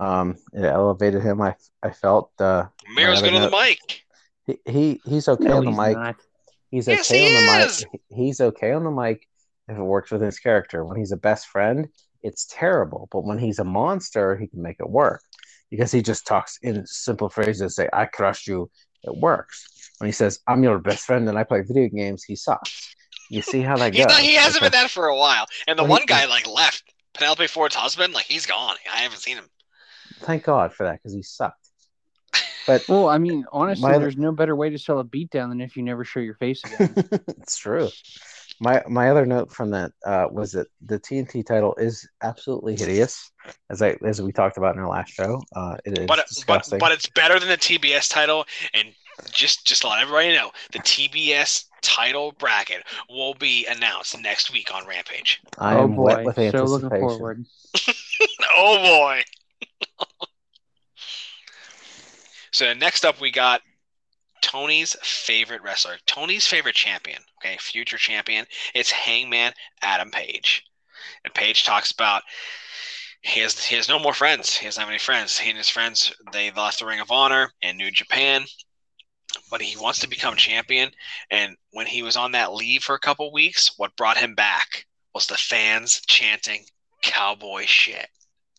Um, 0.00 0.36
it 0.52 0.64
elevated 0.64 1.22
him. 1.22 1.40
I 1.40 1.54
I 1.82 1.90
felt 1.90 2.32
uh, 2.40 2.66
Miro's 2.94 3.22
Yeah, 3.22 3.30
good 3.30 3.34
on 3.34 3.50
the 3.50 3.56
mic. 3.56 3.78
he, 4.46 4.58
he 4.66 5.00
he's 5.04 5.28
okay 5.28 5.48
No, 5.48 5.58
on 5.58 5.64
the 5.64 5.70
he's 5.70 5.78
mic. 5.80 5.96
not. 5.96 6.16
He's 6.70 6.88
Yes, 6.88 7.08
okay 7.08 7.20
he 7.20 7.26
on 7.26 7.32
the 7.34 7.66
is. 7.66 7.86
mic. 7.86 8.00
He's 8.08 8.40
okay 8.40 8.72
on 8.72 8.84
the 8.84 8.90
mic 8.90 9.26
if 9.68 9.76
it 9.78 9.82
works 9.82 10.10
with 10.10 10.22
his 10.22 10.38
character. 10.38 10.84
When 10.84 10.96
he's 10.96 11.12
a 11.12 11.16
best 11.16 11.46
friend, 11.46 11.88
it's 12.22 12.46
terrible. 12.50 13.08
But 13.12 13.24
when 13.24 13.38
he's 13.38 13.58
a 13.60 13.64
monster, 13.64 14.36
he 14.36 14.48
can 14.48 14.62
make 14.62 14.76
it 14.80 14.90
work 14.90 15.22
because 15.70 15.92
he 15.92 16.02
just 16.02 16.26
talks 16.26 16.58
in 16.62 16.84
simple 16.86 17.28
phrases. 17.28 17.76
Say, 17.76 17.88
"I 17.92 18.06
crushed 18.06 18.46
you." 18.48 18.70
It 19.06 19.16
works. 19.16 19.92
When 19.98 20.08
he 20.08 20.12
says, 20.12 20.40
"I'm 20.46 20.62
your 20.62 20.78
best 20.78 21.04
friend 21.06 21.28
and 21.28 21.38
I 21.38 21.44
play 21.44 21.62
video 21.62 21.88
games," 21.88 22.22
he 22.24 22.36
sucks. 22.36 22.94
You 23.30 23.42
see 23.42 23.60
how 23.62 23.76
that 23.78 23.92
goes. 23.94 24.06
not, 24.06 24.20
he 24.20 24.34
hasn't 24.34 24.62
Like, 24.62 24.72
been 24.72 24.82
that 24.82 24.90
for 24.90 25.06
a 25.06 25.16
while. 25.16 25.46
And 25.66 25.78
the 25.78 25.82
Well, 25.84 25.92
one 25.92 26.02
he- 26.02 26.06
guy 26.06 26.26
like 26.26 26.46
left. 26.46 26.84
Penelope 27.14 27.46
Ford's 27.46 27.74
husband, 27.74 28.12
like 28.12 28.26
he's 28.26 28.44
gone. 28.46 28.76
I 28.92 28.98
haven't 28.98 29.18
seen 29.20 29.36
him. 29.38 29.48
Thank 30.20 30.44
God 30.44 30.72
for 30.74 30.84
that 30.84 31.00
because 31.02 31.14
he 31.14 31.22
sucked. 31.22 31.68
But 32.66 32.82
Well, 32.88 33.08
I 33.08 33.18
mean, 33.18 33.44
honestly, 33.52 33.88
My- 33.90 33.98
there's 33.98 34.16
no 34.16 34.32
better 34.32 34.54
way 34.56 34.70
to 34.70 34.78
sell 34.78 34.98
a 34.98 35.04
beatdown 35.04 35.48
than 35.50 35.60
if 35.60 35.76
you 35.76 35.82
never 35.84 36.04
show 36.04 36.18
your 36.20 36.34
face 36.34 36.62
again. 36.64 36.94
it's 37.28 37.56
true. 37.56 37.88
My 38.60 38.82
my 38.88 39.10
other 39.10 39.26
note 39.26 39.52
from 39.52 39.70
that 39.72 39.92
uh, 40.04 40.26
was 40.30 40.52
that 40.52 40.68
the 40.84 40.98
TNT 40.98 41.44
title 41.44 41.74
is 41.76 42.08
absolutely 42.22 42.76
hideous, 42.76 43.30
as 43.70 43.82
I 43.82 43.96
as 44.04 44.22
we 44.22 44.32
talked 44.32 44.56
about 44.56 44.74
in 44.76 44.80
our 44.80 44.88
last 44.88 45.12
show. 45.12 45.42
Uh, 45.54 45.76
it 45.84 45.98
is 45.98 46.06
but 46.06 46.16
but 46.16 46.26
disgusting. 46.28 46.78
but 46.78 46.92
it's 46.92 47.06
better 47.08 47.38
than 47.38 47.48
the 47.48 47.58
TBS 47.58 48.10
title. 48.10 48.46
And 48.72 48.88
just 49.30 49.66
just 49.66 49.82
to 49.82 49.88
let 49.88 50.00
everybody 50.00 50.34
know, 50.34 50.50
the 50.72 50.78
TBS 50.78 51.64
title 51.82 52.32
bracket 52.32 52.82
will 53.10 53.34
be 53.34 53.66
announced 53.66 54.18
next 54.20 54.52
week 54.52 54.74
on 54.74 54.86
Rampage. 54.86 55.40
I 55.58 55.76
oh 55.76 55.84
am 55.84 55.94
boy, 55.94 56.04
wet 56.04 56.24
with 56.24 56.36
so 56.36 56.42
anticipation. 56.42 56.68
looking 56.68 57.00
forward. 57.00 57.44
Oh 58.58 58.78
boy. 58.78 59.22
so 62.50 62.72
next 62.72 63.04
up 63.04 63.20
we 63.20 63.30
got 63.30 63.60
Tony's 64.46 64.94
favorite 65.02 65.60
wrestler, 65.62 65.98
Tony's 66.06 66.46
favorite 66.46 66.76
champion, 66.76 67.20
okay, 67.38 67.56
future 67.56 67.98
champion. 67.98 68.46
It's 68.76 68.92
Hangman 68.92 69.52
Adam 69.82 70.12
Page. 70.12 70.62
And 71.24 71.34
Page 71.34 71.64
talks 71.64 71.90
about 71.90 72.22
he 73.22 73.40
has 73.40 73.64
he 73.64 73.74
has 73.74 73.88
no 73.88 73.98
more 73.98 74.14
friends. 74.14 74.56
He 74.56 74.66
doesn't 74.66 74.80
have 74.80 74.88
any 74.88 75.00
friends. 75.00 75.36
He 75.36 75.50
and 75.50 75.58
his 75.58 75.68
friends 75.68 76.14
they 76.32 76.52
lost 76.52 76.78
the 76.78 76.86
Ring 76.86 77.00
of 77.00 77.10
Honor 77.10 77.52
in 77.60 77.76
New 77.76 77.90
Japan, 77.90 78.44
but 79.50 79.60
he 79.60 79.76
wants 79.76 79.98
to 80.00 80.08
become 80.08 80.36
champion. 80.36 80.92
And 81.28 81.56
when 81.72 81.88
he 81.88 82.04
was 82.04 82.16
on 82.16 82.30
that 82.32 82.52
leave 82.52 82.84
for 82.84 82.94
a 82.94 83.00
couple 83.00 83.32
weeks, 83.32 83.76
what 83.76 83.96
brought 83.96 84.16
him 84.16 84.36
back 84.36 84.86
was 85.12 85.26
the 85.26 85.36
fans 85.36 86.00
chanting 86.06 86.64
"cowboy 87.02 87.66
shit," 87.66 88.10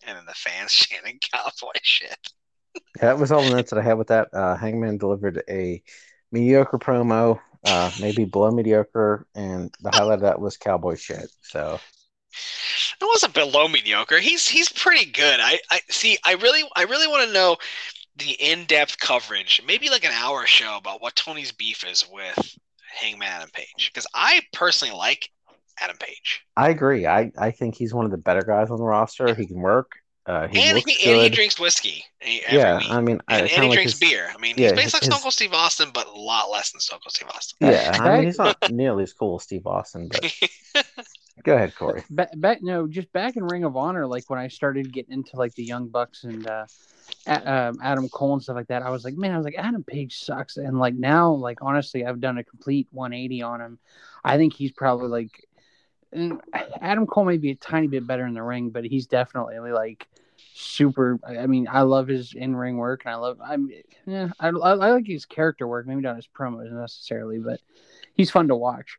and 0.03 0.17
then 0.17 0.25
the 0.25 0.33
fans 0.33 0.73
chanting 0.73 1.21
"cowboy 1.31 1.79
shit." 1.81 2.33
That 2.99 3.19
was 3.19 3.31
all 3.31 3.43
the 3.43 3.55
notes 3.55 3.71
that 3.71 3.79
I 3.79 3.83
had 3.83 3.97
with 3.97 4.07
that. 4.07 4.33
Uh, 4.33 4.55
Hangman 4.55 4.97
delivered 4.97 5.43
a 5.49 5.81
mediocre 6.31 6.79
promo, 6.79 7.39
uh, 7.63 7.91
maybe 7.99 8.25
below 8.25 8.51
mediocre, 8.51 9.27
and 9.35 9.73
the 9.81 9.91
highlight 9.91 10.15
of 10.15 10.21
that 10.21 10.39
was 10.39 10.57
cowboy 10.57 10.95
shit. 10.95 11.29
So 11.41 11.79
It 12.99 13.05
wasn't 13.05 13.33
below 13.33 13.67
mediocre. 13.67 14.19
He's 14.19 14.47
he's 14.47 14.69
pretty 14.69 15.05
good. 15.11 15.39
I, 15.41 15.59
I 15.69 15.79
see. 15.89 16.17
I 16.23 16.33
really 16.33 16.63
I 16.75 16.83
really 16.83 17.07
want 17.07 17.27
to 17.27 17.33
know 17.33 17.57
the 18.17 18.31
in 18.31 18.65
depth 18.65 18.97
coverage, 18.99 19.61
maybe 19.65 19.89
like 19.89 20.03
an 20.03 20.11
hour 20.11 20.45
show 20.45 20.77
about 20.77 21.01
what 21.01 21.15
Tony's 21.15 21.51
beef 21.51 21.85
is 21.85 22.07
with 22.11 22.57
Hangman 22.99 23.27
Adam 23.27 23.49
Page, 23.53 23.91
because 23.93 24.07
I 24.13 24.41
personally 24.53 24.95
like 24.95 25.29
Adam 25.79 25.97
Page. 25.97 26.41
I 26.55 26.69
agree. 26.69 27.05
I, 27.05 27.31
I 27.37 27.51
think 27.51 27.75
he's 27.75 27.93
one 27.93 28.05
of 28.05 28.11
the 28.11 28.17
better 28.17 28.41
guys 28.41 28.71
on 28.71 28.77
the 28.77 28.83
roster. 28.83 29.35
He 29.35 29.45
can 29.45 29.61
work. 29.61 29.91
Uh, 30.27 30.45
he 30.49 30.61
and, 30.61 30.75
looks 30.75 30.91
he, 30.91 31.09
and 31.09 31.21
he 31.21 31.29
drinks 31.29 31.57
whiskey 31.57 32.03
every 32.21 32.57
yeah, 32.57 32.79
week. 32.79 32.91
I 32.91 32.99
mean, 32.99 33.21
I 33.29 33.39
and, 33.39 33.49
and 33.49 33.63
he 33.63 33.69
like 33.69 33.77
drinks 33.77 33.93
his- 33.93 33.99
beer. 33.99 34.29
I 34.33 34.37
mean, 34.37 34.55
yeah, 34.57 34.71
he's 34.71 34.73
based 34.73 34.93
like 34.93 35.03
Stone 35.03 35.21
Cold 35.21 35.33
Steve 35.33 35.53
Austin, 35.53 35.89
but 35.93 36.05
a 36.05 36.11
lot 36.11 36.51
less 36.51 36.71
than 36.71 36.81
Stone 36.81 36.99
Cold 36.99 37.13
Steve 37.13 37.29
Austin. 37.29 37.57
Yeah, 37.61 37.97
I 37.97 38.17
mean, 38.17 38.25
he's 38.25 38.37
not 38.37 38.57
nearly 38.69 39.03
as 39.03 39.13
cool 39.13 39.37
as 39.37 39.43
Steve 39.43 39.65
Austin, 39.65 40.09
but 40.09 40.33
go 41.43 41.55
ahead, 41.55 41.73
Corey. 41.75 42.03
back, 42.09 42.29
back 42.35 42.61
no 42.61 42.87
just 42.87 43.11
back 43.13 43.37
in 43.37 43.45
ring 43.45 43.63
of 43.63 43.77
honor 43.77 44.07
like 44.07 44.27
when 44.27 44.39
i 44.39 44.47
started 44.47 44.91
getting 44.91 45.13
into 45.13 45.35
like 45.35 45.53
the 45.53 45.63
young 45.63 45.87
bucks 45.87 46.23
and 46.23 46.47
uh 46.47 46.65
A- 47.27 47.53
um, 47.53 47.79
adam 47.81 48.09
cole 48.09 48.33
and 48.33 48.41
stuff 48.41 48.55
like 48.55 48.67
that 48.67 48.81
i 48.81 48.89
was 48.89 49.05
like 49.05 49.15
man 49.15 49.33
i 49.33 49.37
was 49.37 49.45
like 49.45 49.55
adam 49.57 49.83
page 49.83 50.17
sucks 50.17 50.57
and 50.57 50.79
like 50.79 50.95
now 50.95 51.31
like 51.31 51.59
honestly 51.61 52.05
i've 52.05 52.19
done 52.19 52.37
a 52.37 52.43
complete 52.43 52.87
180 52.91 53.41
on 53.43 53.61
him 53.61 53.79
i 54.25 54.37
think 54.37 54.53
he's 54.53 54.71
probably 54.71 55.07
like 55.07 55.46
and 56.11 56.39
adam 56.81 57.05
cole 57.05 57.25
may 57.25 57.37
be 57.37 57.51
a 57.51 57.55
tiny 57.55 57.87
bit 57.87 58.05
better 58.07 58.25
in 58.25 58.33
the 58.33 58.41
ring 58.43 58.69
but 58.69 58.85
he's 58.85 59.07
definitely 59.07 59.59
like 59.71 60.07
super 60.53 61.19
i 61.27 61.37
I 61.39 61.47
mean 61.47 61.67
i 61.69 61.81
love 61.81 62.07
his 62.07 62.33
in-ring 62.33 62.77
work 62.77 63.03
and 63.05 63.13
i 63.13 63.17
love 63.17 63.39
i'm 63.43 63.69
yeah 64.05 64.29
I, 64.39 64.47
I, 64.47 64.51
I 64.71 64.91
like 64.91 65.05
his 65.05 65.25
character 65.25 65.67
work 65.67 65.85
maybe 65.87 66.01
not 66.01 66.15
his 66.15 66.27
promos 66.27 66.71
necessarily 66.71 67.39
but 67.39 67.59
he's 68.15 68.31
fun 68.31 68.47
to 68.47 68.55
watch 68.55 68.97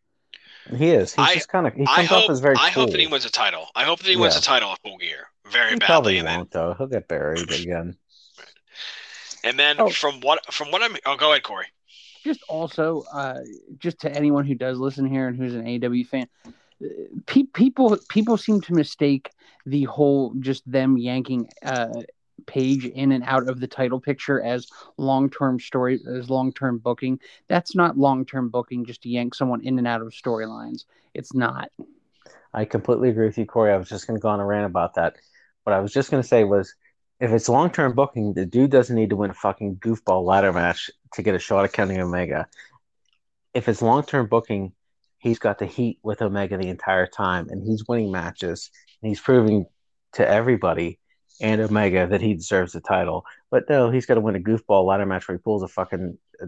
He 0.77 0.91
is. 0.91 1.15
He's 1.15 1.27
I- 1.29 1.35
just 1.35 1.49
kind 1.49 1.67
of. 1.67 1.73
He 1.75 1.85
I 1.89 2.07
comes 2.07 2.13
off 2.13 2.31
as 2.31 2.41
very 2.41 2.57
I 2.57 2.71
cool. 2.71 2.83
hope 2.85 2.91
that 2.93 3.01
he 3.01 3.07
wins 3.07 3.25
a 3.25 3.31
title. 3.31 3.67
I 3.75 3.85
hope 3.85 4.01
that 4.01 4.09
he 4.11 4.17
wins 4.17 4.37
a 4.37 4.43
title 4.43 4.71
at 4.73 4.79
Full 4.83 4.99
Gear 4.99 5.29
very 5.51 5.71
He 5.71 5.77
badly. 5.77 5.87
probably 5.87 6.19
And 6.19 6.29
won't 6.29 6.51
though. 6.51 6.75
He'll 6.77 6.87
get 6.89 7.09
buried 7.09 7.51
again. 7.51 7.97
and 9.45 9.59
then 9.59 9.77
Oh. 9.81 9.89
from 9.89 10.21
what 10.21 10.53
from 10.53 10.71
what 10.71 10.83
I'm 10.83 10.95
oh 11.07 11.17
go 11.17 11.31
ahead 11.33 11.43
Corey. 11.43 11.67
just 12.25 12.43
also 12.49 13.05
uh 13.13 13.41
just 13.79 14.01
to 14.01 14.13
anyone 14.15 14.45
who 14.45 14.55
does 14.55 14.79
listen 14.79 15.07
here 15.07 15.27
and 15.29 15.37
who's 15.37 15.55
an 15.55 15.67
AW 15.67 16.05
fan 16.11 16.29
pe- 17.27 17.45
people 17.45 17.97
people 18.09 18.37
seem 18.37 18.61
to 18.61 18.73
mistake 18.73 19.31
the 19.67 19.85
whole 19.85 20.35
just 20.41 20.71
them 20.71 20.97
yanking 20.97 21.49
uh 21.65 22.03
page 22.47 22.87
in 22.87 23.13
and 23.13 23.25
out 23.25 23.49
of 23.49 23.61
the 23.61 23.67
title 23.67 24.01
picture 24.01 24.41
as 24.41 24.69
long-term 24.97 25.59
story 25.59 26.01
as 26.17 26.31
long-term 26.31 26.79
booking 26.79 27.19
that's 27.49 27.75
not 27.75 27.99
long-term 27.99 28.49
booking 28.49 28.87
just 28.87 29.03
to 29.03 29.09
yank 29.09 29.35
someone 29.35 29.61
in 29.63 29.77
and 29.77 29.89
out 29.89 30.01
of 30.01 30.09
storylines 30.09 30.85
it's 31.15 31.35
not 31.35 31.71
I 32.53 32.65
completely 32.65 33.11
agree 33.11 33.27
with 33.27 33.39
you, 33.39 33.47
Corey. 33.47 33.73
I 33.73 33.77
was 33.77 33.89
just 33.89 34.07
going 34.07 34.19
to 34.19 34.23
go 34.23 34.29
on 34.29 34.41
a 34.41 34.45
rant 34.45 34.67
about 34.67 34.95
that. 34.95 35.17
What 35.65 35.75
I 35.75 35.81
was 35.81 35.93
just 35.93 36.11
going 36.11 36.23
to 36.23 36.29
say 36.29 36.45
was, 36.45 36.75
if 37.21 37.31
it's 37.31 37.49
long 37.49 37.71
term 37.71 37.95
booking, 37.95 38.33
the 38.33 38.47
dude 38.47 38.71
doesn't 38.71 38.95
need 38.95 39.11
to 39.11 39.17
win 39.17 39.31
a 39.31 39.35
fucking 39.35 39.77
goofball 39.77 40.25
ladder 40.25 40.53
match 40.53 40.91
to 41.15 41.23
get 41.23 41.35
a 41.35 41.39
shot 41.39 41.65
at 41.65 41.73
Kenny 41.73 42.01
Omega. 42.01 42.47
If 43.55 43.69
it's 43.69 43.83
long 43.83 44.05
term 44.05 44.27
booking, 44.29 44.73
he's 45.19 45.39
got 45.39 45.59
the 45.59 45.67
heat 45.67 45.99
with 46.03 46.23
Omega 46.23 46.57
the 46.57 46.69
entire 46.69 47.07
time, 47.07 47.49
and 47.51 47.63
he's 47.63 47.87
winning 47.87 48.11
matches, 48.11 48.71
and 49.03 49.09
he's 49.09 49.21
proving 49.21 49.67
to 50.15 50.27
everybody 50.27 50.99
and 51.41 51.61
Omega 51.61 52.07
that 52.07 52.21
he 52.21 52.35
deserves 52.35 52.73
the 52.73 52.81
title. 52.81 53.25
But 53.51 53.69
no, 53.69 53.91
he's 53.91 54.07
got 54.07 54.15
to 54.15 54.21
win 54.21 54.37
a 54.37 54.41
goofball 54.41 54.85
ladder 54.85 55.07
match 55.07 55.29
where 55.29 55.37
he 55.37 55.43
pulls 55.43 55.63
a 55.63 55.69
fucking 55.69 56.19
uh, 56.43 56.47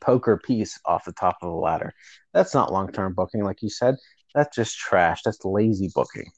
poker 0.00 0.36
piece 0.36 0.78
off 0.84 1.04
the 1.04 1.12
top 1.12 1.38
of 1.42 1.50
the 1.50 1.56
ladder. 1.56 1.92
That's 2.32 2.54
not 2.54 2.72
long 2.72 2.92
term 2.92 3.14
booking, 3.14 3.42
like 3.42 3.62
you 3.62 3.70
said. 3.70 3.96
That's 4.34 4.54
just 4.54 4.78
trash. 4.78 5.22
That's 5.24 5.44
lazy 5.44 5.90
booking. 5.94 6.30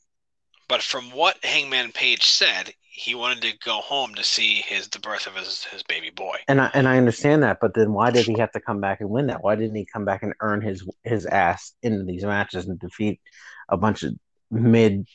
But 0.69 0.83
from 0.83 1.11
what 1.13 1.45
Hangman 1.45 1.93
Page 1.93 2.25
said, 2.25 2.75
he 2.97 3.15
wanted 3.15 3.43
to 3.43 3.53
go 3.63 3.83
home 3.83 4.15
to 4.15 4.25
see 4.25 4.55
his 4.55 4.89
the 4.89 4.99
birth 4.99 5.27
of 5.27 5.37
his 5.37 5.65
his 5.65 5.83
baby 5.83 6.09
boy. 6.09 6.39
And 6.49 6.63
I 6.63 6.71
and 6.73 6.89
I 6.89 6.97
understand 6.97 7.43
that, 7.43 7.59
but 7.61 7.75
then 7.75 7.93
why 7.93 8.11
did 8.11 8.25
he 8.25 8.39
have 8.39 8.51
to 8.53 8.61
come 8.61 8.81
back 8.81 9.01
and 9.01 9.11
win 9.11 9.27
that? 9.27 9.45
Why 9.45 9.55
didn't 9.55 9.77
he 9.77 9.85
come 9.85 10.07
back 10.07 10.23
and 10.23 10.33
earn 10.41 10.63
his 10.63 10.83
his 11.05 11.27
ass 11.27 11.75
into 11.83 12.05
these 12.05 12.25
matches 12.25 12.67
and 12.67 12.81
defeat 12.81 13.21
a 13.69 13.77
bunch 13.77 14.03
of 14.03 14.15
mid 14.51 15.07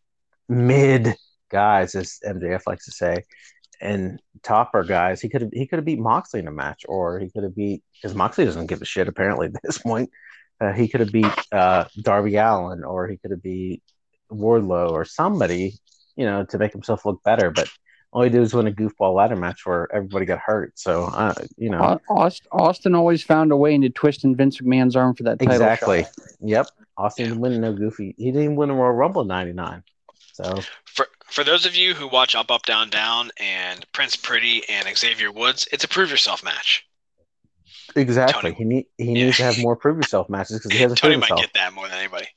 mid 0.48 1.16
guys, 1.50 1.96
as 1.96 2.20
MJF 2.24 2.68
likes 2.68 2.86
to 2.86 2.92
say, 2.92 3.24
and 3.82 4.22
topper 4.44 4.84
guys? 4.84 5.20
He 5.20 5.30
could 5.30 5.42
have 5.42 5.52
he 5.52 5.66
could 5.66 5.80
have 5.80 5.86
beat 5.86 6.00
Moxley 6.00 6.40
in 6.40 6.48
a 6.48 6.52
match, 6.52 6.86
or 6.88 7.20
he 7.20 7.32
could 7.32 7.44
have 7.44 7.56
beat 7.56 7.84
because 7.96 8.16
Moxley 8.16 8.46
doesn't 8.46 8.68
give 8.68 8.84
a 8.84 8.86
shit 8.86 9.08
apparently 9.08 9.48
at 9.48 9.54
this 9.64 9.80
point. 9.80 10.12
Uh, 10.60 10.72
he 10.72 10.88
could 10.88 11.00
have 11.00 11.12
beat 11.12 11.26
uh, 11.52 11.86
Darby 12.00 12.36
Allin, 12.36 12.84
or 12.84 13.08
he 13.08 13.18
could 13.18 13.32
have 13.32 13.42
beat 13.42 13.82
Wardlow, 14.32 14.92
or 14.92 15.04
somebody, 15.04 15.80
you 16.16 16.26
know, 16.26 16.45
to 16.45 16.57
make 16.57 16.72
himself 16.72 17.05
look 17.05 17.24
better. 17.24 17.51
But 17.51 17.70
all 18.12 18.24
he 18.24 18.30
did 18.30 18.39
was 18.39 18.53
win 18.53 18.68
a 18.68 18.72
goofball 18.72 19.16
ladder 19.16 19.36
match 19.36 19.66
where 19.66 19.93
everybody 19.93 20.26
got 20.26 20.39
hurt. 20.39 20.78
So, 20.78 21.05
uh, 21.05 21.34
you 21.57 21.70
know, 21.70 21.99
Au- 22.09 22.32
austin 22.51 22.93
always 22.95 23.24
found 23.24 23.51
a 23.51 23.57
way 23.57 23.74
into 23.74 23.89
twisting 23.89 24.36
vince 24.36 24.59
mcmahon's 24.59 24.95
arm 24.95 25.16
for 25.16 25.24
that 25.24 25.39
title 25.39 25.53
exactly. 25.53 26.03
shot. 26.03 26.14
Yep. 26.41 26.68
Austin 26.97 27.26
didn't 27.26 27.39
win 27.39 27.62
no 27.62 27.74
goofy. 27.74 28.14
He 28.18 28.32
didn't 28.32 28.55
win 28.57 28.70
a 28.70 28.76
Royal 28.76 28.91
Rumble 28.91 29.24
'99. 29.24 29.84
So, 30.34 30.62
For 30.86 31.07
for 31.26 31.43
those 31.43 31.66
of 31.66 31.76
you 31.76 31.93
who 31.93 32.07
watch 32.07 32.36
Up 32.36 32.51
Up 32.51 32.64
Down 32.64 32.89
Down 32.89 33.32
and 33.38 33.86
Prince 33.93 34.16
Pretty 34.16 34.68
and 34.70 34.88
Xavier 34.97 35.32
Woods, 35.32 35.68
it's 35.72 35.84
a 35.84 35.88
prove 35.88 36.12
yourself 36.12 36.43
match. 36.43 36.86
Exactly. 37.96 38.52
Tony- 38.52 38.56
He 38.56 38.64
need 38.64 38.86
he 38.98 39.06
Yeah. 39.06 39.26
needs 39.26 39.38
to 39.38 39.44
have 39.44 39.58
more 39.60 39.76
prove 39.76 39.98
yourself 39.98 40.30
matches 40.30 40.58
because 40.60 40.72
he 40.72 40.78
hasn't 40.80 41.00
Tony 41.00 41.16
might 41.18 41.28
himself. 41.28 41.42
get 41.42 41.54
that 41.54 41.74
more 41.74 41.88
than 41.88 41.98
anybody. 41.98 42.28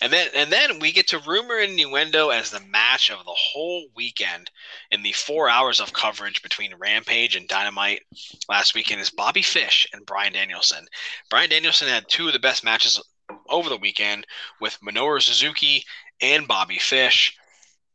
And 0.00 0.12
then 0.12 0.28
and 0.34 0.52
then 0.52 0.78
we 0.78 0.92
get 0.92 1.06
to 1.08 1.18
rumor 1.20 1.56
and 1.58 1.72
innuendo 1.72 2.30
as 2.30 2.50
the 2.50 2.60
match 2.60 3.10
of 3.10 3.18
the 3.24 3.34
whole 3.34 3.86
weekend 3.94 4.50
in 4.90 5.02
the 5.02 5.12
four 5.12 5.48
hours 5.48 5.80
of 5.80 5.92
coverage 5.92 6.42
between 6.42 6.74
Rampage 6.76 7.36
and 7.36 7.48
Dynamite 7.48 8.02
last 8.48 8.74
weekend 8.74 9.00
is 9.00 9.10
Bobby 9.10 9.42
Fish 9.42 9.86
and 9.92 10.04
Bryan 10.06 10.32
Danielson. 10.32 10.86
Bryan 11.28 11.50
Danielson 11.50 11.88
had 11.88 12.08
two 12.08 12.26
of 12.26 12.32
the 12.32 12.38
best 12.38 12.64
matches 12.64 13.00
over 13.48 13.68
the 13.68 13.76
weekend 13.76 14.26
with 14.60 14.78
Minoru 14.80 15.22
Suzuki 15.22 15.84
and 16.20 16.46
Bobby 16.48 16.78
Fish. 16.78 17.36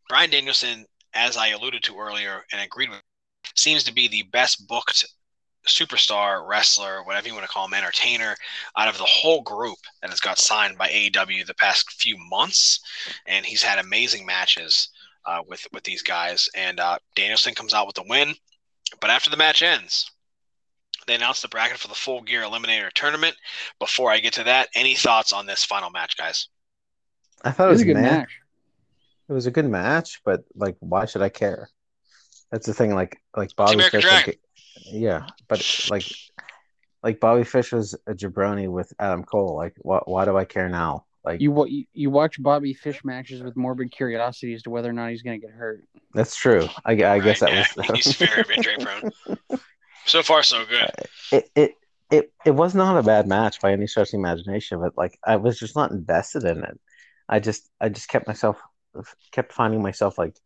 Bryan 0.09 0.29
Danielson, 0.29 0.85
as 1.13 1.35
I 1.37 1.49
alluded 1.49 1.83
to 1.83 1.97
earlier 1.97 2.45
and 2.51 2.61
agreed 2.61 2.89
with, 2.89 3.01
seems 3.55 3.83
to 3.83 3.93
be 3.93 4.07
the 4.07 4.23
best 4.23 4.67
booked 4.67 5.05
superstar, 5.67 6.47
wrestler, 6.47 7.03
whatever 7.03 7.27
you 7.27 7.33
want 7.33 7.45
to 7.45 7.51
call 7.51 7.65
him, 7.65 7.73
entertainer 7.73 8.35
out 8.77 8.87
of 8.87 8.97
the 8.97 9.03
whole 9.03 9.41
group 9.41 9.77
that 10.01 10.09
has 10.09 10.19
got 10.19 10.37
signed 10.37 10.77
by 10.77 10.89
AEW 10.89 11.45
the 11.45 11.53
past 11.55 11.91
few 11.91 12.17
months, 12.29 12.79
and 13.25 13.45
he's 13.45 13.63
had 13.63 13.79
amazing 13.79 14.25
matches 14.25 14.89
uh, 15.25 15.41
with 15.47 15.65
with 15.73 15.83
these 15.83 16.01
guys. 16.01 16.49
And 16.55 16.79
uh, 16.79 16.99
Danielson 17.15 17.55
comes 17.55 17.73
out 17.73 17.87
with 17.87 17.95
the 17.95 18.05
win, 18.07 18.35
but 19.01 19.09
after 19.09 19.29
the 19.29 19.37
match 19.37 19.61
ends, 19.61 20.11
they 21.07 21.15
announce 21.15 21.41
the 21.41 21.47
bracket 21.47 21.77
for 21.77 21.87
the 21.87 21.95
Full 21.95 22.21
Gear 22.21 22.41
Eliminator 22.41 22.91
Tournament. 22.91 23.35
Before 23.79 24.11
I 24.11 24.19
get 24.19 24.33
to 24.33 24.43
that, 24.45 24.69
any 24.75 24.95
thoughts 24.95 25.33
on 25.33 25.45
this 25.45 25.63
final 25.63 25.89
match, 25.89 26.17
guys? 26.17 26.47
I 27.43 27.51
thought 27.51 27.67
it 27.67 27.69
it 27.69 27.71
was 27.71 27.81
was 27.81 27.81
a 27.81 27.85
good 27.85 27.97
meh. 27.97 28.01
match 28.01 28.39
It 29.29 29.33
was 29.33 29.45
a 29.45 29.51
good 29.51 29.69
match, 29.69 30.21
but 30.23 30.43
like, 30.55 30.77
why 30.79 31.05
should 31.05 31.21
I 31.21 31.29
care? 31.29 31.69
That's 32.51 32.65
the 32.65 32.73
thing. 32.73 32.93
Like, 32.93 33.21
like 33.35 33.49
the 33.49 33.55
Bobby 33.55 33.73
American 33.75 34.01
Dragon. 34.01 34.33
Like, 34.33 34.39
yeah, 34.85 35.27
but 35.47 35.87
like, 35.89 36.05
like 37.03 37.19
Bobby 37.19 37.43
Fish 37.43 37.71
was 37.71 37.95
a 38.07 38.13
jabroni 38.13 38.69
with 38.69 38.93
Adam 38.99 39.23
Cole. 39.23 39.55
Like, 39.55 39.75
why? 39.77 39.99
Why 40.05 40.25
do 40.25 40.37
I 40.37 40.45
care 40.45 40.69
now? 40.69 41.05
Like, 41.23 41.41
you, 41.41 41.65
you 41.67 41.85
you 41.93 42.09
watch 42.11 42.41
bobby 42.41 42.75
fish 42.75 43.03
matches 43.03 43.41
with 43.41 43.57
morbid 43.57 43.91
curiosity 43.91 44.53
as 44.53 44.61
to 44.61 44.69
whether 44.69 44.89
or 44.89 44.93
not 44.93 45.09
he's 45.09 45.23
going 45.23 45.41
to 45.41 45.47
get 45.47 45.55
hurt 45.55 45.83
that's 46.15 46.35
true. 46.35 46.67
I, 46.85 46.93
I 46.93 47.19
guess 47.19 47.41
that 47.41 47.51
yeah, 47.51 47.65
was. 47.75 48.03
he's 48.03 48.15
very 48.15 48.45
injury 48.55 48.77
prone. 48.79 49.59
So 50.05 50.23
far, 50.23 50.43
so 50.43 50.65
good. 50.65 50.83
Uh, 50.83 51.03
it, 51.31 51.49
it 51.55 51.71
it 52.09 52.33
it 52.45 52.51
was 52.51 52.73
not 52.73 52.97
a 52.97 53.03
bad 53.03 53.27
match 53.27 53.59
by 53.59 53.73
any 53.73 53.85
stretch 53.85 54.07
of 54.07 54.11
the 54.11 54.17
imagination, 54.17 54.79
but 54.79 54.93
like 54.97 55.19
I 55.25 55.35
was 55.35 55.59
just 55.59 55.75
not 55.75 55.91
invested 55.91 56.45
in 56.45 56.63
it. 56.63 56.79
I 57.27 57.39
just 57.39 57.69
I 57.81 57.89
just 57.89 58.07
kept 58.07 58.27
myself 58.27 58.57
kept 59.33 59.51
finding 59.51 59.81
myself 59.81 60.17
like 60.17 60.37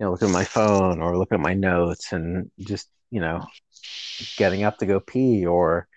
you 0.00 0.06
know 0.06 0.12
looking 0.12 0.28
at 0.28 0.34
my 0.34 0.44
phone 0.44 1.02
or 1.02 1.18
looking 1.18 1.36
at 1.36 1.44
my 1.44 1.52
notes 1.52 2.12
and 2.12 2.50
just 2.58 2.88
you 3.10 3.20
know 3.20 3.46
getting 4.36 4.64
up 4.64 4.78
to 4.78 4.86
go 4.86 5.00
pee 5.00 5.46
or 5.46 5.88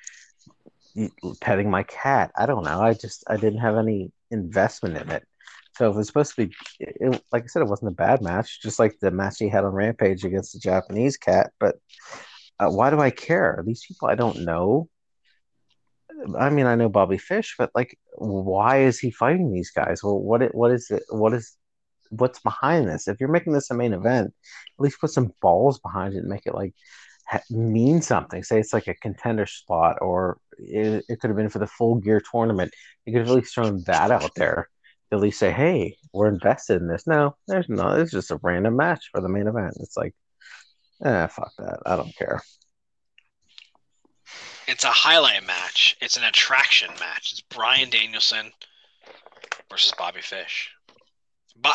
petting 1.39 1.69
my 1.69 1.83
cat. 1.83 2.31
I 2.37 2.45
don't 2.45 2.63
know. 2.63 2.81
I 2.81 2.93
just 2.93 3.23
I 3.27 3.37
didn't 3.37 3.59
have 3.59 3.77
any 3.77 4.11
investment 4.29 4.97
in 4.97 5.09
it. 5.09 5.23
So 5.77 5.89
it 5.89 5.95
was 5.95 6.07
supposed 6.07 6.35
to 6.35 6.47
be, 6.47 6.55
it, 6.79 7.23
like 7.31 7.43
I 7.43 7.47
said, 7.47 7.61
it 7.61 7.69
wasn't 7.69 7.93
a 7.93 7.95
bad 7.95 8.21
match, 8.21 8.61
just 8.61 8.77
like 8.77 8.99
the 8.99 9.09
match 9.09 9.37
he 9.39 9.47
had 9.47 9.63
on 9.63 9.71
Rampage 9.71 10.25
against 10.25 10.53
the 10.53 10.59
Japanese 10.59 11.17
cat. 11.17 11.51
But 11.59 11.77
uh, 12.59 12.69
why 12.69 12.89
do 12.89 12.99
I 12.99 13.09
care? 13.09 13.63
These 13.65 13.85
people 13.87 14.09
I 14.09 14.15
don't 14.15 14.41
know. 14.41 14.89
I 16.37 16.49
mean, 16.49 16.67
I 16.67 16.75
know 16.75 16.89
Bobby 16.89 17.17
Fish, 17.17 17.55
but 17.57 17.71
like, 17.73 17.97
why 18.15 18.83
is 18.83 18.99
he 18.99 19.11
fighting 19.11 19.51
these 19.51 19.71
guys? 19.71 20.03
Well, 20.03 20.19
what 20.19 20.53
what 20.53 20.71
is 20.71 20.91
it? 20.91 21.03
What 21.09 21.33
is 21.33 21.55
what's 22.11 22.39
behind 22.39 22.87
this? 22.87 23.07
If 23.07 23.19
you're 23.19 23.29
making 23.29 23.53
this 23.53 23.71
a 23.71 23.73
main 23.73 23.93
event, 23.93 24.27
at 24.27 24.83
least 24.83 24.99
put 24.99 25.11
some 25.11 25.33
balls 25.41 25.79
behind 25.79 26.13
it 26.13 26.19
and 26.19 26.27
make 26.27 26.45
it 26.45 26.53
like 26.53 26.73
ha- 27.25 27.41
mean 27.49 28.01
something. 28.01 28.43
Say 28.43 28.59
it's 28.59 28.73
like 28.73 28.87
a 28.87 28.95
contender 28.95 29.45
spot, 29.45 29.97
or 30.01 30.37
it, 30.57 31.03
it 31.07 31.19
could 31.19 31.29
have 31.29 31.37
been 31.37 31.49
for 31.49 31.59
the 31.59 31.67
full 31.67 31.95
gear 31.95 32.21
tournament. 32.31 32.73
You 33.05 33.13
could 33.13 33.21
have 33.21 33.29
at 33.29 33.35
least 33.35 33.55
thrown 33.55 33.83
that 33.87 34.11
out 34.11 34.31
there. 34.35 34.69
At 35.11 35.19
least 35.19 35.39
say, 35.39 35.51
"Hey, 35.51 35.97
we're 36.13 36.27
invested 36.27 36.81
in 36.81 36.87
this." 36.87 37.07
No, 37.07 37.35
there's 37.47 37.69
no. 37.69 37.89
It's 37.89 38.11
just 38.11 38.31
a 38.31 38.39
random 38.43 38.75
match 38.75 39.09
for 39.11 39.21
the 39.21 39.29
main 39.29 39.47
event. 39.47 39.75
It's 39.79 39.97
like, 39.97 40.13
eh, 41.03 41.27
fuck 41.27 41.51
that. 41.57 41.79
I 41.85 41.95
don't 41.95 42.15
care. 42.15 42.41
It's 44.67 44.85
a 44.85 44.89
highlight 44.89 45.45
match. 45.45 45.97
It's 46.01 46.15
an 46.15 46.23
attraction 46.23 46.89
match. 46.99 47.33
It's 47.33 47.41
Bryan 47.41 47.89
Danielson 47.89 48.53
versus 49.69 49.93
Bobby 49.97 50.21
Fish. 50.21 50.71
Bo- 51.55 51.71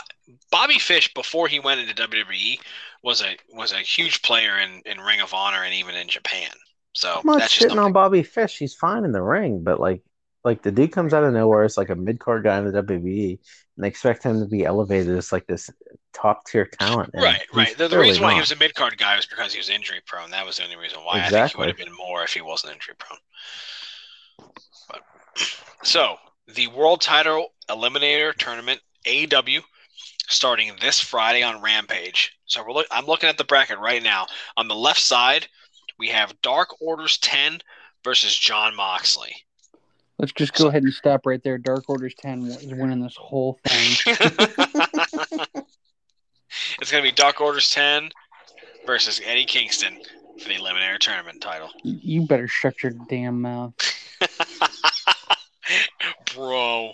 Bobby 0.51 0.79
Fish 0.79 1.13
before 1.15 1.49
he 1.49 1.61
went 1.61 1.81
into 1.81 1.95
WWE 2.09 2.59
was 3.03 3.23
a 3.23 3.37
was 3.53 3.73
a 3.73 3.79
huge 3.79 4.23
player 4.23 4.59
in, 4.59 4.83
in 4.85 5.01
Ring 5.01 5.21
of 5.21 5.33
Honor 5.35 5.63
and 5.63 5.75
even 5.75 5.95
in 5.95 6.09
Japan. 6.09 6.51
So 6.95 7.17
I'm 7.21 7.27
not 7.27 7.39
that's 7.41 7.55
just 7.55 7.73
shitting 7.73 7.83
on 7.83 7.93
Bobby 7.93 8.23
Fish. 8.23 8.59
He's 8.59 8.75
fine 8.75 9.05
in 9.05 9.13
the 9.13 9.23
ring, 9.23 9.63
but 9.63 9.79
like, 9.79 10.03
like 10.45 10.63
the 10.63 10.73
dude 10.73 10.93
comes 10.93 11.13
out 11.13 11.25
of 11.25 11.33
nowhere. 11.35 11.65
It's 11.65 11.77
like 11.77 11.91
a 11.91 11.95
mid 11.95 12.19
card 12.19 12.43
guy 12.45 12.59
in 12.59 12.65
the 12.65 12.83
WWE, 12.83 13.31
and 13.33 13.85
they 13.85 13.89
expect 13.89 14.23
him 14.23 14.41
to 14.41 14.47
be 14.47 14.65
elevated 14.65 15.17
as 15.17 15.31
like 15.31 15.47
this 15.47 15.71
top 16.15 16.47
tier 16.47 16.65
talent. 16.65 17.11
and 17.13 17.23
right, 17.23 17.43
right. 17.53 17.77
The, 17.77 17.89
the 17.89 17.99
reason 17.99 18.23
why 18.23 18.33
he 18.33 18.41
was 18.41 18.53
a 18.53 18.57
mid 18.57 18.75
card 18.75 18.97
guy 18.97 19.17
was 19.17 19.27
because 19.27 19.53
he 19.53 19.59
was 19.59 19.69
injury 19.69 20.01
prone. 20.07 20.31
That 20.31 20.47
was 20.47 20.57
the 20.57 20.65
only 20.65 20.77
reason 20.77 21.01
why. 21.01 21.15
I 21.15 21.21
think 21.21 21.27
Exactly. 21.27 21.59
he 21.59 21.61
would 21.61 21.69
have 21.69 21.87
been 21.87 21.97
more 21.97 22.25
if 22.25 22.33
he 22.33 22.41
wasn't 22.41 22.73
injury 22.73 22.95
prone. 22.99 23.19
But 24.89 25.03
so 25.83 26.17
the 26.49 26.69
world 26.69 27.03
title 27.03 27.49
eliminator 27.69 28.35
tournament 28.35 28.81
AEW 29.07 29.63
starting 30.29 30.73
this 30.81 31.01
Friday 31.01 31.43
on 31.43 31.63
Rampage. 31.63 32.37
So 32.47 32.65
we're 32.65 32.73
look, 32.73 32.87
I'm 32.91 33.07
looking 33.07 33.29
at 33.29 33.39
the 33.39 33.45
bracket 33.45 33.79
right 33.79 34.03
now. 34.03 34.27
On 34.57 34.69
the 34.69 34.75
left 34.75 35.01
side, 35.01 35.47
we 35.99 36.09
have 36.09 36.41
Dark 36.43 36.81
Orders 36.81 37.19
10 37.19 37.61
versus 38.05 38.37
Jon 38.37 38.75
Moxley. 38.75 39.35
Let's 40.19 40.33
just 40.33 40.55
go 40.55 40.69
ahead 40.69 40.83
and 40.83 40.93
stop 40.93 41.27
right 41.27 41.43
there. 41.43 41.59
Dark 41.59 41.89
Orders 41.89 42.15
10 42.15 42.47
is 42.47 42.75
winning 42.75 43.01
this 43.01 43.17
whole 43.17 43.59
thing. 43.67 44.17
it's 46.81 46.91
going 46.91 47.05
to 47.05 47.11
be 47.11 47.13
Dark 47.13 47.41
Orders 47.41 47.71
10 47.71 48.11
versus 48.87 49.21
Eddie 49.25 49.45
Kingston 49.45 49.99
for 50.41 50.49
the 50.49 50.55
Eliminator 50.55 50.99
Tournament 50.99 51.41
title. 51.41 51.71
You 51.83 52.27
better 52.27 52.49
shut 52.49 52.83
your 52.83 52.93
damn 53.09 53.43
mouth. 53.43 53.75
Bro, 56.35 56.93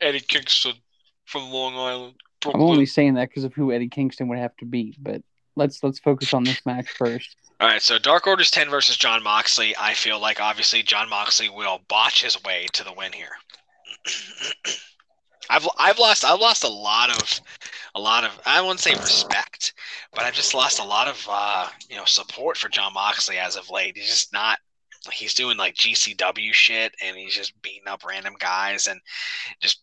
Eddie 0.00 0.20
Kingston 0.20 0.74
from 1.26 1.50
Long 1.50 1.74
Island. 1.74 2.14
I'm 2.44 2.62
only 2.62 2.86
saying 2.86 3.14
that 3.14 3.28
because 3.28 3.44
of 3.44 3.54
who 3.54 3.72
Eddie 3.72 3.88
Kingston 3.88 4.28
would 4.28 4.38
have 4.38 4.56
to 4.58 4.64
beat. 4.64 4.96
But 4.98 5.22
let's 5.56 5.82
let's 5.82 5.98
focus 5.98 6.32
on 6.32 6.44
this 6.44 6.64
match 6.64 6.88
first. 6.88 7.36
All 7.60 7.68
right, 7.68 7.82
so 7.82 7.98
Dark 7.98 8.26
Orders 8.26 8.50
10 8.50 8.68
versus 8.68 8.96
Jon 8.98 9.22
Moxley. 9.22 9.74
I 9.78 9.94
feel 9.94 10.20
like 10.20 10.40
obviously 10.40 10.82
Jon 10.82 11.08
Moxley 11.08 11.48
will 11.48 11.80
botch 11.88 12.22
his 12.22 12.42
way 12.44 12.66
to 12.74 12.84
the 12.84 12.92
win 12.92 13.12
here. 13.12 13.32
I've 15.50 15.68
I've 15.78 15.98
lost 15.98 16.24
I've 16.24 16.40
lost 16.40 16.64
a 16.64 16.68
lot 16.68 17.10
of 17.10 17.40
a 17.94 18.00
lot 18.00 18.24
of 18.24 18.38
I 18.44 18.60
wouldn't 18.60 18.80
say 18.80 18.94
respect, 18.94 19.74
but 20.12 20.24
I've 20.24 20.34
just 20.34 20.54
lost 20.54 20.80
a 20.80 20.84
lot 20.84 21.08
of 21.08 21.26
uh, 21.30 21.68
you 21.88 21.96
know 21.96 22.04
support 22.04 22.56
for 22.56 22.68
Jon 22.68 22.92
Moxley 22.92 23.38
as 23.38 23.56
of 23.56 23.70
late. 23.70 23.96
He's 23.96 24.08
just 24.08 24.32
not 24.32 24.58
he's 25.12 25.34
doing 25.34 25.56
like 25.56 25.74
GCW 25.74 26.52
shit 26.52 26.94
and 27.02 27.16
he's 27.16 27.34
just 27.34 27.60
beating 27.62 27.86
up 27.86 28.04
random 28.04 28.34
guys 28.38 28.88
and 28.88 29.00
just 29.60 29.82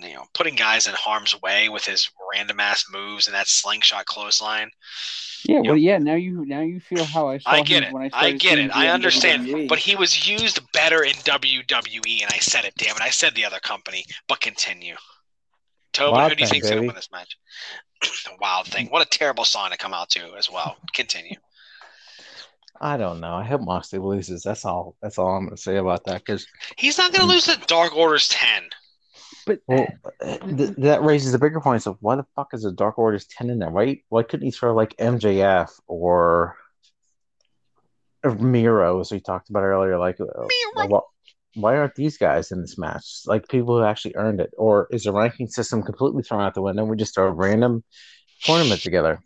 you 0.00 0.14
know 0.14 0.24
putting 0.34 0.54
guys 0.54 0.86
in 0.86 0.94
harm's 0.94 1.40
way 1.42 1.68
with 1.68 1.84
his 1.84 2.10
random 2.34 2.60
ass 2.60 2.84
moves 2.92 3.26
and 3.26 3.34
that 3.34 3.48
slingshot 3.48 4.06
clothesline. 4.06 4.70
Yeah, 5.44 5.56
Yep. 5.58 5.64
well, 5.66 5.76
yeah. 5.76 5.98
Now 5.98 6.14
you 6.14 6.44
now 6.46 6.60
you 6.60 6.80
feel 6.80 7.04
how 7.04 7.28
I 7.28 7.38
saw 7.38 7.50
I 7.50 7.58
him 7.58 7.64
get 7.64 7.82
it. 7.84 7.92
when 7.92 8.02
I 8.04 8.10
I, 8.12 8.32
get 8.32 8.58
it. 8.58 8.74
I 8.74 8.88
understand. 8.88 9.46
WWE. 9.46 9.68
But 9.68 9.78
he 9.78 9.94
was 9.94 10.28
used 10.28 10.60
better 10.72 11.04
in 11.04 11.12
WWE, 11.12 12.22
and 12.22 12.30
I 12.32 12.38
said 12.38 12.64
it. 12.64 12.74
Damn 12.76 12.96
it! 12.96 13.02
I 13.02 13.10
said 13.10 13.34
the 13.34 13.44
other 13.44 13.60
company. 13.60 14.04
But 14.28 14.40
continue. 14.40 14.96
Tobin, 15.92 16.12
Wild 16.14 16.30
who 16.32 16.36
do 16.36 16.42
you 16.42 16.46
Thing, 16.48 16.60
think's 16.60 16.68
gonna 16.70 16.86
win 16.86 16.94
this 16.96 17.10
match? 17.12 17.38
Wild 18.40 18.66
thing. 18.66 18.88
What 18.88 19.02
a 19.06 19.08
terrible 19.08 19.44
song 19.44 19.70
to 19.70 19.78
come 19.78 19.94
out 19.94 20.10
to 20.10 20.34
as 20.36 20.50
well. 20.50 20.76
Continue. 20.94 21.36
I 22.80 22.96
don't 22.98 23.20
know. 23.20 23.34
I 23.34 23.44
hope 23.44 23.62
Moxley 23.62 23.98
loses. 24.00 24.42
That's 24.42 24.64
all. 24.64 24.96
That's 25.00 25.18
all 25.18 25.28
I'm 25.28 25.44
gonna 25.46 25.56
say 25.56 25.76
about 25.76 26.04
that. 26.04 26.24
Because 26.24 26.46
He's 26.76 26.98
not 26.98 27.12
gonna 27.12 27.30
lose 27.30 27.46
the 27.46 27.56
Dark 27.66 27.96
Orders 27.96 28.28
ten. 28.28 28.64
But 29.46 29.60
well, 29.66 29.86
th- 30.22 30.74
that 30.78 31.02
raises 31.02 31.32
the 31.32 31.38
bigger 31.38 31.60
point 31.60 31.86
of 31.86 31.96
why 32.00 32.16
the 32.16 32.26
fuck 32.36 32.48
is 32.52 32.64
a 32.64 32.72
Dark 32.72 32.98
Orders 32.98 33.26
ten 33.26 33.48
in 33.48 33.58
there? 33.60 33.70
Why 33.70 34.02
why 34.10 34.22
couldn't 34.24 34.44
he 34.44 34.50
throw 34.50 34.74
like 34.74 34.96
MJF 34.98 35.70
or, 35.86 36.56
or 38.24 38.34
Miro 38.34 39.00
as 39.00 39.10
we 39.12 39.20
talked 39.20 39.48
about 39.50 39.62
earlier? 39.62 39.98
Like, 39.98 40.20
uh, 40.20 40.24
Miro. 40.76 40.88
wh- 41.54 41.58
why 41.58 41.76
aren't 41.76 41.94
these 41.94 42.18
guys 42.18 42.50
in 42.52 42.60
this 42.60 42.76
match? 42.76 43.22
Like 43.26 43.48
people 43.48 43.78
who 43.78 43.84
actually 43.84 44.16
earned 44.16 44.40
it, 44.40 44.50
or 44.58 44.88
is 44.90 45.04
the 45.04 45.12
ranking 45.12 45.46
system 45.48 45.82
completely 45.82 46.22
thrown 46.22 46.42
out 46.42 46.54
the 46.54 46.62
window? 46.62 46.84
We 46.84 46.96
just 46.96 47.14
throw 47.14 47.28
a 47.28 47.32
random 47.32 47.82
tournament 48.42 48.80
together. 48.82 49.20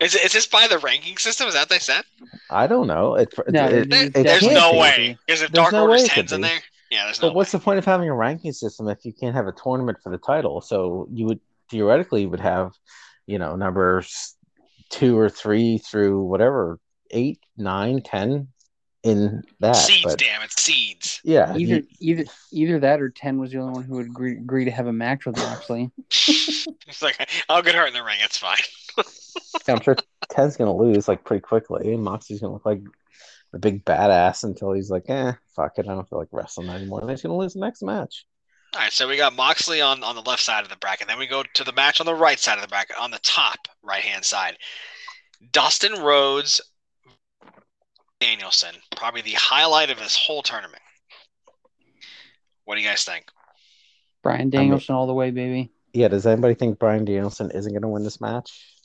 Is, 0.00 0.14
it- 0.14 0.24
is 0.24 0.32
this 0.32 0.46
by 0.46 0.66
the 0.66 0.78
ranking 0.78 1.16
system? 1.18 1.46
Is 1.48 1.54
that 1.54 1.60
what 1.60 1.68
they 1.68 1.78
said? 1.78 2.02
I 2.50 2.66
don't 2.66 2.86
know. 2.86 3.14
It, 3.14 3.32
No, 3.48 3.66
it- 3.66 3.72
it- 3.74 3.90
There- 3.90 4.04
it 4.06 4.12
there's 4.14 4.40
can't 4.40 4.54
no 4.54 4.72
be. 4.72 4.78
way. 4.78 5.18
Is 5.28 5.42
it 5.42 5.52
There's 5.52 5.64
Dark 5.64 5.72
no 5.72 5.82
Orders 5.82 6.00
way 6.00 6.04
it 6.06 6.08
could 6.10 6.14
tens 6.28 6.32
in 6.32 6.40
there? 6.40 6.60
Yeah, 6.96 7.04
there's 7.04 7.20
no 7.20 7.28
But 7.28 7.34
what's 7.34 7.52
way. 7.52 7.58
the 7.58 7.64
point 7.64 7.78
of 7.78 7.84
having 7.84 8.08
a 8.08 8.14
ranking 8.14 8.52
system 8.52 8.88
if 8.88 9.04
you 9.04 9.12
can't 9.12 9.34
have 9.34 9.46
a 9.46 9.52
tournament 9.52 9.98
for 10.02 10.10
the 10.10 10.18
title? 10.18 10.60
So 10.60 11.06
you 11.12 11.26
would 11.26 11.40
theoretically 11.70 12.22
you 12.22 12.30
would 12.30 12.40
have, 12.40 12.72
you 13.26 13.38
know, 13.38 13.54
numbers 13.56 14.34
two 14.88 15.18
or 15.18 15.28
three 15.28 15.78
through 15.78 16.22
whatever 16.22 16.78
eight, 17.10 17.40
nine, 17.56 18.00
ten 18.02 18.48
in 19.02 19.42
that. 19.60 19.72
seeds, 19.76 20.02
but 20.04 20.18
damn 20.18 20.42
it, 20.42 20.50
seeds. 20.58 21.20
yeah, 21.22 21.56
either 21.56 21.76
you- 21.76 21.86
either 22.00 22.24
either 22.50 22.80
that 22.80 23.00
or 23.00 23.08
ten 23.10 23.38
was 23.38 23.52
the 23.52 23.58
only 23.58 23.74
one 23.74 23.84
who 23.84 23.96
would 23.96 24.06
agree, 24.06 24.32
agree 24.32 24.64
to 24.64 24.70
have 24.70 24.86
a 24.86 24.92
match 24.92 25.26
with 25.26 25.36
Moxley. 25.36 25.90
it's 26.10 27.02
like 27.02 27.28
I'll 27.48 27.62
get 27.62 27.74
her 27.74 27.86
in 27.86 27.92
the 27.92 28.02
ring. 28.02 28.18
It's 28.22 28.38
fine. 28.38 28.56
I'm 29.68 29.80
sure 29.80 29.96
ten's 30.30 30.56
gonna 30.56 30.74
lose 30.74 31.08
like 31.08 31.24
pretty 31.24 31.40
quickly. 31.42 31.92
And 31.92 32.02
Moxie's 32.02 32.40
gonna 32.40 32.54
look 32.54 32.66
like 32.66 32.80
the 33.52 33.58
big 33.58 33.84
badass 33.84 34.44
until 34.44 34.72
he's 34.72 34.90
like, 34.90 35.04
eh, 35.08 35.32
fuck 35.54 35.78
it, 35.78 35.86
I 35.88 35.94
don't 35.94 36.08
feel 36.08 36.18
like 36.18 36.28
wrestling 36.32 36.68
anymore. 36.68 37.00
And 37.00 37.08
then 37.08 37.16
he's 37.16 37.22
gonna 37.22 37.36
lose 37.36 37.54
the 37.54 37.60
next 37.60 37.82
match. 37.82 38.26
All 38.74 38.82
right, 38.82 38.92
so 38.92 39.08
we 39.08 39.16
got 39.16 39.34
Moxley 39.34 39.80
on, 39.80 40.02
on 40.02 40.14
the 40.14 40.22
left 40.22 40.42
side 40.42 40.62
of 40.62 40.68
the 40.68 40.76
bracket. 40.76 41.08
Then 41.08 41.18
we 41.18 41.26
go 41.26 41.42
to 41.54 41.64
the 41.64 41.72
match 41.72 42.00
on 42.00 42.06
the 42.06 42.14
right 42.14 42.38
side 42.38 42.58
of 42.58 42.62
the 42.62 42.68
bracket, 42.68 42.96
on 42.98 43.10
the 43.10 43.18
top 43.20 43.56
right 43.82 44.02
hand 44.02 44.24
side. 44.24 44.58
Dustin 45.52 46.02
Rhodes, 46.02 46.60
Danielson, 48.20 48.74
probably 48.96 49.22
the 49.22 49.32
highlight 49.32 49.90
of 49.90 49.98
this 49.98 50.16
whole 50.16 50.42
tournament. 50.42 50.82
What 52.64 52.74
do 52.74 52.82
you 52.82 52.88
guys 52.88 53.04
think? 53.04 53.26
Bryan 54.22 54.50
Danielson 54.50 54.94
all 54.94 55.06
the 55.06 55.14
way, 55.14 55.30
baby. 55.30 55.70
Yeah, 55.92 56.08
does 56.08 56.26
anybody 56.26 56.54
think 56.54 56.78
Bryan 56.78 57.04
Danielson 57.04 57.52
isn't 57.52 57.72
gonna 57.72 57.88
win 57.88 58.02
this 58.02 58.20
match? 58.20 58.75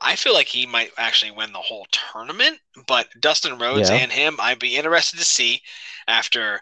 I 0.00 0.16
feel 0.16 0.34
like 0.34 0.48
he 0.48 0.66
might 0.66 0.90
actually 0.98 1.30
win 1.30 1.52
the 1.52 1.58
whole 1.60 1.86
tournament, 1.90 2.58
but 2.86 3.08
Dustin 3.20 3.58
Rhodes 3.58 3.90
Yeah. 3.90 3.96
and 3.96 4.12
him, 4.12 4.36
I'd 4.40 4.58
be 4.58 4.76
interested 4.76 5.18
to 5.18 5.24
see 5.24 5.62
after 6.06 6.60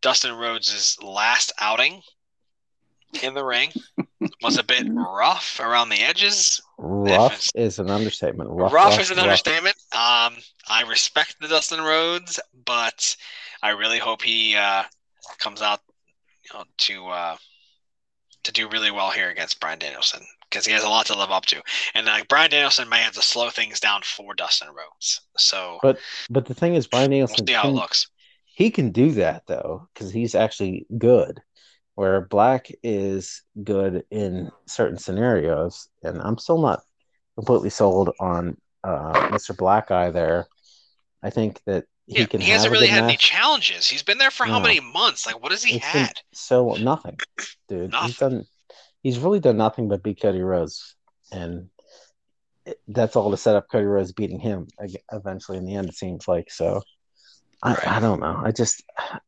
Dustin 0.00 0.34
Rhodes' 0.34 0.98
last 1.02 1.52
outing 1.60 2.02
in 3.22 3.34
the 3.34 3.44
ring 3.44 3.72
was 4.42 4.56
a 4.56 4.62
bit 4.62 4.86
rough 4.90 5.60
around 5.60 5.88
the 5.90 6.00
edges. 6.00 6.60
Rough 6.78 7.48
is 7.54 7.78
an 7.78 7.90
understatement. 7.90 8.50
Rough, 8.50 8.72
Rough, 8.72 9.00
is 9.00 9.10
an 9.10 9.16
rough. 9.16 9.24
understatement. 9.24 9.76
Um, 9.92 10.36
I 10.68 10.84
respect 10.88 11.36
the 11.40 11.48
Dustin 11.48 11.80
Rhodes, 11.80 12.40
but 12.64 13.16
I 13.62 13.70
really 13.70 13.98
hope 13.98 14.22
he 14.22 14.56
uh, 14.56 14.84
comes 15.38 15.60
out 15.62 15.80
you 16.44 16.58
know, 16.58 16.64
to 16.78 17.06
uh, 17.08 17.36
to 18.44 18.52
do 18.52 18.68
really 18.68 18.90
well 18.90 19.10
here 19.10 19.28
against 19.28 19.60
Bryan 19.60 19.78
Danielson 19.78 20.22
because 20.50 20.66
he 20.66 20.72
has 20.72 20.84
a 20.84 20.88
lot 20.88 21.06
to 21.06 21.16
live 21.18 21.30
up 21.30 21.46
to. 21.46 21.62
And 21.94 22.06
like 22.06 22.28
Bryan 22.28 22.50
Danielson 22.50 22.88
may 22.88 23.00
have 23.00 23.14
to 23.14 23.22
slow 23.22 23.50
things 23.50 23.80
down 23.80 24.02
for 24.02 24.34
Dustin 24.34 24.68
Rhodes. 24.68 25.20
So 25.36 25.78
But 25.82 25.98
but 26.28 26.46
the 26.46 26.54
thing 26.54 26.74
is, 26.74 26.86
Bryan 26.86 27.10
we'll 27.10 27.12
Danielson 27.12 27.46
see 27.46 27.52
how 27.54 27.68
it 27.68 27.72
looks. 27.72 28.08
he 28.44 28.70
can 28.70 28.90
do 28.92 29.12
that 29.12 29.44
though 29.46 29.88
because 29.94 30.12
he's 30.12 30.34
actually 30.34 30.86
good. 30.96 31.40
Where 31.96 32.22
Black 32.22 32.68
is 32.82 33.42
good 33.62 34.04
in 34.10 34.50
certain 34.66 34.96
scenarios, 34.96 35.88
and 36.02 36.20
I'm 36.22 36.38
still 36.38 36.62
not 36.62 36.82
completely 37.36 37.70
sold 37.70 38.10
on 38.18 38.56
uh, 38.82 39.28
Mr. 39.30 39.52
Black 39.52 39.90
Eye 39.90 40.10
there. 40.10 40.46
I 41.22 41.30
think 41.30 41.60
that 41.66 41.84
he 42.06 42.20
Yeah, 42.20 42.26
can. 42.26 42.40
he 42.40 42.50
hasn't 42.50 42.72
really 42.72 42.86
had 42.88 43.04
any 43.04 43.16
challenges. 43.18 43.88
He's 43.88 44.02
been 44.02 44.18
there 44.18 44.30
for 44.30 44.46
how 44.46 44.60
many 44.60 44.80
months? 44.80 45.26
Like, 45.26 45.42
what 45.42 45.52
has 45.52 45.62
he 45.62 45.76
It's 45.76 45.84
had? 45.84 46.20
so 46.32 46.74
nothing, 46.76 47.18
dude. 47.68 47.90
Nothing. 47.90 48.08
He's 48.08 48.16
done. 48.16 48.46
He's 49.02 49.18
really 49.18 49.40
done 49.40 49.56
nothing 49.56 49.88
but 49.88 50.02
beat 50.02 50.20
Cody 50.20 50.42
Rhodes, 50.42 50.94
and 51.32 51.68
that's 52.88 53.16
all 53.16 53.30
to 53.30 53.36
set 53.36 53.56
up 53.56 53.70
Cody 53.70 53.86
Rhodes 53.86 54.12
beating 54.12 54.40
him 54.40 54.68
eventually 55.12 55.58
in 55.58 55.64
the 55.64 55.74
end. 55.74 55.88
It 55.88 55.94
seems 55.96 56.28
like 56.28 56.50
so. 56.50 56.82
I, 57.62 57.74
Right. 57.74 57.88
I 57.88 58.00
don't 58.00 58.20
know. 58.20 58.40
I 58.42 58.52
just 58.52 58.82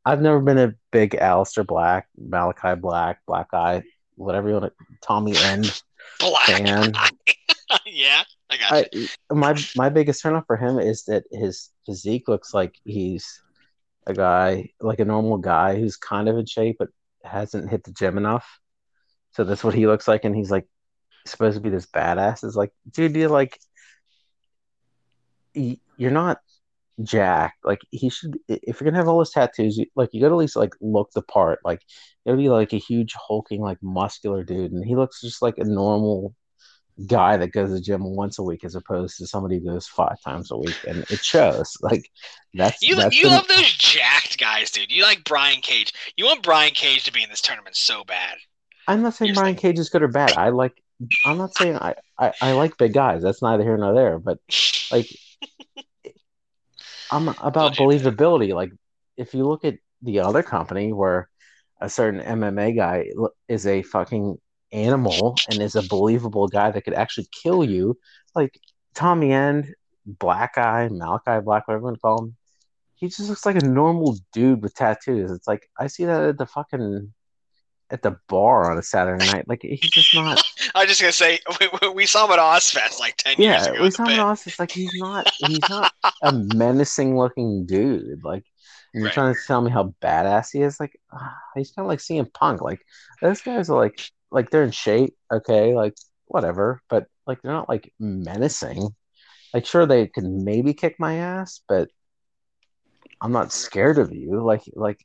I've 0.05 0.23
never 0.23 0.41
been 0.41 0.59
a 0.59 0.75
big 0.91 1.13
Aleister 1.13 1.67
Black, 1.67 2.09
Malachi 2.17 2.75
Black, 2.81 3.21
Black 3.27 3.49
Eye, 3.53 3.83
whatever 4.15 4.49
you 4.49 4.55
want 4.55 4.67
to, 4.67 4.97
Tommy 5.03 5.37
End 5.37 5.83
Black. 6.19 6.47
fan. 6.47 6.93
yeah, 7.87 8.23
I 8.51 8.57
got 8.57 8.95
you. 8.95 9.07
My 9.31 9.55
my 9.77 9.89
biggest 9.91 10.23
turnoff 10.23 10.47
for 10.47 10.57
him 10.57 10.79
is 10.79 11.05
that 11.05 11.25
his 11.31 11.71
physique 11.85 12.29
looks 12.29 12.55
like 12.55 12.75
he's 12.85 13.43
a 14.07 14.15
guy 14.15 14.71
like 14.81 15.01
a 15.01 15.05
normal 15.05 15.39
guy 15.39 15.79
who's 15.79 15.97
kind 15.97 16.29
of 16.29 16.37
in 16.37 16.47
shape 16.47 16.77
but 16.79 16.89
hasn't 17.25 17.71
hit 17.71 17.85
the 17.85 17.93
gym 17.93 18.17
enough. 18.17 18.47
So 19.33 19.45
that's 19.45 19.65
what 19.65 19.75
he 19.75 19.87
looks 19.87 20.09
like, 20.09 20.25
and 20.25 20.37
he's 20.37 20.51
like 20.51 20.67
supposed 21.27 21.57
to 21.57 21.63
be 21.63 21.71
this 21.71 21.87
badass. 21.87 22.45
Is 22.45 22.57
like, 22.57 22.73
dude, 22.91 23.17
you're 23.17 23.29
like, 23.29 23.59
you're 25.55 26.11
not 26.11 26.39
jacked. 27.03 27.65
Like 27.65 27.81
he 27.91 28.11
should. 28.11 28.39
If 28.49 28.81
you're 28.81 28.91
gonna 28.91 28.99
have 28.99 29.09
all 29.09 29.21
his 29.21 29.31
tattoos, 29.31 29.79
you, 29.79 29.87
like 29.97 30.11
you 30.13 30.21
gotta 30.21 30.35
at 30.35 30.39
least 30.39 30.57
like 30.57 30.75
look 30.81 31.11
the 31.13 31.23
part. 31.23 31.61
Like 31.65 31.81
it'll 32.25 32.39
be 32.39 32.49
like 32.49 32.73
a 32.73 32.79
huge 32.79 33.15
hulking, 33.17 33.61
like 33.61 33.79
muscular 33.83 34.45
dude, 34.45 34.73
and 34.73 34.85
he 34.85 34.97
looks 34.97 35.21
just 35.21 35.43
like 35.43 35.59
a 35.59 35.65
normal 35.65 36.35
guy 37.07 37.37
that 37.39 37.53
goes 37.53 37.71
to 37.71 37.75
the 37.75 37.81
gym 37.81 38.05
once 38.05 38.39
a 38.39 38.43
week 38.43 38.65
as 38.65 38.75
opposed 38.75 39.17
to 39.17 39.27
somebody 39.27 39.59
who 39.59 39.65
goes 39.65 39.87
five 39.87 40.21
times 40.23 40.51
a 40.51 40.57
week 40.57 40.77
and 40.87 40.99
it 41.11 41.25
shows 41.25 41.73
like 41.83 42.09
that's 42.53 42.83
You 42.83 42.97
that's 42.97 43.17
you 43.17 43.29
love 43.29 43.49
those 43.49 43.73
jacked 43.73 44.39
guys, 44.39 44.71
dude. 44.71 44.93
You 44.93 45.03
like 45.03 45.25
Brian 45.25 45.61
Cage. 45.63 45.93
You 46.17 46.27
want 46.27 46.43
Brian 46.43 46.73
Cage 46.73 47.05
to 47.05 47.13
be 47.13 47.23
in 47.23 47.31
this 47.31 47.41
tournament 47.41 47.77
so 47.77 48.05
bad. 48.05 48.37
I'm 48.87 49.03
not 49.03 49.15
saying 49.15 49.35
brian 49.35 49.55
cage 49.55 49.79
is 49.79 49.89
good 49.89 50.03
or 50.03 50.09
bad. 50.09 50.33
I 50.33 50.51
like 50.51 50.83
i'm 51.25 51.39
not 51.39 51.55
saying 51.55 51.77
I, 51.77 51.95
I 52.19 52.33
i 52.41 52.53
like 52.53 52.77
big 52.77 52.93
guys. 52.93 53.23
That's 53.23 53.43
neither 53.43 53.63
here 53.63 53.77
nor 53.77 53.95
there 53.95 54.19
but 54.19 54.39
like 54.91 55.09
i'm 57.11 57.29
about 57.29 57.77
believability. 57.77 58.55
Like 58.55 58.73
if 59.17 59.35
you 59.35 59.47
look 59.47 59.65
at 59.65 59.75
the 60.03 60.21
other 60.21 60.43
company 60.43 60.93
where 60.93 61.29
a 61.81 61.89
certain 61.89 62.21
mma 62.21 62.77
guy 62.77 63.07
is 63.49 63.67
a 63.67 63.83
fucking 63.83 64.39
animal 64.73 65.37
and 65.51 65.61
is 65.61 65.75
a 65.75 65.83
believable 65.83 66.49
guy 66.49 66.71
that 66.71 66.83
could 66.83 66.95
actually 66.95 67.27
kill 67.43 67.65
you 67.65 67.99
like 68.35 68.59
tommy 68.95 69.33
end 69.33 69.75
black 70.07 70.57
eye 70.57 70.89
malachi 70.91 71.41
black 71.45 71.69
whatever 71.69 71.81
you 71.81 71.85
want 71.85 71.97
to 71.97 72.01
call 72.01 72.25
him 72.25 72.37
he 73.03 73.09
just 73.09 73.29
looks 73.29 73.45
like 73.45 73.57
a 73.57 73.67
normal 73.67 74.17
dude 74.33 74.63
with 74.63 74.77
tattoos. 74.77 75.33
It's 75.33 75.49
like 75.49 75.69
i 75.77 75.89
see 75.89 76.05
that 76.05 76.23
at 76.23 76.39
the 76.39 76.47
fucking 76.47 77.13
at 77.93 78.03
the 78.03 78.17
bar 78.29 78.71
on 78.71 78.79
a 78.79 78.83
saturday 78.83 79.25
night 79.27 79.47
like 79.49 79.61
he's 79.63 79.79
just 79.91 80.15
not 80.15 80.43
I 80.75 80.81
was 80.81 80.89
just 80.89 81.01
gonna 81.01 81.13
say 81.13 81.39
we, 81.83 81.89
we- 81.91 82.07
saw 82.07 82.25
him 82.27 82.33
at 82.33 82.39
Ozzfest 82.39 82.99
like 82.99 83.17
ten 83.19 83.37
years 83.39 83.67
yeah, 83.67 83.73
ago. 83.73 83.83
we 83.83 83.91
saw 83.91 84.05
him 84.07 84.19
at. 84.19 84.47
It's 84.47 84.59
like 84.59 84.71
he's 84.73 84.93
not 84.95 85.31
he's 85.39 85.61
not 85.69 85.93
a 86.23 86.33
menacing 86.33 87.17
looking 87.19 87.67
dude. 87.67 88.25
Like 88.25 88.45
you're 88.95 89.05
Right. 89.05 89.13
trying 89.13 89.35
to 89.35 89.41
tell 89.47 89.61
me 89.63 89.71
how 89.71 89.95
badass 90.03 90.49
he 90.53 90.63
is. 90.63 90.81
Like 90.81 90.99
ah, 91.13 91.37
he's 91.55 91.71
kind 91.73 91.85
of 91.87 91.89
like 91.89 91.99
CM 92.01 92.33
Punk. 92.33 92.61
Like 92.63 92.81
those 93.21 93.41
guys 93.43 93.69
are 93.71 93.79
like 93.79 94.01
like 94.31 94.51
they're 94.51 94.65
in 94.65 94.71
shape, 94.71 95.15
okay, 95.33 95.75
like 95.75 95.95
whatever, 96.27 96.81
but 96.89 97.07
like 97.27 97.41
they're 97.43 97.53
not 97.53 97.69
like 97.69 97.93
menacing. 97.99 98.89
Like 99.55 99.67
sure 99.67 99.85
they 99.87 100.07
could 100.09 100.25
maybe 100.25 100.73
kick 100.75 100.97
my 100.99 101.17
ass, 101.17 101.61
but 101.69 101.89
I'm 103.21 103.33
not 103.33 103.53
scared 103.53 103.99
of 103.99 104.13
you. 104.13 104.43
Like 104.43 104.63
like 104.75 105.01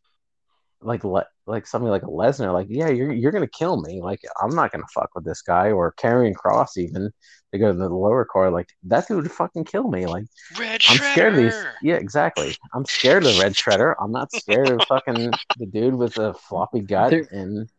like 0.81 1.03
le- 1.03 1.27
like 1.48 1.66
somebody 1.66 1.91
like 1.91 2.04
a 2.04 2.08
Lesnar, 2.08 2.54
like 2.54 2.68
yeah, 2.70 2.89
you're 2.89 3.12
you're 3.12 3.32
gonna 3.32 3.48
kill 3.48 3.82
me. 3.82 4.02
Like 4.02 4.20
I'm 4.41 4.54
not 4.54 4.72
gonna 4.72 4.86
fuck 4.93 5.12
with 5.16 5.24
this 5.24 5.41
guy 5.41 5.72
or 5.72 5.93
Karrion 5.93 6.34
Kross 6.34 6.78
even 6.78 7.12
to 7.52 7.58
go 7.58 7.72
to 7.72 7.78
the 7.78 7.89
lower 7.89 8.26
card. 8.26 8.54
Like 8.54 8.70
that 8.84 9.08
dude 9.08 9.24
would 9.24 9.32
fucking 9.32 9.64
kill 9.64 9.88
me. 9.88 10.06
Like 10.06 10.26
Red 10.60 10.82
I'm 10.89 10.98
scared 10.98 11.34
of 11.34 11.39
these. 11.39 11.56
Yeah, 11.82 11.95
exactly. 11.95 12.56
I'm 12.74 12.86
scared 12.86 13.26
of 13.26 13.34
the 13.34 13.41
Red 13.41 13.54
Shredder. 13.54 13.95
I'm 14.00 14.12
not 14.12 14.32
scared 14.34 14.70
of 14.70 14.82
fucking 14.88 15.32
the 15.58 15.66
dude 15.66 15.95
with 15.95 16.18
a 16.18 16.34
floppy 16.34 16.82
gut 16.82 17.12
There- 17.12 17.28
and 17.32 17.70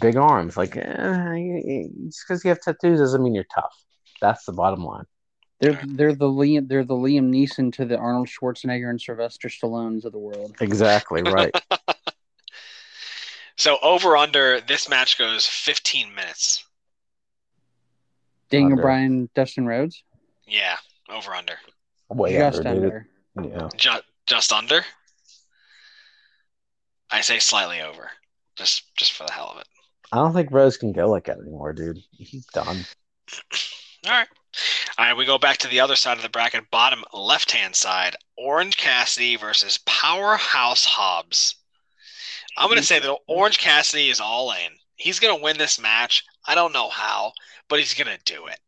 big 0.00 0.16
arms. 0.16 0.56
Like 0.56 0.76
eh, 0.76 1.84
just 2.06 2.24
because 2.26 2.44
you 2.44 2.50
have 2.50 2.60
tattoos 2.60 3.00
doesn't 3.00 3.22
mean 3.22 3.34
you're 3.34 3.44
tough. 3.52 3.74
That's 4.20 4.44
the 4.44 4.52
bottom 4.52 4.84
line. 4.84 5.04
They're 5.60 5.80
they're 5.86 6.14
the 6.14 6.26
Liam 6.26 6.68
they're 6.68 6.84
the 6.84 6.94
Liam 6.94 7.30
Neeson 7.30 7.72
to 7.74 7.84
the 7.84 7.96
Arnold 7.96 8.28
Schwarzenegger 8.28 8.90
and 8.90 9.00
Sylvester 9.00 9.48
Stallones 9.48 10.04
of 10.04 10.12
the 10.12 10.18
world. 10.18 10.54
Exactly 10.60 11.22
right. 11.22 11.54
So 13.56 13.78
over 13.82 14.16
under 14.16 14.60
this 14.60 14.88
match 14.88 15.18
goes 15.18 15.46
15 15.46 16.14
minutes. 16.14 16.64
Daniel 18.50 18.72
Under. 18.72 18.82
Bryan, 18.82 19.30
Dustin 19.34 19.66
Rhodes, 19.66 20.02
Yeah, 20.46 20.76
over 21.08 21.34
under. 21.34 21.54
Way 22.10 22.34
just 22.34 22.64
under, 22.64 22.72
dude. 22.74 23.04
under. 23.36 23.48
Yeah. 23.48 23.68
Just 23.76 24.02
just 24.26 24.52
under. 24.52 24.84
I 27.10 27.20
say 27.22 27.38
slightly 27.38 27.80
over, 27.80 28.10
just 28.56 28.94
just 28.96 29.12
for 29.14 29.24
the 29.26 29.32
hell 29.32 29.50
of 29.54 29.60
it. 29.60 29.66
I 30.12 30.18
don't 30.18 30.32
think 30.32 30.50
Rhodes 30.52 30.76
can 30.76 30.92
go 30.92 31.08
like 31.10 31.24
that 31.24 31.38
anymore, 31.38 31.72
dude. 31.72 31.98
He's 32.12 32.46
done. 32.46 32.84
All 34.06 34.12
right. 34.12 34.28
All 34.98 35.04
right, 35.04 35.16
we 35.16 35.26
go 35.26 35.36
back 35.38 35.58
to 35.58 35.68
the 35.68 35.80
other 35.80 35.96
side 35.96 36.16
of 36.16 36.22
the 36.22 36.28
bracket, 36.28 36.70
bottom 36.70 37.04
left 37.12 37.50
hand 37.50 37.74
side. 37.74 38.16
Orange 38.38 38.76
Cassidy 38.76 39.36
versus 39.36 39.78
Powerhouse 39.84 40.84
Hobbs. 40.84 41.56
I'm 42.56 42.68
going 42.68 42.80
to 42.80 42.86
say 42.86 42.98
that 42.98 43.18
Orange 43.26 43.58
Cassidy 43.58 44.08
is 44.08 44.20
all 44.20 44.50
in. 44.52 44.72
He's 44.96 45.20
going 45.20 45.36
to 45.36 45.42
win 45.42 45.58
this 45.58 45.80
match. 45.80 46.24
I 46.46 46.54
don't 46.54 46.72
know 46.72 46.88
how, 46.88 47.32
but 47.68 47.78
he's 47.78 47.94
going 47.94 48.14
to 48.16 48.32
do 48.32 48.46
it 48.46 48.58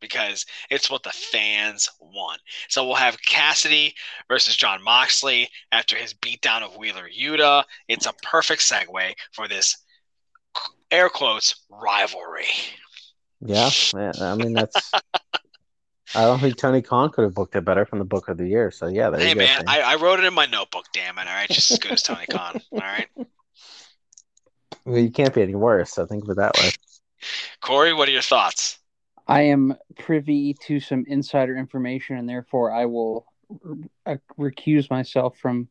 because 0.00 0.46
it's 0.70 0.90
what 0.90 1.02
the 1.02 1.10
fans 1.10 1.88
want. 2.00 2.40
So 2.68 2.84
we'll 2.84 2.96
have 2.96 3.22
Cassidy 3.22 3.94
versus 4.28 4.56
Jon 4.56 4.82
Moxley 4.82 5.48
after 5.70 5.96
his 5.96 6.14
beatdown 6.14 6.62
of 6.62 6.76
Wheeler 6.76 7.08
Yuta. 7.08 7.64
It's 7.88 8.06
a 8.06 8.12
perfect 8.22 8.62
segue 8.62 9.14
for 9.32 9.48
this 9.48 9.78
air 10.90 11.08
quotes 11.08 11.54
rivalry. 11.70 12.46
Yeah, 13.40 13.70
man, 13.94 14.12
I 14.20 14.34
mean 14.36 14.52
that's. 14.52 14.92
I 16.14 16.22
don't 16.22 16.38
think 16.40 16.56
Tony 16.56 16.82
Khan 16.82 17.10
could 17.10 17.24
have 17.24 17.34
booked 17.34 17.56
it 17.56 17.64
better 17.64 17.86
from 17.86 17.98
the 17.98 18.04
book 18.04 18.28
of 18.28 18.36
the 18.36 18.46
year. 18.46 18.70
So 18.70 18.86
yeah, 18.86 19.10
there 19.10 19.20
Hey 19.20 19.30
you 19.30 19.34
go. 19.34 19.40
man, 19.40 19.62
I, 19.66 19.80
I 19.80 19.94
wrote 19.96 20.18
it 20.18 20.24
in 20.24 20.34
my 20.34 20.46
notebook. 20.46 20.86
Damn 20.92 21.18
it! 21.18 21.26
All 21.26 21.34
right, 21.34 21.48
just 21.48 21.70
as 21.70 21.78
good 21.78 21.92
as 21.92 22.02
Tony 22.02 22.26
Khan. 22.26 22.60
All 22.72 22.78
right, 22.78 23.08
Well, 24.84 24.98
you 24.98 25.10
can't 25.10 25.34
be 25.34 25.42
any 25.42 25.54
worse. 25.54 25.92
So 25.92 26.06
think 26.06 26.24
of 26.24 26.30
it 26.30 26.36
that 26.36 26.54
way. 26.58 26.70
Corey, 27.60 27.92
what 27.94 28.08
are 28.08 28.12
your 28.12 28.22
thoughts? 28.22 28.78
I 29.28 29.42
am 29.42 29.76
privy 29.98 30.54
to 30.66 30.80
some 30.80 31.04
insider 31.06 31.56
information, 31.56 32.16
and 32.16 32.28
therefore 32.28 32.72
I 32.72 32.86
will 32.86 33.26
uh, 34.06 34.16
recuse 34.38 34.90
myself 34.90 35.38
from 35.38 35.68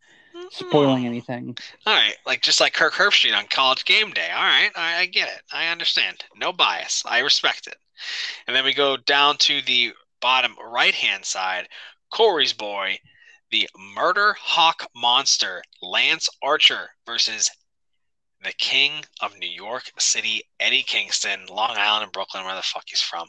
spoiling 0.49 1.05
anything. 1.05 1.57
All 1.85 1.93
right, 1.93 2.15
like 2.25 2.41
just 2.41 2.61
like 2.61 2.73
Kirk 2.73 2.93
Herbstreit 2.93 3.37
on 3.37 3.45
College 3.49 3.85
Game 3.85 4.11
Day. 4.11 4.29
All 4.33 4.41
right, 4.43 4.71
I, 4.75 4.99
I 5.01 5.05
get 5.05 5.27
it. 5.27 5.41
I 5.53 5.67
understand. 5.67 6.23
No 6.35 6.53
bias. 6.53 7.03
I 7.05 7.19
respect 7.19 7.67
it. 7.67 7.75
And 8.47 8.55
then 8.55 8.63
we 8.65 8.73
go 8.73 8.97
down 8.97 9.37
to 9.37 9.61
the 9.61 9.93
bottom 10.21 10.55
right 10.71 10.93
hand 10.93 11.25
side. 11.25 11.67
Corey's 12.11 12.53
boy, 12.53 12.97
the 13.51 13.67
Murder 13.95 14.35
Hawk 14.39 14.87
Monster, 14.95 15.61
Lance 15.81 16.29
Archer 16.41 16.89
versus 17.05 17.49
the 18.43 18.53
King 18.53 18.91
of 19.21 19.37
New 19.37 19.49
York 19.49 19.83
City, 19.99 20.43
Eddie 20.59 20.83
Kingston, 20.83 21.45
Long 21.49 21.75
Island, 21.77 22.03
and 22.03 22.11
Brooklyn, 22.11 22.43
where 22.43 22.55
the 22.55 22.61
fuck 22.61 22.83
he's 22.87 23.01
from. 23.01 23.27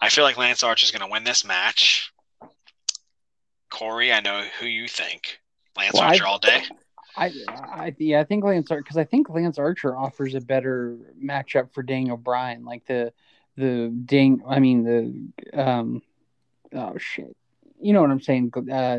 I 0.00 0.08
feel 0.08 0.24
like 0.24 0.38
Lance 0.38 0.62
Archer 0.62 0.84
is 0.84 0.90
going 0.90 1.06
to 1.06 1.12
win 1.12 1.24
this 1.24 1.44
match. 1.44 2.12
Corey, 3.70 4.12
I 4.12 4.20
know 4.20 4.44
who 4.60 4.66
you 4.66 4.88
think. 4.88 5.40
Lance 5.76 5.94
Well, 5.94 6.02
I- 6.04 6.06
Archer 6.08 6.26
all 6.26 6.38
day. 6.38 6.62
I, 7.16 7.32
I 7.48 7.94
yeah, 7.98 8.20
I 8.20 8.24
think 8.24 8.44
Lance 8.44 8.70
Archer 8.70 8.82
because 8.82 8.96
I 8.96 9.02
think 9.04 9.28
Lance 9.28 9.58
Archer 9.58 9.96
offers 9.96 10.34
a 10.34 10.40
better 10.40 10.96
matchup 11.20 11.72
for 11.72 11.82
Daniel 11.82 12.16
Bryan, 12.16 12.64
like 12.64 12.86
the 12.86 13.12
the 13.58 13.88
ding. 14.04 14.42
I 14.46 14.58
mean 14.60 14.84
the 15.52 15.60
um, 15.60 16.02
oh 16.74 16.96
shit, 16.98 17.36
you 17.80 17.92
know 17.92 18.00
what 18.00 18.10
I'm 18.10 18.20
saying? 18.20 18.52
Uh, 18.56 18.98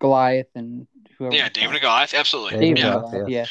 Goliath 0.00 0.48
and 0.54 0.86
whoever. 1.18 1.34
Yeah, 1.34 1.48
David 1.48 1.72
and 1.72 1.80
Goliath, 1.80 2.14
absolutely. 2.14 2.58
David 2.58 2.76
David 2.76 2.78
yeah, 2.78 2.90
Goliath. 2.90 3.10
Goliath, 3.12 3.28
yeah. 3.30 3.46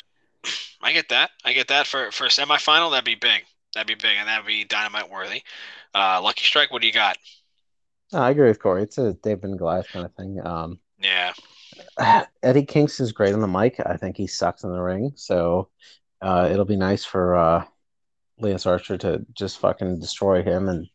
I 0.83 0.93
get 0.93 1.09
that. 1.09 1.31
I 1.45 1.53
get 1.53 1.67
that 1.69 1.87
for 1.87 2.11
for 2.11 2.25
a 2.25 2.29
semifinal. 2.29 2.91
That'd 2.91 3.05
be 3.05 3.15
big. 3.15 3.43
That'd 3.73 3.87
be 3.87 3.95
big, 3.95 4.17
and 4.17 4.27
that'd 4.27 4.45
be 4.45 4.65
dynamite 4.65 5.09
worthy. 5.09 5.43
Uh, 5.93 6.21
Lucky 6.21 6.43
Strike, 6.43 6.71
what 6.71 6.81
do 6.81 6.87
you 6.87 6.93
got? 6.93 7.17
No, 8.11 8.19
I 8.19 8.31
agree 8.31 8.47
with 8.47 8.59
Corey. 8.59 8.83
It's 8.83 8.97
a 8.97 9.13
David 9.13 9.45
and 9.45 9.57
Goliath 9.57 9.87
kind 9.87 10.05
of 10.05 10.13
thing. 10.15 10.45
Um, 10.45 10.79
Yeah, 11.01 11.33
Eddie 12.43 12.65
Kingston's 12.65 13.11
great 13.11 13.33
on 13.33 13.41
the 13.41 13.47
mic. 13.47 13.79
I 13.85 13.97
think 13.97 14.17
he 14.17 14.27
sucks 14.27 14.63
in 14.63 14.71
the 14.71 14.81
ring. 14.81 15.13
So 15.15 15.69
uh, 16.21 16.49
it'll 16.51 16.65
be 16.65 16.75
nice 16.75 17.05
for 17.05 17.35
uh, 17.35 17.65
Lance 18.41 18.65
Archer 18.65 18.97
to 18.97 19.25
just 19.33 19.59
fucking 19.59 19.99
destroy 19.99 20.43
him 20.43 20.67
and 20.67 20.87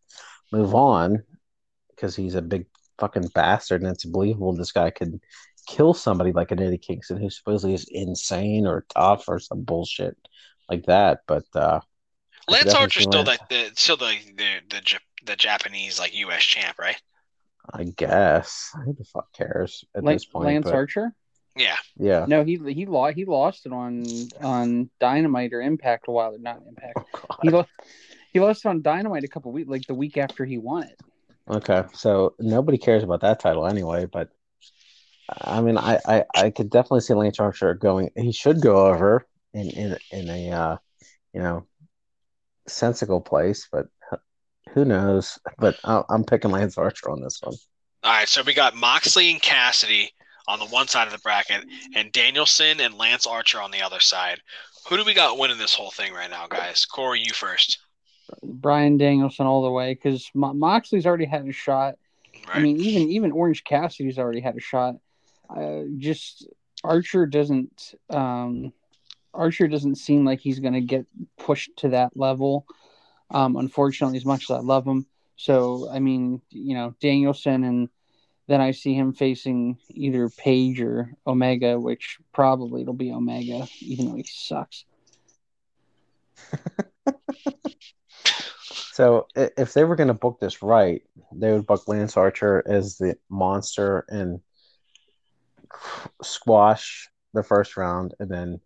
move 0.52 0.74
on 0.74 1.22
because 1.90 2.14
he's 2.14 2.34
a 2.34 2.42
big 2.42 2.66
fucking 2.98 3.28
bastard 3.34 3.82
and 3.82 3.90
it's 3.90 4.04
believable 4.04 4.54
this 4.54 4.72
guy 4.72 4.90
could 4.90 5.20
kill 5.66 5.92
somebody 5.94 6.32
like 6.32 6.50
an 6.50 6.62
Eddie 6.62 6.78
Kingston 6.78 7.18
who 7.18 7.28
supposedly 7.28 7.74
is 7.74 7.86
insane 7.90 8.66
or 8.66 8.86
tough 8.94 9.24
or 9.28 9.38
some 9.38 9.62
bullshit 9.62 10.16
like 10.70 10.86
that. 10.86 11.20
But 11.26 11.44
uh, 11.54 11.80
Lance 12.48 12.64
definitely 12.64 12.80
Archer's 12.82 13.02
still 13.04 13.22
Lance- 13.24 13.40
the, 13.48 13.68
the 13.68 13.70
still 13.74 13.96
the 13.96 14.16
the 14.36 14.48
the, 14.70 14.98
the 15.24 15.36
Japanese 15.36 15.98
like 15.98 16.16
U.S. 16.16 16.42
champ, 16.42 16.78
right? 16.78 17.00
I 17.72 17.84
guess 17.84 18.70
who 18.84 18.92
the 18.92 19.04
fuck 19.04 19.32
cares 19.32 19.84
at 19.94 20.04
Lance, 20.04 20.22
this 20.22 20.30
point? 20.32 20.46
Lance 20.46 20.64
but, 20.64 20.74
Archer? 20.74 21.14
Yeah, 21.56 21.76
yeah. 21.96 22.26
No, 22.28 22.44
he 22.44 22.58
he 22.72 22.86
lost 22.86 23.16
he 23.16 23.24
lost 23.24 23.66
it 23.66 23.72
on 23.72 24.04
on 24.42 24.90
Dynamite 25.00 25.52
or 25.52 25.62
Impact 25.62 26.04
a 26.08 26.10
while 26.10 26.36
not 26.38 26.60
Impact. 26.68 26.98
Oh, 27.14 27.36
He 27.42 27.50
lost 27.50 27.68
he 28.32 28.40
lost 28.40 28.64
it 28.64 28.68
on 28.68 28.82
Dynamite 28.82 29.24
a 29.24 29.28
couple 29.28 29.52
weeks 29.52 29.68
like 29.68 29.86
the 29.86 29.94
week 29.94 30.18
after 30.18 30.44
he 30.44 30.58
won 30.58 30.84
it. 30.84 31.00
Okay, 31.48 31.84
so 31.94 32.34
nobody 32.38 32.76
cares 32.76 33.04
about 33.04 33.22
that 33.22 33.40
title 33.40 33.66
anyway, 33.66 34.04
but 34.04 34.30
I 35.28 35.60
mean, 35.60 35.78
I, 35.78 35.98
I, 36.06 36.24
I 36.34 36.50
could 36.50 36.70
definitely 36.70 37.00
see 37.00 37.14
Lance 37.14 37.40
Archer 37.40 37.74
going. 37.74 38.10
He 38.16 38.32
should 38.32 38.60
go 38.60 38.86
over 38.86 39.26
in 39.54 39.70
in 39.70 39.96
in 40.12 40.28
a 40.28 40.50
uh, 40.50 40.76
you 41.32 41.40
know 41.40 41.66
sensible 42.68 43.20
place, 43.20 43.68
but 43.70 43.86
who 44.70 44.84
knows? 44.84 45.38
But 45.58 45.78
I'm 45.84 46.24
picking 46.24 46.50
Lance 46.50 46.76
Archer 46.76 47.10
on 47.10 47.22
this 47.22 47.40
one. 47.42 47.54
All 48.02 48.12
right, 48.12 48.28
so 48.28 48.42
we 48.42 48.54
got 48.54 48.76
Moxley 48.76 49.30
and 49.30 49.42
Cassidy 49.42 50.12
on 50.48 50.58
the 50.58 50.66
one 50.66 50.88
side 50.88 51.06
of 51.06 51.12
the 51.12 51.18
bracket, 51.18 51.64
and 51.94 52.12
Danielson 52.12 52.80
and 52.80 52.96
Lance 52.96 53.26
Archer 53.26 53.60
on 53.60 53.70
the 53.70 53.82
other 53.82 54.00
side. 54.00 54.40
Who 54.88 54.96
do 54.96 55.04
we 55.04 55.14
got 55.14 55.38
winning 55.38 55.58
this 55.58 55.74
whole 55.74 55.90
thing 55.90 56.12
right 56.12 56.30
now, 56.30 56.46
guys? 56.46 56.84
Corey, 56.84 57.20
you 57.20 57.32
first. 57.32 57.78
Bryan 58.42 58.96
Danielson 58.96 59.46
all 59.46 59.62
the 59.62 59.70
way 59.70 59.94
because 59.94 60.30
Mo- 60.34 60.54
Moxley's 60.54 61.06
already 61.06 61.24
had 61.24 61.46
a 61.46 61.52
shot. 61.52 61.96
Right. 62.48 62.56
I 62.56 62.60
mean, 62.60 62.80
even 62.80 63.10
even 63.10 63.32
Orange 63.32 63.64
Cassidy's 63.64 64.18
already 64.18 64.40
had 64.40 64.56
a 64.56 64.60
shot. 64.60 64.96
Uh, 65.48 65.82
just 65.98 66.46
Archer 66.84 67.26
doesn't. 67.26 67.94
Um, 68.10 68.72
Archer 69.34 69.68
doesn't 69.68 69.96
seem 69.96 70.24
like 70.24 70.40
he's 70.40 70.60
going 70.60 70.74
to 70.74 70.80
get 70.80 71.06
pushed 71.38 71.76
to 71.78 71.90
that 71.90 72.16
level. 72.16 72.66
Um, 73.30 73.56
unfortunately, 73.56 74.16
as 74.16 74.24
much 74.24 74.44
as 74.44 74.50
I 74.50 74.60
love 74.60 74.86
him, 74.86 75.06
so 75.36 75.88
I 75.90 75.98
mean, 75.98 76.40
you 76.50 76.74
know, 76.74 76.94
Danielson, 77.00 77.64
and 77.64 77.88
then 78.48 78.60
I 78.60 78.70
see 78.70 78.94
him 78.94 79.12
facing 79.12 79.78
either 79.90 80.28
Page 80.28 80.80
or 80.80 81.12
Omega, 81.26 81.78
which 81.78 82.18
probably 82.32 82.82
it'll 82.82 82.94
be 82.94 83.12
Omega, 83.12 83.66
even 83.80 84.08
though 84.08 84.16
he 84.16 84.24
sucks. 84.24 84.84
So 88.96 89.26
if 89.34 89.74
they 89.74 89.84
were 89.84 89.94
going 89.94 90.08
to 90.08 90.14
book 90.14 90.40
this 90.40 90.62
right, 90.62 91.02
they 91.30 91.52
would 91.52 91.66
book 91.66 91.86
Lance 91.86 92.16
Archer 92.16 92.62
as 92.66 92.96
the 92.96 93.18
monster 93.28 94.06
and 94.08 94.40
squash 96.22 97.10
the 97.34 97.42
first 97.42 97.76
round, 97.76 98.14
and 98.18 98.30
then 98.30 98.60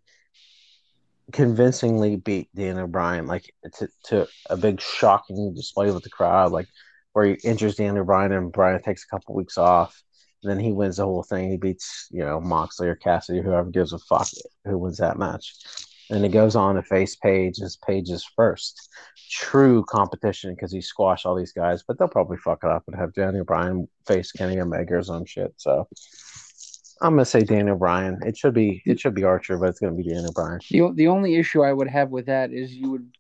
convincingly 1.33 2.15
beat 2.15 2.49
Dan 2.55 2.79
O'Brien, 2.79 3.27
like 3.27 3.53
to, 3.79 3.89
to 4.05 4.29
a 4.49 4.57
big 4.57 4.81
shocking 4.81 5.53
display 5.53 5.91
with 5.91 6.05
the 6.05 6.11
crowd, 6.11 6.53
like 6.53 6.69
where 7.13 7.27
he 7.27 7.33
injures 7.45 7.77
Dan 7.77 7.99
O'Brien 7.99 8.33
and 8.33 8.53
Bryan 8.53 8.83
takes 8.83 9.05
a 9.05 9.09
couple 9.09 9.35
weeks 9.35 9.59
off. 9.59 10.03
And 10.43 10.51
then 10.51 10.59
he 10.59 10.73
wins 10.73 10.97
the 10.97 11.05
whole 11.05 11.23
thing. 11.23 11.51
He 11.51 11.59
beats, 11.59 12.09
you 12.11 12.25
know, 12.25 12.41
Moxley 12.41 12.89
or 12.89 12.97
Cassidy, 12.97 13.43
whoever 13.43 13.71
gives 13.71 13.93
a 13.93 13.99
fuck 13.99 14.29
who 14.65 14.79
wins 14.79 14.97
that 14.99 15.19
match. 15.19 15.55
And 16.09 16.25
it 16.25 16.31
goes 16.31 16.57
on 16.57 16.75
to 16.77 16.83
face 16.83 17.15
Page 17.17 17.61
as 17.61 17.77
Page's 17.77 18.25
first 18.35 18.89
true 19.31 19.85
competition 19.85 20.55
because 20.55 20.73
he 20.73 20.81
squashed 20.81 21.25
all 21.25 21.37
these 21.37 21.53
guys, 21.53 21.85
but 21.87 21.99
they'll 21.99 22.09
probably 22.09 22.37
fuck 22.39 22.65
it 22.65 22.71
up 22.71 22.83
and 22.87 22.97
have 22.97 23.15
Daniel 23.15 23.45
Bryan 23.45 23.87
face 24.07 24.33
Kenny 24.33 24.59
Omega 24.59 24.95
or 24.95 25.03
some 25.03 25.25
shit. 25.25 25.55
So 25.57 25.87
I'm 27.03 27.13
gonna 27.13 27.25
say 27.25 27.41
Daniel 27.41 27.77
Bryan. 27.77 28.21
It 28.25 28.37
should 28.37 28.55
be 28.55 28.83
it 28.85 29.01
should 29.01 29.15
be 29.15 29.25
Archer, 29.25 29.57
but 29.57 29.71
it's 29.71 29.81
gonna 29.81 29.95
be 29.95 30.03
Daniel 30.03 30.33
Bryan. 30.33 30.61
The, 30.71 30.93
the 30.95 31.09
only 31.09 31.37
issue 31.37 31.63
I 31.63 31.73
would 31.73 31.89
have 31.89 32.11
with 32.11 32.27
that 32.27 32.53
is 32.53 32.75
you 32.75 32.91
would 32.91 33.11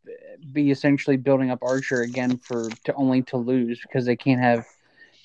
be 0.53 0.70
essentially 0.70 1.16
building 1.16 1.51
up 1.51 1.61
Archer 1.62 2.03
again 2.03 2.39
for 2.39 2.68
to 2.85 2.95
only 2.95 3.22
to 3.22 3.37
lose 3.37 3.81
because 3.81 4.05
they 4.05 4.16
can't 4.16 4.41
have 4.41 4.66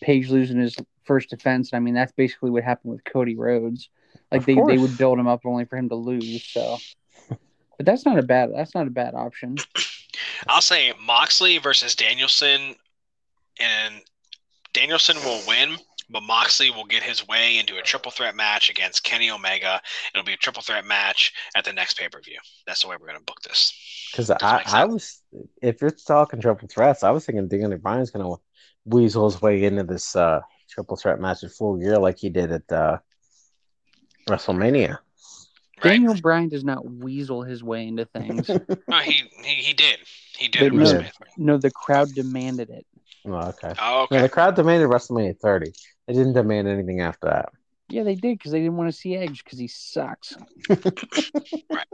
Page 0.02 0.30
losing 0.30 0.60
his 0.60 0.76
first 1.06 1.30
defense. 1.30 1.74
I 1.74 1.80
mean, 1.80 1.94
that's 1.94 2.12
basically 2.12 2.52
what 2.52 2.64
happened 2.64 2.94
with 2.94 3.04
Cody 3.06 3.36
Rhodes. 3.36 3.90
Like 4.32 4.42
Of 4.42 4.46
they, 4.46 4.56
they 4.56 4.78
would 4.78 4.98
build 4.98 5.18
him 5.18 5.28
up 5.28 5.42
only 5.46 5.66
for 5.66 5.78
him 5.78 5.90
to 5.90 5.96
lose. 5.96 6.44
So, 6.44 6.78
but 7.30 7.86
that's 7.86 8.06
not 8.06 8.20
a 8.20 8.24
bad 8.24 8.52
that's 8.54 8.76
not 8.76 8.88
a 8.88 8.92
bad 8.92 9.16
option. 9.16 9.58
I'll 10.48 10.62
say 10.62 10.94
Moxley 11.02 11.58
versus 11.58 11.96
Danielson, 11.96 12.76
and 13.60 13.96
Danielson 14.74 15.18
will 15.18 15.42
win, 15.48 15.78
but 16.10 16.24
Moxley 16.24 16.70
will 16.72 16.86
get 16.86 17.04
his 17.04 17.28
way 17.28 17.58
into 17.58 17.78
a 17.78 17.82
triple 17.82 18.12
threat 18.12 18.36
match 18.36 18.70
against 18.70 19.04
Kenny 19.04 19.30
Omega. 19.30 19.82
It'll 20.14 20.26
be 20.26 20.34
a 20.34 20.38
triple 20.38 20.62
threat 20.62 20.86
match 20.86 21.34
at 21.56 21.66
the 21.66 21.74
next 21.74 21.98
pay 21.98 22.10
per 22.10 22.22
view. 22.22 22.38
That's 22.68 22.82
the 22.82 22.88
way 22.88 22.96
we're 23.00 23.08
going 23.08 23.20
to 23.20 23.26
book 23.26 23.42
this. 23.42 23.74
Because 24.12 24.30
I, 24.30 24.64
I 24.66 24.86
was 24.86 25.22
if 25.62 25.82
you're 25.82 25.92
talking 25.92 26.40
triple 26.42 26.68
threats, 26.68 27.04
I 27.04 27.12
was 27.12 27.26
thinking 27.26 27.48
Daniel 27.48 27.78
Bryan's 27.78 28.12
gonna 28.12 28.36
weasel 28.86 29.30
his 29.30 29.42
way 29.42 29.64
into 29.64 29.84
this 29.84 30.16
uh, 30.16 30.42
triple 30.70 30.96
threat 30.96 31.20
match 31.20 31.44
at 31.44 31.52
full 31.52 31.78
gear 31.78 31.98
like 31.98 32.18
he 32.18 32.30
did 32.30 32.52
at 32.52 32.72
uh, 32.72 32.98
WrestleMania. 34.30 35.00
Right? 35.84 35.92
Daniel 35.92 36.16
Bryan 36.16 36.48
does 36.50 36.64
not 36.64 36.90
weasel 36.90 37.44
his 37.44 37.62
way 37.64 37.88
into 37.88 38.06
things. 38.06 38.50
No, 38.88 39.00
he, 39.00 39.24
he 39.44 39.56
he 39.56 39.74
did. 39.74 39.98
He 40.38 40.48
did. 40.48 40.72
But 40.72 40.74
no- 40.74 41.06
no, 41.38 41.58
the 41.58 41.72
crowd 41.72 42.14
demanded 42.14 42.70
it. 42.70 42.86
Oh, 43.28 43.34
okay. 43.50 43.74
Oh, 43.80 44.08
No, 44.12 44.18
okay. 44.18 44.22
the 44.22 44.30
crowd 44.30 44.56
demanded 44.56 44.90
WrestleMania 44.90 45.38
30. 45.40 45.72
They 46.08 46.14
didn't 46.14 46.34
demand 46.34 46.68
anything 46.68 47.02
after 47.02 47.28
that. 47.28 47.50
Yeah, 47.90 48.04
they 48.04 48.16
did 48.16 48.38
because 48.38 48.52
they 48.52 48.60
didn't 48.60 48.78
want 48.78 48.92
to 48.92 48.98
see 48.98 49.16
Edge 49.16 49.44
because 49.44 49.60
he 49.60 49.68
sucks. 49.68 50.34
right. 50.70 51.86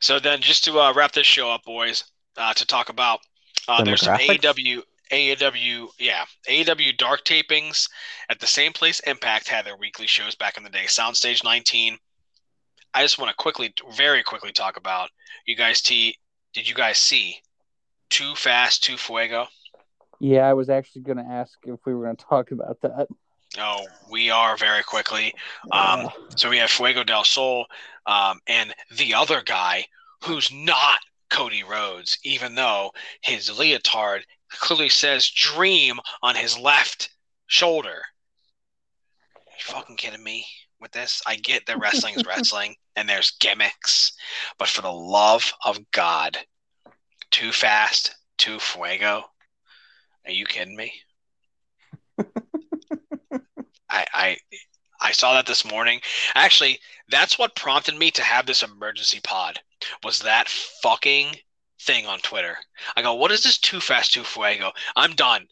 So 0.00 0.18
then, 0.18 0.40
just 0.40 0.64
to 0.64 0.78
uh, 0.80 0.92
wrap 0.94 1.12
this 1.12 1.26
show 1.26 1.50
up, 1.50 1.64
boys, 1.64 2.04
uh, 2.36 2.52
to 2.54 2.66
talk 2.66 2.88
about 2.88 3.20
uh, 3.68 3.82
there's 3.84 4.02
some 4.02 4.16
Demographics? 4.18 4.40
AEW, 4.40 4.82
AEW, 5.12 5.88
yeah, 5.98 6.24
AEW 6.48 6.96
dark 6.96 7.24
tapings 7.24 7.88
at 8.28 8.40
the 8.40 8.46
same 8.46 8.72
place 8.72 9.00
Impact 9.00 9.48
had 9.48 9.64
their 9.66 9.76
weekly 9.76 10.06
shows 10.06 10.34
back 10.34 10.56
in 10.56 10.64
the 10.64 10.70
day. 10.70 10.84
Soundstage 10.86 11.44
19. 11.44 11.96
I 12.92 13.02
just 13.02 13.18
want 13.18 13.30
to 13.30 13.36
quickly, 13.36 13.72
very 13.96 14.22
quickly 14.22 14.52
talk 14.52 14.76
about 14.76 15.10
you 15.46 15.56
guys. 15.56 15.80
T, 15.80 16.16
did 16.52 16.68
you 16.68 16.74
guys 16.74 16.98
see 16.98 17.36
Too 18.10 18.34
Fast, 18.34 18.84
Too 18.84 18.96
Fuego? 18.96 19.46
Yeah, 20.20 20.48
I 20.48 20.52
was 20.52 20.68
actually 20.70 21.02
going 21.02 21.18
to 21.18 21.24
ask 21.24 21.58
if 21.64 21.80
we 21.84 21.94
were 21.94 22.04
going 22.04 22.16
to 22.16 22.24
talk 22.24 22.50
about 22.50 22.80
that. 22.82 23.08
Oh, 23.58 23.86
we 24.10 24.30
are 24.30 24.56
very 24.56 24.82
quickly. 24.82 25.32
Um, 25.70 26.06
Uh, 26.06 26.10
So 26.36 26.50
we 26.50 26.58
have 26.58 26.70
Fuego 26.70 27.04
del 27.04 27.24
Sol 27.24 27.66
um, 28.06 28.40
and 28.46 28.74
the 28.96 29.14
other 29.14 29.42
guy 29.42 29.86
who's 30.24 30.50
not 30.52 30.98
Cody 31.30 31.62
Rhodes, 31.62 32.18
even 32.24 32.54
though 32.54 32.92
his 33.22 33.56
leotard 33.58 34.24
clearly 34.50 34.88
says 34.88 35.28
dream 35.30 36.00
on 36.22 36.34
his 36.34 36.58
left 36.58 37.10
shoulder. 37.46 38.02
You 39.36 39.64
fucking 39.64 39.96
kidding 39.96 40.22
me 40.22 40.46
with 40.80 40.92
this? 40.92 41.22
I 41.26 41.36
get 41.36 41.66
that 41.66 41.78
wrestling 41.78 42.14
is 42.14 42.26
wrestling 42.26 42.74
and 42.96 43.08
there's 43.08 43.32
gimmicks, 43.40 44.12
but 44.58 44.68
for 44.68 44.82
the 44.82 44.92
love 44.92 45.52
of 45.64 45.78
God, 45.90 46.38
too 47.30 47.52
fast, 47.52 48.14
too 48.38 48.58
fuego. 48.58 49.24
Are 50.26 50.32
you 50.32 50.46
kidding 50.46 50.76
me? 50.76 50.92
I, 53.90 54.06
I 54.12 54.36
I 55.00 55.12
saw 55.12 55.34
that 55.34 55.46
this 55.46 55.64
morning. 55.70 56.00
Actually, 56.34 56.78
that's 57.10 57.38
what 57.38 57.54
prompted 57.54 57.96
me 57.96 58.10
to 58.12 58.22
have 58.22 58.46
this 58.46 58.62
emergency 58.62 59.20
pod. 59.22 59.58
Was 60.02 60.20
that 60.20 60.48
fucking 60.48 61.36
thing 61.82 62.06
on 62.06 62.20
Twitter? 62.20 62.56
I 62.96 63.02
go, 63.02 63.14
what 63.14 63.30
is 63.30 63.42
this 63.42 63.58
too 63.58 63.80
fast, 63.80 64.14
too 64.14 64.24
fuego? 64.24 64.72
I'm 64.96 65.12
done. 65.14 65.46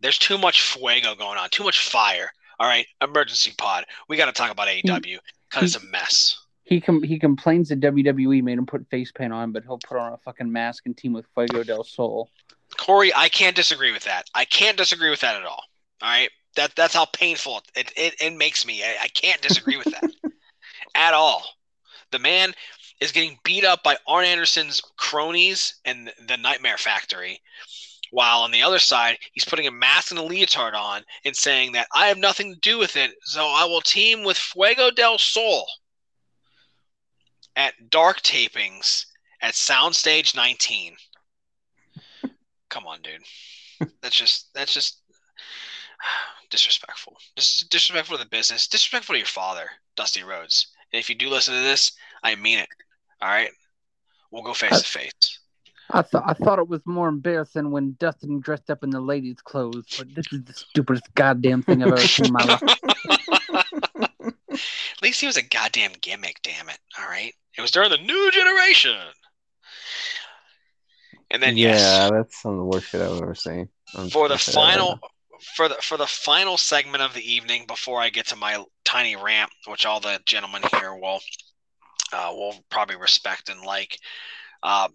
There's 0.00 0.18
too 0.18 0.38
much 0.38 0.62
fuego 0.62 1.14
going 1.14 1.38
on, 1.38 1.50
too 1.50 1.64
much 1.64 1.86
fire. 1.88 2.30
All 2.58 2.66
right, 2.66 2.86
emergency 3.02 3.52
pod. 3.58 3.84
We 4.08 4.16
got 4.16 4.26
to 4.26 4.32
talk 4.32 4.50
about 4.50 4.68
AEW 4.68 5.18
because 5.50 5.74
it's 5.74 5.84
a 5.84 5.86
mess. 5.88 6.38
he 6.62 6.80
com- 6.80 7.02
he 7.02 7.18
complains 7.18 7.68
that 7.68 7.80
WWE 7.80 8.42
made 8.42 8.56
him 8.58 8.66
put 8.66 8.88
face 8.88 9.12
paint 9.12 9.32
on, 9.32 9.52
but 9.52 9.64
he'll 9.64 9.78
put 9.78 9.98
on 9.98 10.12
a 10.14 10.18
fucking 10.18 10.50
mask 10.50 10.86
and 10.86 10.96
team 10.96 11.12
with 11.12 11.26
Fuego 11.34 11.62
del 11.64 11.84
Sol. 11.84 12.30
Corey, 12.74 13.12
I 13.14 13.28
can't 13.28 13.56
disagree 13.56 13.92
with 13.92 14.04
that. 14.04 14.28
I 14.34 14.44
can't 14.44 14.76
disagree 14.76 15.10
with 15.10 15.20
that 15.20 15.36
at 15.36 15.44
all. 15.44 15.64
All 16.02 16.08
right, 16.08 16.30
that 16.56 16.74
that's 16.76 16.94
how 16.94 17.06
painful 17.06 17.62
it 17.74 17.92
it, 17.96 18.14
it 18.20 18.36
makes 18.36 18.66
me. 18.66 18.82
I, 18.82 18.96
I 19.02 19.08
can't 19.08 19.40
disagree 19.40 19.76
with 19.76 19.90
that 19.92 20.10
at 20.94 21.14
all. 21.14 21.44
The 22.10 22.18
man 22.18 22.54
is 23.00 23.12
getting 23.12 23.38
beat 23.44 23.64
up 23.64 23.82
by 23.82 23.96
Arn 24.06 24.24
Anderson's 24.24 24.80
cronies 24.96 25.76
and 25.84 26.12
the 26.28 26.36
Nightmare 26.36 26.78
Factory, 26.78 27.40
while 28.10 28.42
on 28.42 28.50
the 28.50 28.62
other 28.62 28.78
side 28.78 29.18
he's 29.32 29.44
putting 29.44 29.66
a 29.66 29.72
mask 29.72 30.10
and 30.10 30.20
a 30.20 30.22
leotard 30.22 30.74
on 30.74 31.02
and 31.24 31.36
saying 31.36 31.72
that 31.72 31.88
I 31.94 32.06
have 32.06 32.18
nothing 32.18 32.54
to 32.54 32.60
do 32.60 32.78
with 32.78 32.96
it, 32.96 33.12
so 33.22 33.46
I 33.46 33.64
will 33.64 33.80
team 33.80 34.22
with 34.22 34.36
Fuego 34.36 34.90
del 34.90 35.18
Sol 35.18 35.66
at 37.56 37.90
Dark 37.90 38.22
Tapings 38.22 39.06
at 39.40 39.54
Soundstage 39.54 40.34
19. 40.34 40.96
Come 42.74 42.88
on, 42.88 42.98
dude. 43.02 43.88
That's 44.02 44.16
just 44.16 44.52
that's 44.52 44.74
just 44.74 45.00
disrespectful. 46.50 47.16
Just 47.36 47.70
disrespectful 47.70 48.18
to 48.18 48.24
the 48.24 48.28
business. 48.28 48.66
Disrespectful 48.66 49.14
to 49.14 49.18
your 49.18 49.26
father, 49.26 49.66
Dusty 49.96 50.24
Rhodes. 50.24 50.72
And 50.92 50.98
if 50.98 51.08
you 51.08 51.14
do 51.14 51.28
listen 51.28 51.54
to 51.54 51.60
this, 51.60 51.92
I 52.24 52.34
mean 52.34 52.58
it. 52.58 52.68
All 53.22 53.28
right, 53.28 53.50
we'll 54.32 54.42
go 54.42 54.54
face 54.54 54.82
to 54.82 54.88
face. 54.88 55.38
I 55.92 56.02
thought 56.02 56.24
I 56.26 56.32
thought 56.32 56.58
it 56.58 56.68
was 56.68 56.80
more 56.84 57.06
embarrassing 57.06 57.70
when 57.70 57.94
Dustin 58.00 58.40
dressed 58.40 58.70
up 58.70 58.82
in 58.82 58.90
the 58.90 59.00
ladies' 59.00 59.40
clothes, 59.40 59.86
but 59.96 60.12
this 60.12 60.26
is 60.32 60.42
the 60.42 60.52
stupidest 60.52 61.14
goddamn 61.14 61.62
thing 61.62 61.80
I've 61.80 61.92
ever 61.92 61.98
seen 61.98 62.26
in 62.26 62.32
my 62.32 62.42
life. 62.42 62.62
At 64.50 65.02
least 65.02 65.20
he 65.20 65.28
was 65.28 65.36
a 65.36 65.42
goddamn 65.42 65.92
gimmick. 66.00 66.40
Damn 66.42 66.68
it! 66.70 66.78
All 66.98 67.06
right, 67.06 67.32
it 67.56 67.60
was 67.60 67.70
during 67.70 67.90
the 67.90 67.98
new 67.98 68.30
generation. 68.32 68.96
And 71.30 71.42
then 71.42 71.56
yes, 71.56 71.80
yeah, 71.80 72.10
that's 72.10 72.40
some 72.42 72.52
of 72.52 72.58
the 72.58 72.64
worst 72.64 72.88
shit 72.88 73.00
I've 73.00 73.20
ever 73.20 73.34
seen. 73.34 73.68
I'm 73.94 74.08
for 74.08 74.28
the 74.28 74.36
just 74.36 74.54
gonna 74.54 74.66
say 74.66 74.70
that 74.72 74.78
final 74.78 75.00
for 75.56 75.68
the 75.68 75.76
for 75.76 75.96
the 75.96 76.06
final 76.06 76.56
segment 76.56 77.02
of 77.02 77.14
the 77.14 77.32
evening 77.32 77.64
before 77.66 78.00
I 78.00 78.10
get 78.10 78.26
to 78.28 78.36
my 78.36 78.62
tiny 78.84 79.16
rant, 79.16 79.50
which 79.66 79.86
all 79.86 80.00
the 80.00 80.20
gentlemen 80.26 80.62
here 80.78 80.94
will 80.94 81.20
uh, 82.12 82.30
will 82.32 82.54
probably 82.70 82.96
respect 82.96 83.48
and 83.48 83.60
like. 83.62 83.98
Uh, 84.62 84.88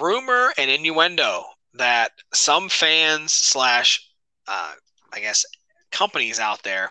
rumor 0.00 0.52
and 0.58 0.68
innuendo 0.68 1.44
that 1.74 2.10
some 2.32 2.68
fans 2.68 3.32
slash 3.32 4.10
uh, 4.50 4.72
I 5.12 5.20
guess, 5.20 5.44
companies 5.92 6.40
out 6.40 6.62
there 6.62 6.90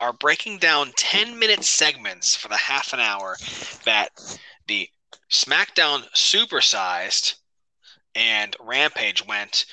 are 0.00 0.12
breaking 0.12 0.58
down 0.58 0.92
10 0.96 1.38
minute 1.38 1.64
segments 1.64 2.34
for 2.34 2.48
the 2.48 2.56
half 2.56 2.92
an 2.92 3.00
hour 3.00 3.36
that 3.84 4.08
the 4.66 4.88
SmackDown 5.32 6.08
supersized 6.12 7.36
and 8.14 8.54
Rampage 8.60 9.26
went 9.26 9.64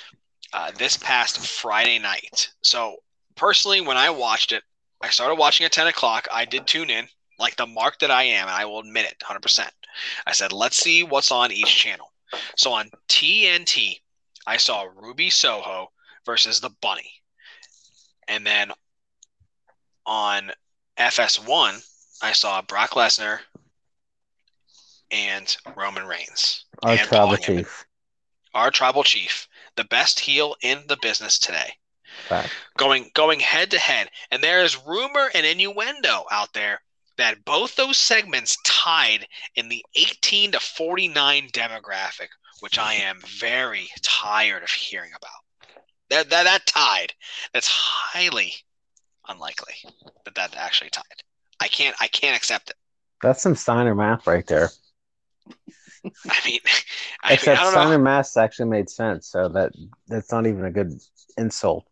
uh, 0.54 0.72
this 0.72 0.96
past 0.96 1.46
Friday 1.46 2.00
night. 2.00 2.50
So, 2.64 2.98
personally, 3.36 3.82
when 3.82 3.98
I 3.98 4.10
watched 4.10 4.54
it, 4.54 4.64
I 5.02 5.10
started 5.10 5.36
watching 5.36 5.66
at 5.66 5.74
10 5.74 5.88
o'clock. 5.88 6.28
I 6.32 6.46
did 6.46 6.66
tune 6.66 6.90
in, 6.90 7.08
like 7.38 7.58
the 7.58 7.68
mark 7.68 8.00
that 8.00 8.10
I 8.10 8.24
am, 8.24 8.48
and 8.48 8.56
I 8.56 8.66
will 8.66 8.80
admit 8.80 9.06
it 9.06 9.20
100%. 9.22 9.70
I 10.26 10.32
said, 10.32 10.54
let's 10.54 10.78
see 10.78 11.04
what's 11.04 11.32
on 11.32 11.52
each 11.52 11.76
channel. 11.76 12.12
So, 12.56 12.72
on 12.72 12.90
TNT, 13.10 14.00
I 14.48 14.56
saw 14.56 14.88
Ruby 14.96 15.30
Soho 15.30 15.92
versus 16.26 16.62
the 16.62 16.72
Bunny. 16.82 17.12
And 18.30 18.46
then 18.46 18.72
on 20.06 20.52
FS1, 20.98 21.86
I 22.22 22.32
saw 22.32 22.62
Brock 22.62 22.92
Lesnar 22.92 23.40
and 25.12 25.56
Roman 25.76 26.06
Reigns. 26.06 26.66
Our 26.84 26.98
tribal 26.98 27.38
chief. 27.38 27.86
Our 28.54 28.72
tribal 28.72 29.04
chief, 29.04 29.48
the 29.76 29.84
best 29.86 30.20
heel 30.20 30.56
in 30.62 30.84
the 30.88 30.98
business 31.02 31.38
today. 31.38 31.72
Fact. 32.28 32.50
Going 32.78 33.12
going 33.14 33.40
head 33.40 33.72
to 33.72 33.80
head. 33.80 34.10
And 34.32 34.44
there 34.44 34.64
is 34.64 34.84
rumor 34.86 35.30
and 35.34 35.46
innuendo 35.46 36.26
out 36.32 36.54
there 36.54 36.82
that 37.18 37.44
both 37.46 37.76
those 37.76 37.98
segments 37.98 38.58
tied 38.66 39.28
in 39.56 39.70
the 39.70 39.84
18 39.96 40.54
to 40.54 40.60
49 40.60 41.50
demographic, 41.54 42.30
which 42.62 42.80
I 42.80 42.94
am 42.94 43.20
very 43.40 43.90
tired 44.02 44.64
of 44.64 44.70
hearing 44.70 45.12
about. 45.16 45.76
That 46.10 46.30
that, 46.30 46.44
that 46.44 46.66
tied. 46.66 47.14
That's 47.54 47.68
highly 47.68 48.54
unlikely 49.28 49.76
that 50.26 50.36
that 50.36 50.56
actually 50.58 50.90
tied. 50.90 51.04
I 51.60 51.68
can't 51.68 51.96
I 52.00 52.08
can't 52.08 52.36
accept 52.36 52.72
it. 52.72 52.76
That's 53.22 53.42
some 53.42 53.56
Steiner 53.56 53.96
math 53.96 54.26
right 54.26 54.48
there. 54.48 54.70
I 56.30 56.40
mean, 56.46 56.60
I, 57.24 57.30
mean, 57.30 57.34
Except 57.36 57.62
don't 57.62 57.72
Steiner 57.72 57.98
know. 57.98 58.04
math 58.04 58.38
actually 58.38 58.70
made 58.70 58.90
sense, 58.90 59.28
so 59.28 59.50
that 59.50 59.74
that's 60.08 60.32
not 60.32 60.48
even 60.48 60.66
a 60.66 60.72
good 60.72 60.94
insult. 61.38 61.86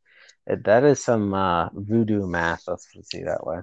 It, 0.46 0.64
that 0.64 0.84
is 0.84 1.04
some 1.04 1.34
uh, 1.34 1.70
voodoo 1.74 2.26
math. 2.26 2.64
Let's 2.68 2.88
see 3.04 3.24
that 3.24 3.46
way. 3.46 3.60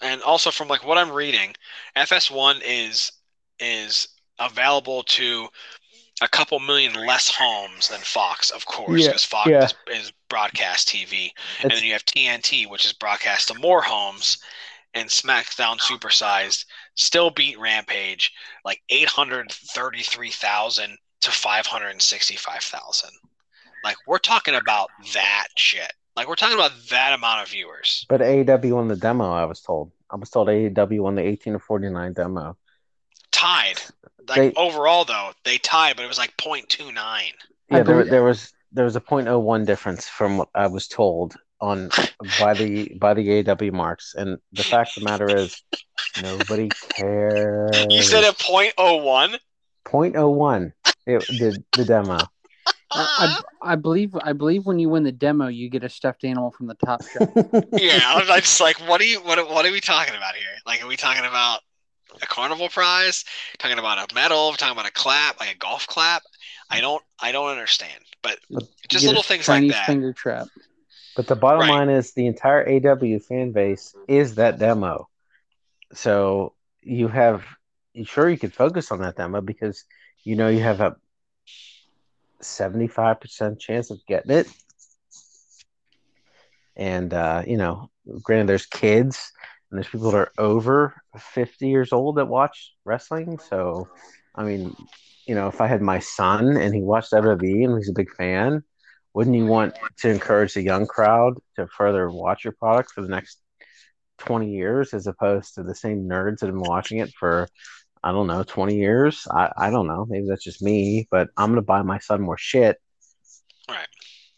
And 0.00 0.22
also 0.22 0.50
from 0.50 0.68
like 0.68 0.84
what 0.86 0.98
I'm 0.98 1.10
reading, 1.10 1.54
FS1 1.96 2.60
is 2.64 3.12
is 3.58 4.08
available 4.38 5.02
to 5.02 5.48
a 6.22 6.28
couple 6.28 6.58
million 6.60 6.94
less 6.94 7.30
homes 7.30 7.88
than 7.88 8.00
Fox, 8.00 8.50
of 8.50 8.64
course, 8.66 9.00
Yeah, 9.00 9.08
because 9.08 9.24
Fox 9.24 9.50
yeah. 9.50 9.64
is, 9.64 9.74
is 9.88 10.12
broadcast 10.28 10.88
TV. 10.88 11.30
and 11.62 11.70
then 11.70 11.82
you 11.82 11.92
have 11.92 12.04
TNT, 12.04 12.68
which 12.68 12.84
is 12.84 12.92
broadcast 12.92 13.48
to 13.48 13.54
more 13.54 13.82
homes, 13.82 14.38
and 14.94 15.08
SmackDown 15.08 15.78
Supersized 15.80 16.64
still 16.94 17.30
beat 17.30 17.58
Rampage 17.58 18.32
like 18.64 18.82
eight 18.88 19.08
hundred 19.08 19.50
thirty-three 19.50 20.30
thousand 20.30 20.96
to 21.22 21.30
five 21.30 21.66
hundred 21.66 22.00
sixty-five 22.02 22.62
thousand. 22.62 23.10
Like 23.84 23.96
we're 24.06 24.18
talking 24.18 24.54
about 24.54 24.90
that 25.14 25.48
shit. 25.56 25.92
Like 26.16 26.28
we're 26.28 26.34
talking 26.34 26.56
about 26.56 26.72
that 26.90 27.12
amount 27.14 27.42
of 27.42 27.48
viewers. 27.48 28.04
but 28.08 28.20
AEW 28.20 28.72
won 28.74 28.88
the 28.88 28.96
demo. 28.96 29.30
I 29.32 29.44
was 29.44 29.60
told. 29.60 29.92
I 30.10 30.16
was 30.16 30.28
told 30.30 30.48
AEW 30.48 31.00
won 31.00 31.14
the 31.14 31.22
18 31.22 31.52
to 31.54 31.58
49 31.60 32.12
demo. 32.14 32.56
Tied. 33.30 33.80
Like 34.28 34.36
They- 34.36 34.52
overall 34.54 35.04
though, 35.04 35.30
they 35.44 35.58
tied, 35.58 35.96
but 35.96 36.04
it 36.04 36.08
was 36.08 36.18
like 36.18 36.36
0.29. 36.36 37.32
Yeah, 37.70 37.82
there, 37.84 38.04
there 38.04 38.24
was 38.24 38.52
there 38.72 38.84
was 38.84 38.96
a 38.96 39.00
0.01 39.00 39.66
difference 39.66 40.08
from 40.08 40.38
what 40.38 40.48
I 40.54 40.66
was 40.66 40.88
told 40.88 41.36
on 41.60 41.90
by 42.38 42.54
the 42.54 42.94
by 42.98 43.14
the 43.14 43.26
AEW 43.42 43.72
marks, 43.72 44.14
and 44.14 44.38
the 44.52 44.64
fact 44.64 44.96
of 44.96 45.02
the 45.02 45.10
matter 45.10 45.36
is, 45.36 45.62
nobody 46.22 46.68
cares. 46.90 47.86
You 47.90 48.02
said 48.02 48.24
a 48.24 48.32
0.01? 48.32 49.38
0.01. 49.84 50.72
It 51.06 51.26
the 51.28 51.62
the 51.76 51.84
demo. 51.84 52.18
I, 52.92 53.36
I, 53.62 53.72
I 53.72 53.76
believe 53.76 54.16
I 54.20 54.32
believe 54.32 54.66
when 54.66 54.78
you 54.78 54.88
win 54.88 55.04
the 55.04 55.12
demo, 55.12 55.46
you 55.46 55.68
get 55.68 55.84
a 55.84 55.88
stuffed 55.88 56.24
animal 56.24 56.50
from 56.50 56.66
the 56.66 56.74
top 56.74 57.02
shelf. 57.04 57.30
yeah, 57.72 58.00
I 58.04 58.18
was 58.18 58.28
I'm 58.28 58.40
just 58.40 58.60
like, 58.60 58.76
what 58.88 59.00
are 59.00 59.04
you? 59.04 59.20
What, 59.20 59.48
what 59.48 59.64
are 59.64 59.70
we 59.70 59.80
talking 59.80 60.14
about 60.14 60.34
here? 60.34 60.46
Like, 60.66 60.82
are 60.82 60.88
we 60.88 60.96
talking 60.96 61.24
about 61.24 61.60
a 62.20 62.26
carnival 62.26 62.68
prize? 62.68 63.24
Talking 63.58 63.78
about 63.78 64.10
a 64.10 64.14
medal? 64.14 64.52
Talking 64.54 64.72
about 64.72 64.88
a 64.88 64.92
clap, 64.92 65.38
like 65.38 65.54
a 65.54 65.58
golf 65.58 65.86
clap? 65.86 66.22
I 66.68 66.80
don't, 66.80 67.02
I 67.20 67.32
don't 67.32 67.50
understand. 67.50 68.02
But 68.22 68.38
But 68.50 68.64
just 68.88 69.04
You 69.04 69.06
get 69.06 69.06
a 69.06 69.10
little 69.10 69.22
things 69.22 69.48
like 69.48 69.58
Chinese 69.58 69.72
that. 69.72 69.86
finger 69.86 70.12
trap. 70.12 70.48
But 71.20 71.28
the 71.28 71.36
bottom 71.36 71.66
Right. 71.66 71.76
line 71.76 71.90
is 71.90 72.14
the 72.14 72.26
entire 72.26 72.66
AW 72.66 73.18
fan 73.20 73.52
base 73.52 73.94
is 74.08 74.36
that 74.36 74.58
demo. 74.58 75.08
So 75.92 76.54
you 76.82 77.08
have 77.08 77.44
sure 78.04 78.28
you 78.30 78.38
could 78.38 78.54
focus 78.54 78.90
on 78.90 79.00
that 79.02 79.16
demo 79.16 79.42
because 79.42 79.84
you 80.24 80.36
know 80.36 80.48
you 80.48 80.60
have 80.62 80.80
a 80.80 80.96
75% 82.40 83.60
chance 83.60 83.90
of 83.90 83.98
getting 84.06 84.32
it. 84.32 84.46
And 86.76 87.12
uh, 87.12 87.42
you 87.46 87.56
know, 87.56 87.90
granted 88.22 88.48
there's 88.48 88.66
kids 88.66 89.32
and 89.70 89.78
there's 89.78 89.88
people 89.88 90.10
that 90.10 90.16
are 90.18 90.32
over 90.38 90.94
50 91.18 91.68
years 91.68 91.92
old 91.92 92.16
that 92.16 92.28
watch 92.28 92.72
wrestling. 92.84 93.38
So 93.38 93.88
I 94.34 94.44
mean, 94.44 94.74
you 95.26 95.34
know, 95.34 95.48
if 95.48 95.60
I 95.60 95.66
had 95.66 95.82
my 95.82 95.98
son 96.00 96.56
and 96.56 96.74
he 96.74 96.82
watched 96.82 97.10
WWE 97.12 97.64
and 97.64 97.76
he's 97.78 97.90
a 97.90 97.94
big 97.94 98.10
fan, 98.10 98.64
wouldn't 99.14 99.36
you 99.36 99.46
want 99.46 99.74
to 99.98 100.08
encourage 100.10 100.54
the 100.54 100.62
young 100.62 100.86
crowd 100.86 101.34
to 101.56 101.66
further 101.66 102.08
watch 102.10 102.44
your 102.44 102.52
product 102.52 102.92
for 102.92 103.02
the 103.02 103.08
next 103.08 103.40
20 104.18 104.50
years 104.50 104.92
as 104.94 105.06
opposed 105.06 105.54
to 105.54 105.62
the 105.62 105.74
same 105.74 106.04
nerds 106.08 106.38
that 106.40 106.46
have 106.46 106.54
been 106.54 106.60
watching 106.62 106.98
it 106.98 107.10
for 107.18 107.48
I 108.04 108.12
don't 108.12 108.26
know 108.26 108.42
20 108.42 108.76
years 108.76 109.26
I, 109.30 109.50
I 109.56 109.70
don't 109.70 109.86
know 109.86 110.06
maybe 110.08 110.26
that's 110.28 110.44
just 110.44 110.62
me 110.62 111.08
but 111.10 111.28
I'm 111.36 111.50
gonna 111.50 111.62
buy 111.62 111.82
my 111.82 111.98
son 111.98 112.20
more 112.20 112.38
shit 112.38 112.76
Right. 113.68 113.86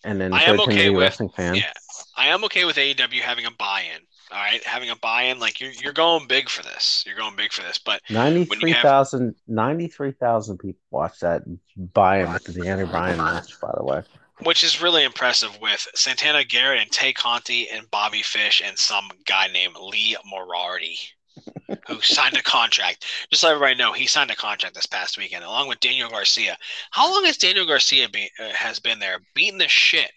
and 0.05 0.21
then 0.21 0.33
I 0.33 0.43
am 0.45 0.57
to 0.57 0.63
okay 0.65 0.91
with- 0.91 1.01
wrestling 1.03 1.31
fan 1.37 1.57
Yeah, 1.57 1.73
I 2.17 2.29
am 2.29 2.45
okay 2.45 2.65
with 2.65 2.77
AEW 2.77 3.21
having 3.21 3.47
a 3.47 3.51
buy-in. 3.51 4.01
All 4.31 4.39
right, 4.39 4.63
having 4.65 4.89
a 4.89 4.97
buy-in, 4.97 5.39
like 5.41 5.61
you're 5.61 5.73
you're 5.73 5.93
going 5.93 6.27
big 6.27 6.49
for 6.49 6.63
this. 6.63 7.05
You're 7.07 7.17
going 7.17 7.37
big 7.37 7.53
for 7.53 7.63
this. 7.63 7.79
But 7.79 8.01
93,000 8.09 9.35
93,000 9.47 10.59
people 10.59 10.81
watched 10.91 11.21
that 11.21 11.43
buy-in 11.77 12.33
with 12.33 12.45
the 12.45 12.67
Andrew 12.67 12.87
Bryan 12.87 13.19
match 13.19 13.61
by 13.61 13.71
the 13.77 13.85
way 13.85 14.03
which 14.45 14.65
is 14.65 14.83
really 14.83 15.05
impressive 15.05 15.61
with 15.61 15.87
Santana 15.95 16.45
Garrett 16.45 16.81
and 16.81 16.91
Tay 16.91 17.13
Conti 17.13 17.69
and 17.71 17.91
Bobby 17.91 18.23
Fish 18.23 18.63
and 18.65 18.79
some 18.79 19.11
guy 19.27 19.49
named 19.49 19.77
Lee 19.81 20.17
Moriarty 20.25 20.99
who 21.87 22.01
signed 22.01 22.37
a 22.37 22.43
contract. 22.43 23.05
Just 23.31 23.43
so 23.43 23.49
everybody 23.49 23.75
know, 23.75 23.93
he 23.93 24.07
signed 24.07 24.31
a 24.31 24.37
contract 24.37 24.75
this 24.75 24.87
past 24.87 25.19
weekend 25.19 25.45
along 25.45 25.69
with 25.69 25.81
Daniel 25.81 26.11
Garcia. 26.11 26.57
How 26.91 27.13
long 27.13 27.25
has 27.25 27.37
Daniel 27.37 27.67
Garcia 27.67 28.09
be, 28.09 28.31
uh, 28.39 28.51
has 28.51 28.81
been 28.81 28.99
there 28.99 29.19
beating 29.35 29.59
the 29.59 29.69
shit 29.69 30.11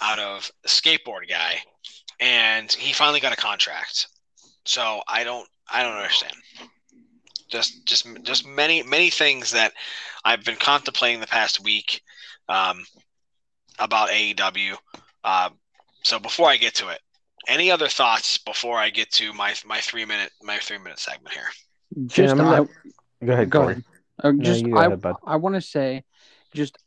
out 0.00 0.18
of 0.18 0.50
skateboard 0.66 1.28
guy, 1.28 1.58
and 2.20 2.70
he 2.72 2.92
finally 2.92 3.20
got 3.20 3.32
a 3.32 3.36
contract. 3.36 4.08
So 4.64 5.00
I 5.08 5.24
don't 5.24 5.48
I 5.72 5.82
don't 5.82 5.96
understand. 5.96 6.34
Just 7.48 7.84
just 7.86 8.06
just 8.22 8.46
many 8.46 8.82
many 8.82 9.10
things 9.10 9.50
that 9.52 9.72
I've 10.24 10.44
been 10.44 10.56
contemplating 10.56 11.20
the 11.20 11.26
past 11.26 11.62
week 11.62 12.02
um, 12.48 12.84
about 13.78 14.10
AEW. 14.10 14.76
Uh, 15.24 15.50
so 16.02 16.18
before 16.18 16.48
I 16.48 16.56
get 16.56 16.74
to 16.76 16.88
it, 16.88 17.00
any 17.48 17.70
other 17.70 17.88
thoughts 17.88 18.38
before 18.38 18.78
I 18.78 18.90
get 18.90 19.10
to 19.12 19.32
my 19.32 19.54
my 19.66 19.80
three 19.80 20.04
minute 20.04 20.30
my 20.42 20.58
three 20.58 20.78
minute 20.78 20.98
segment 20.98 21.34
here? 21.34 22.06
Just 22.06 22.34
I'm 22.34 22.40
I, 22.40 22.64
go 23.24 23.32
ahead 23.32 23.50
go 23.50 23.62
Corey. 23.62 23.72
ahead. 23.72 23.84
Uh, 24.22 24.32
just 24.40 24.64
you 24.64 24.72
go 24.72 24.78
I, 24.78 24.86
ahead. 24.86 25.16
I 25.26 25.36
want 25.36 25.54
to 25.56 25.60
say, 25.60 26.04
just 26.54 26.78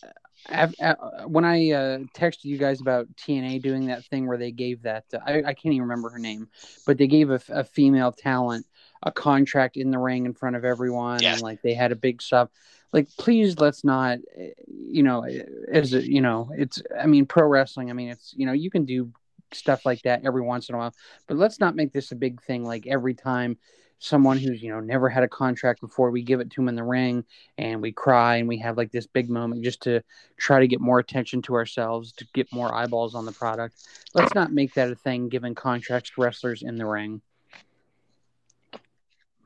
av- 0.51 0.75
uh, 0.81 0.95
when 1.27 1.43
I 1.45 1.71
uh, 1.71 1.97
texted 2.15 2.45
you 2.45 2.57
guys 2.57 2.81
about 2.81 3.07
TNA 3.15 3.61
doing 3.61 3.87
that 3.87 4.05
thing 4.05 4.27
where 4.27 4.37
they 4.37 4.51
gave 4.51 4.83
that 4.83 5.05
uh, 5.13 5.19
I, 5.25 5.37
I 5.39 5.53
can't 5.53 5.73
even 5.73 5.81
remember 5.81 6.09
her 6.09 6.19
name, 6.19 6.47
but 6.85 6.97
they 6.97 7.07
gave 7.07 7.29
a, 7.31 7.41
a 7.49 7.63
female 7.63 8.11
talent 8.11 8.65
a 9.05 9.11
contract 9.11 9.77
in 9.77 9.91
the 9.91 9.99
ring 9.99 10.25
in 10.25 10.33
front 10.33 10.55
of 10.55 10.65
everyone, 10.65 11.21
Yes. 11.21 11.35
and 11.35 11.41
like 11.43 11.61
they 11.61 11.73
had 11.73 11.91
a 11.91 11.95
big 11.95 12.21
sub. 12.21 12.49
Like, 12.91 13.07
please, 13.17 13.59
let's 13.59 13.83
not, 13.83 14.19
you 14.67 15.03
know, 15.03 15.25
as 15.71 15.93
a, 15.93 16.01
you 16.09 16.21
know, 16.21 16.49
it's. 16.57 16.81
I 16.99 17.05
mean, 17.05 17.25
pro 17.25 17.47
wrestling. 17.47 17.89
I 17.89 17.93
mean, 17.93 18.09
it's 18.09 18.33
you 18.35 18.45
know, 18.45 18.53
you 18.53 18.69
can 18.71 18.85
do 18.85 19.11
stuff 19.53 19.85
like 19.85 20.01
that 20.03 20.25
every 20.25 20.41
once 20.41 20.69
in 20.69 20.75
a 20.75 20.77
while, 20.77 20.93
but 21.27 21.37
let's 21.37 21.59
not 21.59 21.75
make 21.75 21.91
this 21.93 22.11
a 22.11 22.15
big 22.15 22.41
thing. 22.41 22.63
Like 22.63 22.87
every 22.87 23.13
time 23.13 23.57
someone 23.99 24.37
who's 24.37 24.61
you 24.61 24.69
know 24.69 24.79
never 24.81 25.07
had 25.09 25.23
a 25.23 25.27
contract 25.27 25.79
before 25.81 26.11
we 26.11 26.21
give 26.21 26.39
it 26.41 26.51
to 26.51 26.61
him 26.61 26.67
in 26.67 26.75
the 26.75 26.83
ring 26.83 27.23
and 27.57 27.81
we 27.81 27.91
cry 27.91 28.35
and 28.35 28.47
we 28.47 28.57
have 28.57 28.75
like 28.77 28.91
this 28.91 29.07
big 29.07 29.29
moment 29.29 29.63
just 29.63 29.81
to 29.81 30.01
try 30.37 30.59
to 30.59 30.67
get 30.67 30.81
more 30.81 30.99
attention 30.99 31.41
to 31.41 31.55
ourselves 31.55 32.11
to 32.11 32.27
get 32.33 32.51
more 32.51 32.73
eyeballs 32.75 33.15
on 33.15 33.25
the 33.25 33.31
product 33.31 33.75
let's 34.13 34.35
not 34.35 34.51
make 34.51 34.73
that 34.73 34.91
a 34.91 34.95
thing 34.95 35.29
giving 35.29 35.55
contracts 35.55 36.09
to 36.09 36.21
wrestlers 36.21 36.61
in 36.61 36.75
the 36.75 36.85
ring 36.85 37.21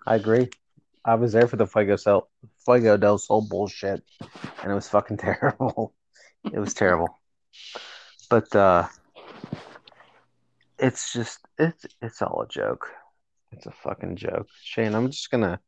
I 0.09 0.15
agree. 0.15 0.49
I 1.05 1.13
was 1.13 1.33
there 1.33 1.47
for 1.47 1.55
the 1.55 1.67
Fuego, 1.67 1.95
Cel- 1.95 2.29
Fuego 2.65 2.97
del 2.97 3.19
Sol 3.19 3.47
bullshit, 3.47 4.03
and 4.63 4.71
it 4.71 4.73
was 4.73 4.89
fucking 4.89 5.17
terrible. 5.25 5.93
It 6.51 6.57
was 6.57 6.73
terrible. 6.73 7.19
But 8.27 8.53
uh 8.55 8.87
it's 10.79 11.13
just 11.13 11.39
it's 11.59 11.85
it's 12.01 12.23
all 12.23 12.41
a 12.41 12.47
joke. 12.47 12.87
It's 13.51 13.67
a 13.67 13.71
fucking 13.71 14.15
joke. 14.15 14.47
Shane, 14.63 14.95
I'm 14.95 15.11
just 15.11 15.29
gonna 15.29 15.59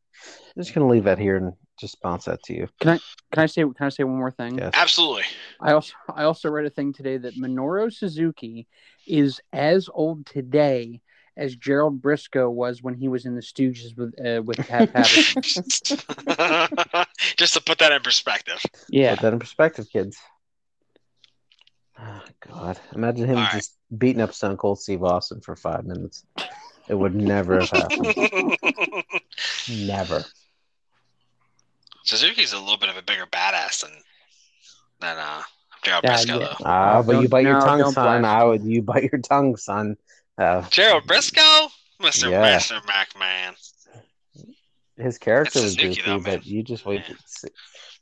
I'm 0.55 0.63
just 0.63 0.73
gonna 0.73 0.87
leave 0.87 1.03
that 1.03 1.19
here 1.19 1.37
and 1.37 1.53
just 1.79 2.01
bounce 2.01 2.25
that 2.25 2.41
to 2.43 2.53
you. 2.55 2.67
Can 2.79 2.91
I 2.91 2.99
can 3.31 3.43
I 3.43 3.45
say 3.45 3.61
can 3.61 3.75
I 3.85 3.89
say 3.89 4.03
one 4.03 4.17
more 4.17 4.31
thing? 4.31 4.57
Yes. 4.57 4.71
Absolutely. 4.73 5.23
I 5.59 5.73
also 5.73 5.93
I 6.15 6.23
also 6.23 6.49
read 6.49 6.65
a 6.65 6.71
thing 6.71 6.93
today 6.93 7.17
that 7.17 7.37
Minoru 7.37 7.93
Suzuki 7.93 8.67
is 9.05 9.39
as 9.53 9.87
old 9.93 10.25
today 10.25 11.01
as 11.37 11.55
Gerald 11.55 12.01
Brisco 12.01 12.51
was 12.51 12.83
when 12.83 12.93
he 12.95 13.07
was 13.07 13.25
in 13.25 13.35
the 13.35 13.41
Stooges 13.41 13.95
with 13.97 14.13
uh, 14.25 14.41
with 14.43 14.57
Pat 14.67 14.91
Patterson. 14.93 15.41
Just 17.37 17.53
to 17.55 17.61
put 17.61 17.79
that 17.79 17.91
in 17.91 18.01
perspective. 18.01 18.61
yeah, 18.89 19.15
Put 19.15 19.21
that 19.21 19.33
in 19.33 19.39
perspective, 19.39 19.87
kids. 19.91 20.17
Oh, 21.99 22.21
God. 22.47 22.79
Imagine 22.95 23.27
him 23.27 23.37
All 23.37 23.43
right. 23.43 23.51
just 23.53 23.77
beating 23.95 24.21
up 24.21 24.33
Stone 24.33 24.57
Cold 24.57 24.79
Steve 24.79 25.03
Austin 25.03 25.39
for 25.41 25.55
five 25.55 25.85
minutes. 25.85 26.25
It 26.87 26.95
would 26.95 27.13
never 27.15 27.59
have 27.59 27.69
happened. 27.69 28.57
never. 29.69 30.25
Suzuki's 32.03 32.53
a 32.53 32.59
little 32.59 32.77
bit 32.77 32.89
of 32.89 32.97
a 32.97 33.01
bigger 33.03 33.25
badass 33.27 33.81
than 33.83 33.91
than 34.99 35.17
uh 35.17 35.41
Gerald 35.83 36.03
Yeah, 36.03 36.17
Brisco 36.17 36.27
yeah. 36.27 36.37
though. 36.39 36.55
Ah, 36.65 37.01
but 37.03 37.13
you 37.13 37.21
don't- 37.21 37.29
bite 37.29 37.43
your 37.45 37.59
tongue, 37.61 37.91
son. 37.91 38.21
blast 38.21 38.25
I 38.25 38.43
would. 38.43 38.63
You 38.63 38.81
bite 38.81 39.03
your 39.11 39.21
tongue, 39.21 39.55
son. 39.57 39.95
Uh, 40.41 40.67
Gerald 40.69 41.03
Brisco, 41.05 41.69
Mister 41.99 42.29
Yeah. 42.29 42.55
Mister 42.55 42.79
McMahon. 42.81 43.53
his 44.97 45.17
character 45.19 45.59
That's 45.59 45.63
was 45.63 45.73
Suzuki, 45.75 46.01
goofy, 46.01 46.01
though, 46.09 46.19
but 46.19 46.45
you 46.45 46.63
just 46.63 46.83
wait. 46.85 47.03
Yeah. 47.07 47.49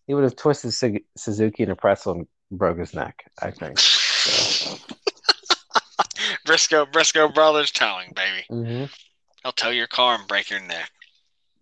He 0.08 0.14
would 0.14 0.24
have 0.24 0.36
twisted 0.38 0.74
Su- 0.74 1.02
Suzuki 1.18 1.64
in 1.64 1.70
a 1.70 1.76
pretzel 1.76 2.14
and 2.14 2.28
broke 2.50 2.80
his 2.80 2.94
neck. 2.94 3.26
I 3.42 3.52
think. 3.52 3.78
Briscoe 6.46 6.86
Briscoe 6.86 7.28
brothers 7.28 7.72
towing, 7.72 8.14
baby. 8.16 8.46
hmm 8.50 8.86
He'll 9.44 9.52
tow 9.54 9.70
your 9.70 9.88
car 9.88 10.16
and 10.16 10.28
break 10.28 10.50
your 10.50 10.60
neck. 10.62 10.92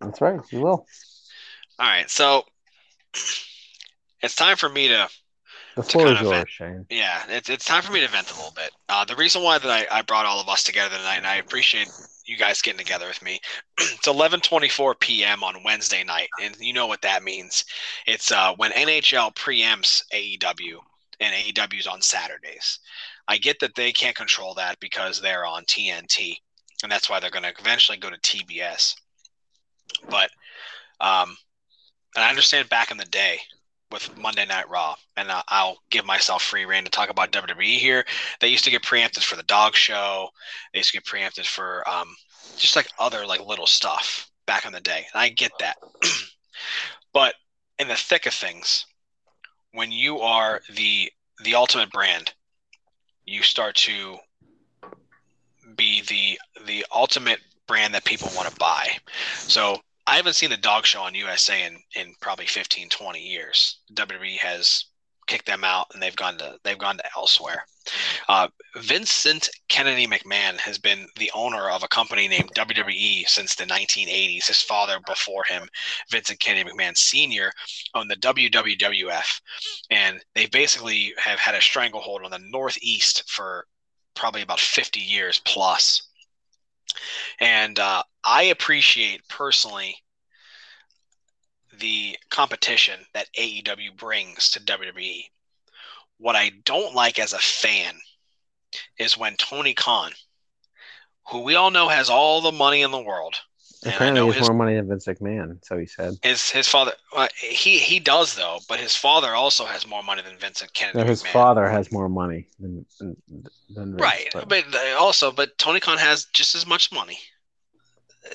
That's 0.00 0.20
right. 0.20 0.40
You 0.50 0.60
will. 0.60 0.86
All 1.78 1.86
right, 1.86 2.08
so 2.10 2.44
it's 4.20 4.34
time 4.34 4.56
for 4.56 4.68
me 4.68 4.88
to 4.88 5.08
The 5.78 5.84
floor 5.84 6.08
is 6.08 6.20
yours. 6.20 6.48
Shane. 6.48 6.86
yeah, 6.90 7.22
it's 7.28 7.48
it's 7.48 7.64
time 7.64 7.84
for 7.84 7.92
me 7.92 8.00
to 8.00 8.08
vent 8.08 8.32
a 8.32 8.34
little 8.34 8.50
bit. 8.50 8.72
Uh, 8.88 9.04
the 9.04 9.14
reason 9.14 9.44
why 9.44 9.58
that 9.58 9.70
I, 9.92 9.98
I 9.98 10.02
brought 10.02 10.26
all 10.26 10.40
of 10.40 10.48
us 10.48 10.64
together 10.64 10.96
tonight, 10.96 11.18
and 11.18 11.26
I 11.26 11.36
appreciate 11.36 11.88
you 12.26 12.36
guys 12.36 12.60
getting 12.60 12.84
together 12.84 13.06
with 13.06 13.22
me. 13.22 13.38
it's 13.78 14.08
11:24 14.08 14.98
p.m. 14.98 15.44
on 15.44 15.62
Wednesday 15.62 16.02
night, 16.02 16.30
and 16.42 16.56
you 16.58 16.72
know 16.72 16.88
what 16.88 17.00
that 17.02 17.22
means. 17.22 17.64
It's 18.08 18.32
uh, 18.32 18.54
when 18.56 18.72
NHL 18.72 19.36
preempts 19.36 20.02
AEW, 20.12 20.80
and 21.20 21.32
AEW's 21.32 21.86
on 21.86 22.02
Saturdays. 22.02 22.80
I 23.28 23.38
get 23.38 23.60
that 23.60 23.76
they 23.76 23.92
can't 23.92 24.16
control 24.16 24.54
that 24.54 24.80
because 24.80 25.20
they're 25.20 25.46
on 25.46 25.62
TNT, 25.66 26.34
and 26.82 26.90
that's 26.90 27.08
why 27.08 27.20
they're 27.20 27.30
going 27.30 27.44
to 27.44 27.54
eventually 27.56 27.98
go 27.98 28.10
to 28.10 28.18
TBS. 28.18 28.96
But, 30.10 30.30
um, 31.00 31.36
and 32.16 32.24
I 32.24 32.30
understand 32.30 32.68
back 32.68 32.90
in 32.90 32.96
the 32.96 33.04
day 33.04 33.38
with 33.90 34.16
Monday 34.18 34.46
Night 34.46 34.68
Raw, 34.68 34.96
and 35.16 35.30
uh, 35.30 35.42
I'll 35.48 35.78
give 35.90 36.04
myself 36.04 36.42
free 36.42 36.64
reign 36.64 36.84
to 36.84 36.90
talk 36.90 37.10
about 37.10 37.32
WWE 37.32 37.78
here. 37.78 38.04
They 38.40 38.48
used 38.48 38.64
to 38.64 38.70
get 38.70 38.82
preempted 38.82 39.22
for 39.22 39.36
the 39.36 39.42
dog 39.44 39.74
show. 39.74 40.28
They 40.72 40.80
used 40.80 40.90
to 40.90 40.96
get 40.96 41.04
preempted 41.04 41.46
for 41.46 41.88
um, 41.88 42.14
just 42.56 42.76
like 42.76 42.88
other 42.98 43.26
like 43.26 43.44
little 43.46 43.66
stuff 43.66 44.30
back 44.46 44.66
in 44.66 44.72
the 44.72 44.80
day. 44.80 45.06
And 45.12 45.20
I 45.20 45.28
get 45.28 45.52
that. 45.60 45.76
but 47.12 47.34
in 47.78 47.88
the 47.88 47.96
thick 47.96 48.26
of 48.26 48.34
things, 48.34 48.86
when 49.72 49.92
you 49.92 50.20
are 50.20 50.60
the 50.74 51.10
the 51.44 51.54
ultimate 51.54 51.90
brand, 51.90 52.32
you 53.24 53.42
start 53.42 53.74
to 53.76 54.16
be 55.76 56.02
the 56.02 56.38
the 56.66 56.84
ultimate 56.92 57.40
brand 57.66 57.94
that 57.94 58.04
people 58.04 58.28
want 58.34 58.48
to 58.48 58.56
buy. 58.56 58.88
So 59.34 59.78
I 60.08 60.16
haven't 60.16 60.36
seen 60.36 60.48
the 60.48 60.56
dog 60.56 60.86
show 60.86 61.02
on 61.02 61.14
USA 61.14 61.66
in, 61.66 61.78
in 61.94 62.14
probably 62.22 62.46
15, 62.46 62.88
20 62.88 63.20
years. 63.20 63.80
WWE 63.92 64.38
has 64.38 64.86
kicked 65.26 65.44
them 65.44 65.64
out 65.64 65.86
and 65.92 66.02
they've 66.02 66.16
gone 66.16 66.38
to 66.38 66.56
they've 66.64 66.78
gone 66.78 66.96
to 66.96 67.04
elsewhere. 67.14 67.66
Uh, 68.26 68.48
Vincent 68.76 69.50
Kennedy 69.68 70.06
McMahon 70.06 70.56
has 70.56 70.78
been 70.78 71.06
the 71.16 71.30
owner 71.34 71.68
of 71.68 71.82
a 71.82 71.88
company 71.88 72.26
named 72.26 72.50
WWE 72.54 73.28
since 73.28 73.54
the 73.54 73.64
1980s. 73.64 74.46
His 74.46 74.62
father 74.62 74.98
before 75.06 75.44
him, 75.44 75.68
Vincent 76.10 76.40
Kennedy 76.40 76.70
McMahon 76.70 76.96
Sr., 76.96 77.52
owned 77.94 78.10
the 78.10 78.16
WWF, 78.16 79.40
and 79.90 80.24
they 80.34 80.46
basically 80.46 81.12
have 81.18 81.38
had 81.38 81.54
a 81.54 81.60
stranglehold 81.60 82.22
on 82.24 82.30
the 82.30 82.40
Northeast 82.50 83.24
for 83.26 83.66
probably 84.14 84.40
about 84.40 84.58
50 84.58 85.00
years 85.00 85.38
plus. 85.44 86.07
And 87.40 87.78
uh, 87.78 88.02
I 88.24 88.44
appreciate 88.44 89.28
personally 89.28 89.96
the 91.78 92.18
competition 92.30 93.00
that 93.14 93.28
AEW 93.38 93.96
brings 93.96 94.50
to 94.50 94.60
WWE. 94.60 95.24
What 96.18 96.36
I 96.36 96.50
don't 96.64 96.94
like 96.94 97.18
as 97.18 97.32
a 97.32 97.38
fan 97.38 97.94
is 98.98 99.16
when 99.16 99.36
Tony 99.36 99.74
Khan, 99.74 100.12
who 101.28 101.42
we 101.42 101.54
all 101.54 101.70
know 101.70 101.88
has 101.88 102.10
all 102.10 102.40
the 102.40 102.52
money 102.52 102.82
in 102.82 102.90
the 102.90 103.00
world, 103.00 103.36
Apparently, 103.84 104.20
know 104.20 104.26
he 104.26 104.32
has 104.32 104.38
his 104.38 104.48
more 104.48 104.56
money 104.58 104.74
than 104.76 104.88
Vince 104.88 105.06
McMahon. 105.06 105.64
So 105.64 105.78
he 105.78 105.86
said. 105.86 106.14
his 106.22 106.50
his 106.50 106.66
father 106.68 106.92
uh, 107.16 107.28
he 107.40 107.78
he 107.78 108.00
does 108.00 108.34
though, 108.34 108.58
but 108.68 108.80
his 108.80 108.96
father 108.96 109.34
also 109.34 109.64
has 109.64 109.86
more 109.86 110.02
money 110.02 110.22
than 110.22 110.36
Vincent 110.38 110.72
Kennedy. 110.74 110.98
No, 110.98 111.04
his 111.04 111.22
McMahon. 111.22 111.32
father 111.32 111.68
has 111.68 111.92
more 111.92 112.08
money 112.08 112.48
than 112.58 112.84
than, 112.98 113.16
than 113.70 113.90
Vince, 113.92 114.00
Right, 114.02 114.28
but- 114.32 114.48
but 114.48 114.64
uh, 114.74 114.96
also, 114.98 115.30
but 115.30 115.56
Tony 115.58 115.80
Khan 115.80 115.98
has 115.98 116.24
just 116.32 116.54
as 116.54 116.66
much 116.66 116.90
money. 116.92 117.18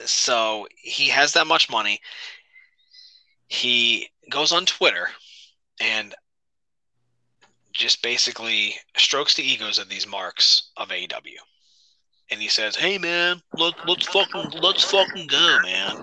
So 0.05 0.67
he 0.77 1.09
has 1.09 1.33
that 1.33 1.45
much 1.45 1.69
money. 1.69 1.99
He 3.47 4.09
goes 4.29 4.51
on 4.51 4.65
Twitter 4.65 5.09
and 5.81 6.15
just 7.73 8.01
basically 8.01 8.75
strokes 8.97 9.33
the 9.35 9.43
egos 9.43 9.77
of 9.79 9.89
these 9.89 10.07
marks 10.07 10.69
of 10.77 10.89
AEW. 10.89 11.37
And 12.29 12.41
he 12.41 12.47
says, 12.47 12.75
"Hey 12.75 12.97
man, 12.97 13.41
let, 13.57 13.73
let's 13.87 14.07
fucking 14.07 14.51
let's 14.61 14.83
fucking 14.83 15.27
go, 15.27 15.59
man. 15.63 15.95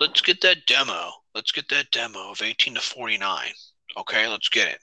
Let's 0.00 0.20
get 0.20 0.40
that 0.42 0.66
demo. 0.66 1.10
Let's 1.34 1.52
get 1.52 1.68
that 1.68 1.90
demo 1.90 2.30
of 2.30 2.42
18 2.42 2.74
to 2.74 2.80
49. 2.80 3.52
Okay, 3.98 4.26
let's 4.26 4.48
get 4.48 4.68
it." 4.68 4.80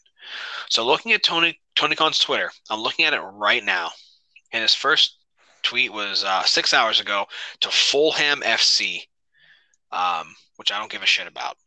So 0.69 0.85
looking 0.85 1.11
at 1.11 1.23
Tony 1.23 1.59
Tony 1.75 1.95
Khan's 1.95 2.19
Twitter, 2.19 2.51
I'm 2.69 2.79
looking 2.81 3.05
at 3.05 3.13
it 3.13 3.19
right 3.19 3.63
now. 3.63 3.91
And 4.51 4.61
his 4.61 4.75
first 4.75 5.17
tweet 5.63 5.91
was 5.91 6.23
uh, 6.23 6.43
six 6.43 6.73
hours 6.73 6.99
ago 6.99 7.25
to 7.61 7.69
Fulham 7.69 8.41
FC, 8.41 9.01
um, 9.91 10.35
which 10.57 10.71
I 10.71 10.79
don't 10.79 10.91
give 10.91 11.01
a 11.01 11.07
shit 11.07 11.27
about. 11.27 11.57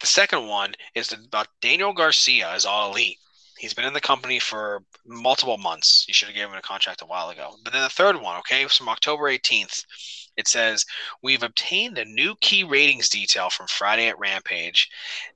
The 0.00 0.06
second 0.06 0.48
one 0.48 0.74
is 0.94 1.12
about 1.12 1.48
Daniel 1.60 1.92
Garcia 1.92 2.50
as 2.50 2.64
all 2.64 2.90
elite. 2.90 3.18
He's 3.60 3.74
been 3.74 3.84
in 3.84 3.92
the 3.92 4.00
company 4.00 4.38
for 4.38 4.82
multiple 5.04 5.58
months. 5.58 6.06
You 6.08 6.14
should 6.14 6.28
have 6.28 6.34
given 6.34 6.52
him 6.54 6.58
a 6.58 6.62
contract 6.62 7.02
a 7.02 7.04
while 7.04 7.28
ago. 7.28 7.56
But 7.62 7.74
then 7.74 7.82
the 7.82 7.90
third 7.90 8.18
one, 8.18 8.38
okay, 8.38 8.66
from 8.66 8.88
October 8.88 9.24
18th. 9.24 9.84
It 10.38 10.48
says, 10.48 10.86
We've 11.22 11.42
obtained 11.42 11.98
a 11.98 12.06
new 12.06 12.36
key 12.40 12.64
ratings 12.64 13.10
detail 13.10 13.50
from 13.50 13.66
Friday 13.66 14.08
at 14.08 14.18
Rampage. 14.18 14.88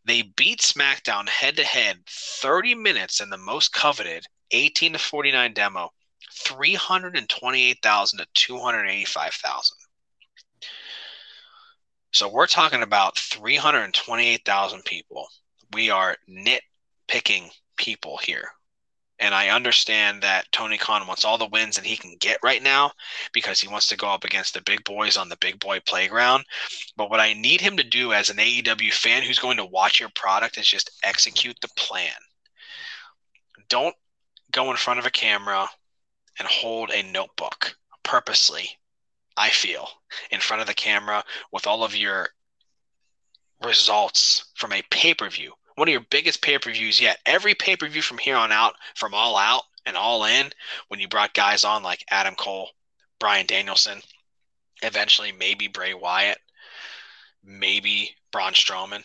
They 0.07 0.23
beat 0.23 0.61
SmackDown 0.61 1.29
head 1.29 1.55
to 1.57 1.65
head 1.65 1.99
30 2.09 2.75
minutes 2.77 3.21
in 3.21 3.29
the 3.29 3.37
most 3.37 3.75
coveted 3.75 4.25
18 4.53 4.95
to 4.95 4.99
49 4.99 5.53
demo, 5.53 5.91
328,000 6.33 8.19
to 8.21 8.27
285,000. 8.33 9.77
So 12.13 12.27
we're 12.27 12.47
talking 12.47 12.83
about 12.83 13.19
328,000 13.19 14.83
people. 14.87 15.29
We 15.75 15.91
are 15.91 16.17
nitpicking 16.27 17.51
people 17.77 18.19
here. 18.19 18.49
And 19.21 19.35
I 19.35 19.51
understand 19.51 20.23
that 20.23 20.51
Tony 20.51 20.77
Khan 20.77 21.07
wants 21.07 21.25
all 21.25 21.39
the 21.39 21.47
wins 21.47 21.77
that 21.77 21.85
he 21.85 21.97
can 21.97 22.17
get 22.19 22.39
right 22.43 22.63
now 22.63 22.91
because 23.33 23.61
he 23.61 23.69
wants 23.69 23.87
to 23.89 23.97
go 23.97 24.09
up 24.09 24.25
against 24.25 24.55
the 24.55 24.63
big 24.63 24.83
boys 24.83 25.17
on 25.17 25.29
the 25.29 25.37
big 25.37 25.61
boy 25.61 25.81
playground. 25.87 26.45
But 26.97 27.11
what 27.11 27.21
I 27.21 27.33
need 27.33 27.61
him 27.61 27.77
to 27.77 27.85
do 27.85 28.13
as 28.13 28.29
an 28.29 28.39
AEW 28.39 28.93
fan 28.93 29.23
who's 29.23 29.39
going 29.39 29.57
to 29.59 29.65
watch 29.65 30.01
your 30.01 30.11
product 30.17 30.59
is 30.59 30.67
just 30.67 30.91
execute 31.05 31.57
the 31.63 31.69
plan. 31.77 32.13
Don't 33.69 33.95
go 34.51 34.71
in 34.71 34.77
front 34.77 34.99
of 34.99 35.07
a 35.07 35.11
camera 35.11 35.69
and 36.39 36.49
hold 36.49 36.91
a 36.91 37.03
notebook 37.05 37.77
purposely, 38.03 38.69
I 39.37 39.51
feel, 39.51 39.89
in 40.31 40.41
front 40.41 40.61
of 40.61 40.67
the 40.67 40.75
camera 40.75 41.25
with 41.53 41.69
all 41.69 41.85
of 41.85 41.95
your 41.95 42.29
results 43.65 44.51
from 44.57 44.73
a 44.73 44.83
pay 44.91 45.15
per 45.15 45.29
view. 45.31 45.53
One 45.77 45.89
of 45.89 45.93
your 45.93 46.07
biggest 46.11 46.43
pay 46.43 46.59
per 46.59 46.73
views 46.73 47.01
yet. 47.01 47.19
Every 47.27 47.55
pay 47.55 47.77
per 47.77 47.89
view 47.89 48.03
from 48.03 48.19
here 48.19 48.37
on 48.37 48.53
out, 48.53 48.75
from 48.95 49.15
All 49.15 49.37
Out 49.37 49.63
and 49.87 49.97
All 49.97 50.25
In, 50.25 50.51
when 50.89 51.01
you 51.01 51.09
brought 51.09 51.35
guys 51.35 51.65
on 51.65 51.83
like 51.83 52.05
Adam 52.11 52.35
Cole, 52.35 52.71
Bryan 53.19 53.47
Danielson, 53.47 54.01
eventually 54.83 55.33
maybe 55.33 55.69
Bray 55.69 55.95
Wyatt, 55.95 56.39
maybe 57.43 58.15
Braun 58.31 58.53
Strowman. 58.53 59.05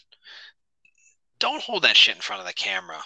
Don't 1.39 1.63
hold 1.63 1.84
that 1.84 1.97
shit 1.97 2.15
in 2.15 2.22
front 2.22 2.41
of 2.41 2.47
the 2.47 2.53
camera 2.53 3.01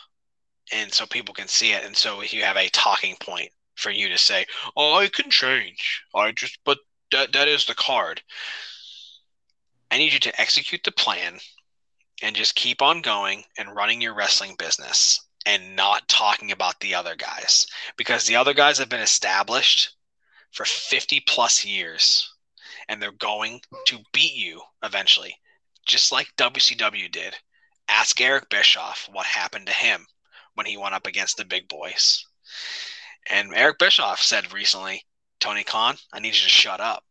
and 0.72 0.93
so 0.93 1.05
people 1.05 1.34
can 1.34 1.47
see 1.47 1.74
it 1.74 1.84
and 1.84 1.95
so 1.95 2.22
you 2.22 2.43
have 2.43 2.57
a 2.57 2.70
talking 2.70 3.16
point 3.20 3.49
for 3.76 3.89
you 3.89 4.07
to 4.07 4.18
say 4.18 4.45
oh 4.78 4.95
i 4.95 5.07
can 5.07 5.30
change 5.30 6.03
i 6.16 6.32
just 6.32 6.57
but 6.64 6.78
that, 7.11 7.34
that 7.34 7.47
is 7.47 7.66
the 7.66 7.76
card 7.76 8.22
i 9.91 9.97
need 9.97 10.14
you 10.14 10.20
to 10.20 10.41
execute 10.41 10.82
the 10.84 10.91
plan 10.91 11.39
and 12.24 12.38
just 12.38 12.55
keep 12.55 12.82
on 12.82 13.01
going 13.01 13.43
and 13.57 13.76
running 13.76 14.01
your 14.01 14.15
wrestling 14.15 14.55
business 14.57 15.19
and 15.45 15.76
not 15.76 16.07
talking 16.07 16.53
about 16.53 16.80
the 16.80 16.95
other 16.95 17.17
guys. 17.17 17.67
Because 17.97 18.26
the 18.26 18.38
other 18.38 18.53
guys 18.53 18.78
have 18.78 18.88
been 18.88 19.01
established 19.01 19.97
for 20.51 20.63
50 20.63 21.19
plus 21.28 21.65
years 21.65 22.34
and 22.88 23.01
they're 23.01 23.11
going 23.11 23.59
to 23.88 23.99
beat 24.13 24.34
you 24.34 24.61
eventually 24.84 25.36
just 25.86 26.13
like 26.13 26.28
WCW 26.38 27.11
did. 27.11 27.36
Ask 27.89 28.21
Eric 28.21 28.49
Bischoff 28.49 29.09
what 29.11 29.26
happened 29.26 29.67
to 29.67 29.74
him 29.74 30.07
when 30.55 30.65
he 30.65 30.78
went 30.78 30.95
up 30.95 31.05
against 31.05 31.36
the 31.36 31.43
big 31.43 31.67
boys. 31.67 32.26
And 33.30 33.53
Eric 33.53 33.80
Bischoff 33.80 34.21
said 34.21 34.53
recently 34.53 35.03
Tony 35.41 35.65
Khan 35.65 35.97
I 36.13 36.19
need 36.19 36.36
you 36.36 36.43
to 36.43 36.49
shut 36.49 36.80
up. 36.80 37.03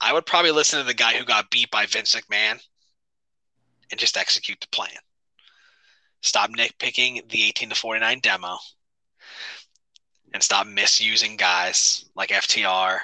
I 0.00 0.12
would 0.12 0.26
probably 0.26 0.50
listen 0.50 0.80
to 0.80 0.84
the 0.84 0.92
guy 0.92 1.16
who 1.16 1.24
got 1.24 1.50
beat 1.50 1.70
by 1.70 1.86
Vince 1.86 2.16
McMahon 2.16 2.58
and 3.90 4.00
just 4.00 4.16
execute 4.16 4.60
the 4.60 4.68
plan 4.68 4.98
Stop 6.26 6.50
nitpicking 6.50 7.28
the 7.30 7.44
18 7.44 7.68
to 7.68 7.74
49 7.76 8.18
demo 8.20 8.58
and 10.34 10.42
stop 10.42 10.66
misusing 10.66 11.36
guys 11.36 12.04
like 12.16 12.30
FTR, 12.30 12.98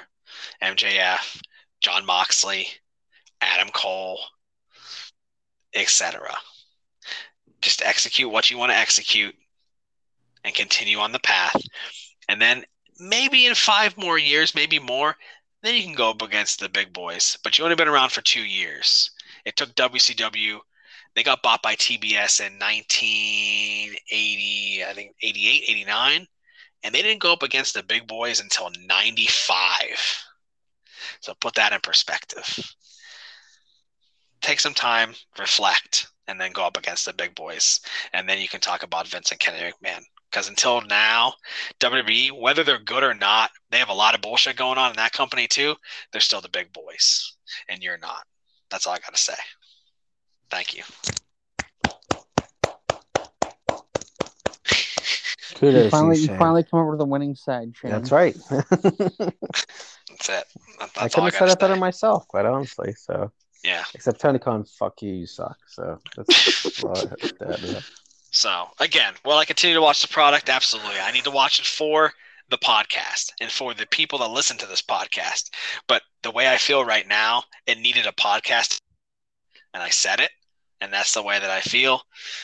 MJF, 0.61 1.41
Jon 1.79 2.05
Moxley, 2.05 2.67
Adam 3.39 3.69
Cole, 3.69 4.19
etc. 5.73 6.35
Just 7.61 7.81
execute 7.81 8.29
what 8.29 8.51
you 8.51 8.57
want 8.57 8.71
to 8.73 8.77
execute 8.77 9.35
and 10.43 10.53
continue 10.53 10.97
on 10.97 11.13
the 11.13 11.19
path. 11.19 11.61
And 12.27 12.41
then 12.41 12.65
maybe 12.99 13.45
in 13.45 13.55
five 13.55 13.97
more 13.97 14.17
years, 14.17 14.53
maybe 14.53 14.79
more, 14.79 15.15
then 15.61 15.75
you 15.75 15.83
can 15.83 15.95
go 15.95 16.09
up 16.09 16.21
against 16.21 16.59
the 16.59 16.67
big 16.67 16.91
boys. 16.91 17.37
But 17.41 17.57
you 17.57 17.63
only 17.63 17.77
been 17.77 17.87
around 17.87 18.11
for 18.11 18.21
two 18.21 18.43
years. 18.43 19.11
It 19.45 19.55
took 19.55 19.73
WCW 19.75 20.59
they 21.15 21.23
got 21.23 21.43
bought 21.43 21.61
by 21.61 21.75
TBS 21.75 22.39
in 22.39 22.59
1980, 22.59 24.83
I 24.83 24.93
think 24.93 25.15
88, 25.21 25.63
89, 25.67 26.27
and 26.83 26.93
they 26.93 27.01
didn't 27.01 27.21
go 27.21 27.33
up 27.33 27.43
against 27.43 27.73
the 27.73 27.83
big 27.83 28.07
boys 28.07 28.39
until 28.39 28.69
95. 28.87 30.23
So 31.21 31.33
put 31.39 31.55
that 31.55 31.73
in 31.73 31.79
perspective. 31.81 32.73
Take 34.41 34.59
some 34.59 34.73
time, 34.73 35.13
reflect, 35.39 36.07
and 36.27 36.39
then 36.39 36.51
go 36.51 36.65
up 36.65 36.77
against 36.77 37.05
the 37.05 37.13
big 37.13 37.35
boys. 37.35 37.79
And 38.11 38.27
then 38.27 38.39
you 38.39 38.47
can 38.47 38.59
talk 38.59 38.83
about 38.83 39.07
Vincent 39.07 39.39
Kennedy 39.39 39.71
McMahon. 39.83 40.01
Because 40.29 40.49
until 40.49 40.81
now, 40.81 41.33
WWE, 41.79 42.31
whether 42.31 42.63
they're 42.63 42.79
good 42.79 43.03
or 43.03 43.13
not, 43.13 43.51
they 43.69 43.77
have 43.77 43.89
a 43.89 43.93
lot 43.93 44.15
of 44.15 44.21
bullshit 44.21 44.55
going 44.55 44.79
on 44.79 44.89
in 44.89 44.97
that 44.97 45.13
company 45.13 45.47
too. 45.47 45.75
They're 46.11 46.21
still 46.21 46.41
the 46.41 46.49
big 46.49 46.73
boys, 46.73 47.35
and 47.69 47.83
you're 47.83 47.99
not. 47.99 48.25
That's 48.71 48.87
all 48.87 48.93
I 48.93 48.99
got 48.99 49.13
to 49.13 49.21
say. 49.21 49.35
Thank 50.53 50.77
you. 50.77 50.83
Kudos 55.55 55.85
you 55.85 55.89
finally, 55.89 56.17
you 56.19 56.27
finally 56.27 56.63
come 56.63 56.79
over 56.79 56.91
to 56.91 56.97
the 56.97 57.05
winning 57.05 57.33
side, 57.33 57.75
Shane. 57.75 57.89
That's 57.89 58.11
right. 58.11 58.35
that's 58.49 58.69
it. 58.69 60.45
That's 60.77 60.97
I 60.97 61.09
couldn't 61.09 61.23
have 61.23 61.33
said 61.33 61.49
it 61.49 61.59
better 61.59 61.75
myself, 61.75 62.27
quite 62.27 62.45
honestly. 62.45 62.93
So 62.93 63.31
yeah. 63.63 63.83
Except 63.95 64.21
Tony 64.21 64.37
Khan, 64.37 64.63
fuck 64.63 65.01
you, 65.01 65.13
you 65.13 65.25
suck. 65.25 65.57
So 65.65 65.99
that's 66.15 66.83
So 68.31 68.67
again, 68.79 69.15
will 69.25 69.37
I 69.37 69.45
continue 69.45 69.75
to 69.75 69.81
watch 69.81 70.03
the 70.03 70.07
product? 70.07 70.49
Absolutely. 70.49 70.99
I 71.01 71.11
need 71.11 71.23
to 71.23 71.31
watch 71.31 71.59
it 71.59 71.65
for 71.65 72.13
the 72.49 72.59
podcast 72.59 73.31
and 73.41 73.49
for 73.49 73.73
the 73.73 73.87
people 73.87 74.19
that 74.19 74.29
listen 74.29 74.57
to 74.57 74.67
this 74.67 74.83
podcast. 74.83 75.49
But 75.87 76.03
the 76.21 76.29
way 76.29 76.47
I 76.47 76.57
feel 76.57 76.85
right 76.85 77.07
now, 77.07 77.41
it 77.65 77.79
needed 77.79 78.05
a 78.05 78.11
podcast, 78.11 78.79
and 79.73 79.81
I 79.81 79.89
said 79.89 80.19
it 80.19 80.29
and 80.83 80.91
that's 80.91 81.13
the 81.13 81.23
way 81.23 81.39
that 81.39 81.49
I 81.49 81.61
feel. 81.61 82.01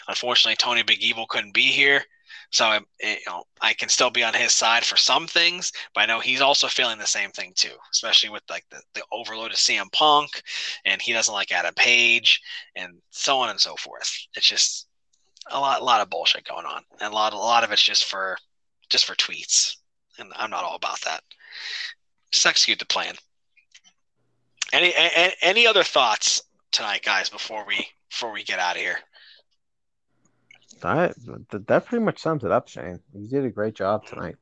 Unfortunately, 0.07 0.55
Tony 0.55 0.81
Big 0.81 1.03
Evil 1.03 1.25
couldn't 1.27 1.53
be 1.53 1.67
here, 1.67 2.03
so 2.51 2.65
I, 2.65 2.79
you 3.01 3.17
know 3.27 3.43
I 3.61 3.73
can 3.73 3.89
still 3.89 4.09
be 4.09 4.23
on 4.23 4.33
his 4.33 4.53
side 4.53 4.85
for 4.85 4.95
some 4.95 5.27
things, 5.27 5.71
but 5.93 6.01
I 6.01 6.05
know 6.05 6.21
he's 6.21 6.41
also 6.41 6.67
feeling 6.67 6.97
the 6.97 7.05
same 7.05 7.31
thing 7.31 7.51
too, 7.55 7.75
especially 7.91 8.29
with 8.29 8.43
like 8.49 8.65
the, 8.71 8.81
the 8.95 9.03
overload 9.11 9.51
of 9.51 9.57
CM 9.57 9.91
Punk, 9.91 10.41
and 10.85 11.01
he 11.01 11.11
doesn't 11.11 11.33
like 11.33 11.51
Adam 11.51 11.73
Page, 11.75 12.41
and 12.75 12.93
so 13.09 13.37
on 13.39 13.49
and 13.49 13.59
so 13.59 13.75
forth. 13.75 14.09
It's 14.35 14.47
just 14.47 14.87
a 15.51 15.59
lot, 15.59 15.81
a 15.81 15.83
lot 15.83 16.01
of 16.01 16.09
bullshit 16.09 16.45
going 16.45 16.65
on, 16.65 16.81
and 17.01 17.11
a 17.11 17.15
lot, 17.15 17.33
a 17.33 17.37
lot 17.37 17.63
of 17.63 17.71
it's 17.71 17.83
just 17.83 18.05
for, 18.05 18.37
just 18.89 19.05
for 19.05 19.15
tweets, 19.15 19.75
and 20.17 20.31
I'm 20.35 20.49
not 20.49 20.63
all 20.63 20.75
about 20.75 21.01
that. 21.01 21.21
Just 22.31 22.45
execute 22.45 22.79
the 22.79 22.85
plan. 22.85 23.15
Any, 24.71 24.93
any, 24.95 25.33
any 25.41 25.67
other 25.67 25.83
thoughts 25.83 26.43
tonight, 26.71 27.01
guys, 27.03 27.27
before 27.27 27.65
we 27.65 27.87
before 28.09 28.31
we 28.31 28.43
get 28.43 28.59
out 28.59 28.75
of 28.75 28.81
here. 28.81 28.97
That 30.81 31.13
that 31.67 31.85
pretty 31.85 32.03
much 32.03 32.19
sums 32.19 32.43
it 32.43 32.51
up, 32.51 32.67
Shane. 32.67 32.99
You 33.13 33.27
did 33.27 33.45
a 33.45 33.49
great 33.49 33.75
job 33.75 34.05
tonight. 34.05 34.35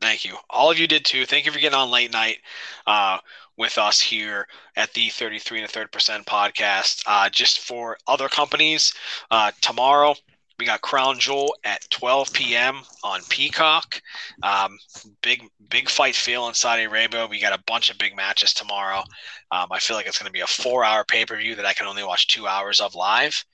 Thank 0.00 0.24
you. 0.24 0.36
All 0.50 0.70
of 0.70 0.78
you 0.78 0.86
did 0.86 1.04
too. 1.04 1.24
Thank 1.24 1.46
you 1.46 1.52
for 1.52 1.58
getting 1.58 1.78
on 1.78 1.90
late 1.90 2.12
night 2.12 2.38
uh, 2.86 3.18
with 3.56 3.78
us 3.78 3.98
here 3.98 4.46
at 4.76 4.92
the 4.92 5.08
33 5.08 5.58
and 5.58 5.68
a 5.68 5.68
third 5.68 5.90
percent 5.90 6.26
podcast. 6.26 7.02
Uh, 7.06 7.28
just 7.30 7.60
for 7.60 7.96
other 8.06 8.28
companies, 8.28 8.94
uh, 9.30 9.50
tomorrow 9.60 10.14
we 10.58 10.66
got 10.66 10.80
Crown 10.80 11.18
Jewel 11.18 11.54
at 11.64 11.88
12 11.90 12.32
p.m. 12.32 12.80
on 13.02 13.20
Peacock. 13.28 14.00
Um, 14.42 14.78
big 15.22 15.42
big 15.68 15.88
fight 15.88 16.14
feel 16.14 16.48
in 16.48 16.54
Saudi 16.54 16.84
Arabia. 16.84 17.26
We 17.26 17.40
got 17.40 17.58
a 17.58 17.62
bunch 17.66 17.90
of 17.90 17.98
big 17.98 18.16
matches 18.16 18.54
tomorrow. 18.54 19.02
Um, 19.50 19.68
I 19.70 19.78
feel 19.78 19.96
like 19.96 20.06
it's 20.06 20.18
going 20.18 20.28
to 20.28 20.32
be 20.32 20.40
a 20.40 20.46
four 20.46 20.84
hour 20.84 21.04
pay 21.04 21.26
per 21.26 21.36
view 21.36 21.54
that 21.56 21.66
I 21.66 21.74
can 21.74 21.86
only 21.86 22.04
watch 22.04 22.28
two 22.28 22.46
hours 22.46 22.80
of 22.80 22.94
live. 22.94 23.44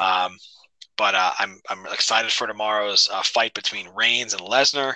Um, 0.00 0.38
but 0.96 1.14
uh, 1.14 1.32
I'm 1.38 1.60
I'm 1.68 1.86
excited 1.86 2.30
for 2.30 2.46
tomorrow's 2.46 3.08
uh, 3.12 3.22
fight 3.22 3.54
between 3.54 3.88
Reigns 3.94 4.32
and 4.32 4.42
Lesnar. 4.42 4.94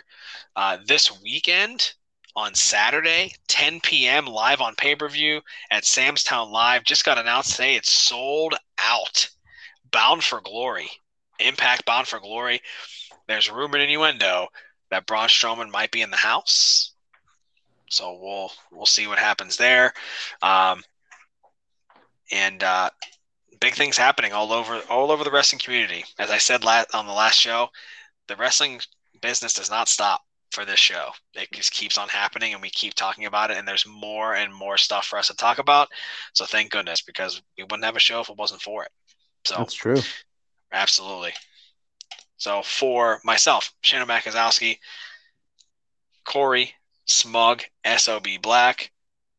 Uh, 0.56 0.78
this 0.86 1.20
weekend 1.22 1.94
on 2.36 2.54
Saturday, 2.54 3.32
10 3.48 3.80
p.m. 3.80 4.26
live 4.26 4.60
on 4.60 4.74
pay 4.76 4.94
per 4.94 5.08
view 5.08 5.40
at 5.70 5.84
Sam's 5.84 6.24
Town 6.24 6.50
Live. 6.50 6.84
Just 6.84 7.04
got 7.04 7.18
announced 7.18 7.52
today. 7.52 7.76
It's 7.76 7.90
sold 7.90 8.54
out. 8.78 9.28
Bound 9.90 10.24
for 10.24 10.40
Glory. 10.40 10.90
Impact 11.38 11.84
Bound 11.84 12.06
for 12.06 12.20
Glory. 12.20 12.60
There's 13.26 13.50
rumored 13.50 13.80
innuendo 13.80 14.48
that 14.90 15.06
Braun 15.06 15.28
Strowman 15.28 15.70
might 15.70 15.90
be 15.90 16.02
in 16.02 16.10
the 16.10 16.16
house. 16.16 16.92
So 17.88 18.18
we'll 18.20 18.52
we'll 18.72 18.86
see 18.86 19.06
what 19.06 19.18
happens 19.18 19.56
there. 19.56 19.92
Um, 20.42 20.82
and 22.32 22.62
uh, 22.62 22.90
big 23.60 23.74
things 23.74 23.96
happening 23.96 24.32
all 24.32 24.52
over 24.52 24.80
all 24.90 25.10
over 25.10 25.24
the 25.24 25.30
wrestling 25.30 25.60
community. 25.60 26.04
As 26.18 26.30
I 26.30 26.38
said 26.38 26.64
last, 26.64 26.94
on 26.94 27.06
the 27.06 27.12
last 27.12 27.38
show, 27.38 27.68
the 28.28 28.36
wrestling 28.36 28.80
business 29.20 29.54
does 29.54 29.70
not 29.70 29.88
stop 29.88 30.22
for 30.50 30.64
this 30.64 30.78
show. 30.78 31.10
It 31.34 31.50
just 31.52 31.72
keeps 31.72 31.98
on 31.98 32.08
happening, 32.08 32.52
and 32.52 32.62
we 32.62 32.70
keep 32.70 32.94
talking 32.94 33.26
about 33.26 33.50
it. 33.50 33.58
And 33.58 33.66
there's 33.66 33.86
more 33.86 34.34
and 34.34 34.54
more 34.54 34.76
stuff 34.76 35.06
for 35.06 35.18
us 35.18 35.28
to 35.28 35.34
talk 35.34 35.58
about. 35.58 35.88
So 36.32 36.46
thank 36.46 36.70
goodness, 36.70 37.02
because 37.02 37.42
we 37.58 37.64
wouldn't 37.64 37.84
have 37.84 37.96
a 37.96 38.00
show 38.00 38.20
if 38.20 38.28
it 38.28 38.36
wasn't 38.36 38.62
for 38.62 38.84
it. 38.84 38.90
So 39.44 39.56
that's 39.56 39.74
true. 39.74 40.00
Absolutely. 40.74 41.32
So 42.36 42.62
for 42.62 43.20
myself, 43.24 43.72
Shane 43.80 44.02
O'Mac 44.02 44.24
Guzowski, 44.24 44.78
Corey, 46.24 46.74
Smug, 47.06 47.62
SOB 47.96 48.26
Black, 48.42 48.90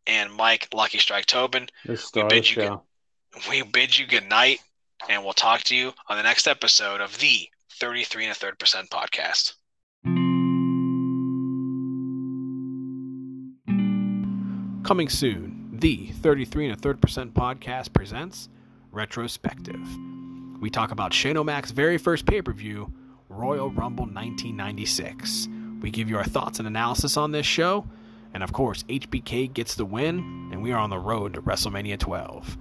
and 0.07 0.33
Mike 0.33 0.69
Lucky 0.73 0.97
Strike 0.97 1.25
Tobin, 1.25 1.67
we 1.87 2.23
bid, 2.29 2.49
you 2.49 2.55
good, 2.55 2.79
we 3.49 3.61
bid 3.63 3.97
you 3.97 4.07
good 4.07 4.27
night, 4.27 4.59
and 5.09 5.23
we'll 5.23 5.33
talk 5.33 5.61
to 5.63 5.75
you 5.75 5.93
on 6.07 6.17
the 6.17 6.23
next 6.23 6.47
episode 6.47 7.01
of 7.01 7.19
the 7.19 7.49
33 7.73 8.23
and 8.25 8.31
a 8.31 8.35
third 8.35 8.57
percent 8.57 8.89
podcast. 8.89 9.53
Coming 14.85 15.09
soon, 15.09 15.69
the 15.73 16.07
33 16.21 16.67
and 16.67 16.77
a 16.77 16.79
third 16.79 17.01
percent 17.01 17.33
podcast 17.33 17.91
presents 17.91 18.47
Retrospective. 18.91 19.85
We 20.59 20.69
talk 20.69 20.91
about 20.91 21.13
Shane 21.13 21.37
O'Mac's 21.37 21.71
very 21.71 21.97
first 21.97 22.25
pay 22.25 22.41
per 22.41 22.53
view, 22.53 22.91
Royal 23.29 23.69
Rumble 23.69 24.05
1996. 24.05 25.49
We 25.81 25.91
give 25.91 26.09
you 26.09 26.17
our 26.17 26.23
thoughts 26.23 26.59
and 26.59 26.67
analysis 26.67 27.17
on 27.17 27.31
this 27.31 27.45
show. 27.45 27.85
And 28.33 28.43
of 28.43 28.53
course, 28.53 28.83
HBK 28.83 29.53
gets 29.53 29.75
the 29.75 29.85
win, 29.85 30.49
and 30.51 30.61
we 30.61 30.71
are 30.71 30.79
on 30.79 30.89
the 30.89 30.99
road 30.99 31.33
to 31.35 31.41
WrestleMania 31.41 31.99
12. 31.99 32.57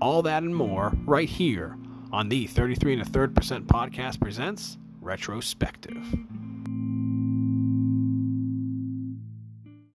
All 0.00 0.22
that 0.22 0.42
and 0.42 0.54
more 0.54 0.92
right 1.04 1.28
here 1.28 1.76
on 2.12 2.28
the 2.28 2.46
33 2.46 2.94
and 2.94 3.02
a 3.02 3.04
third 3.04 3.34
percent 3.34 3.66
podcast 3.66 4.20
presents 4.20 4.78
Retrospective. 5.00 6.04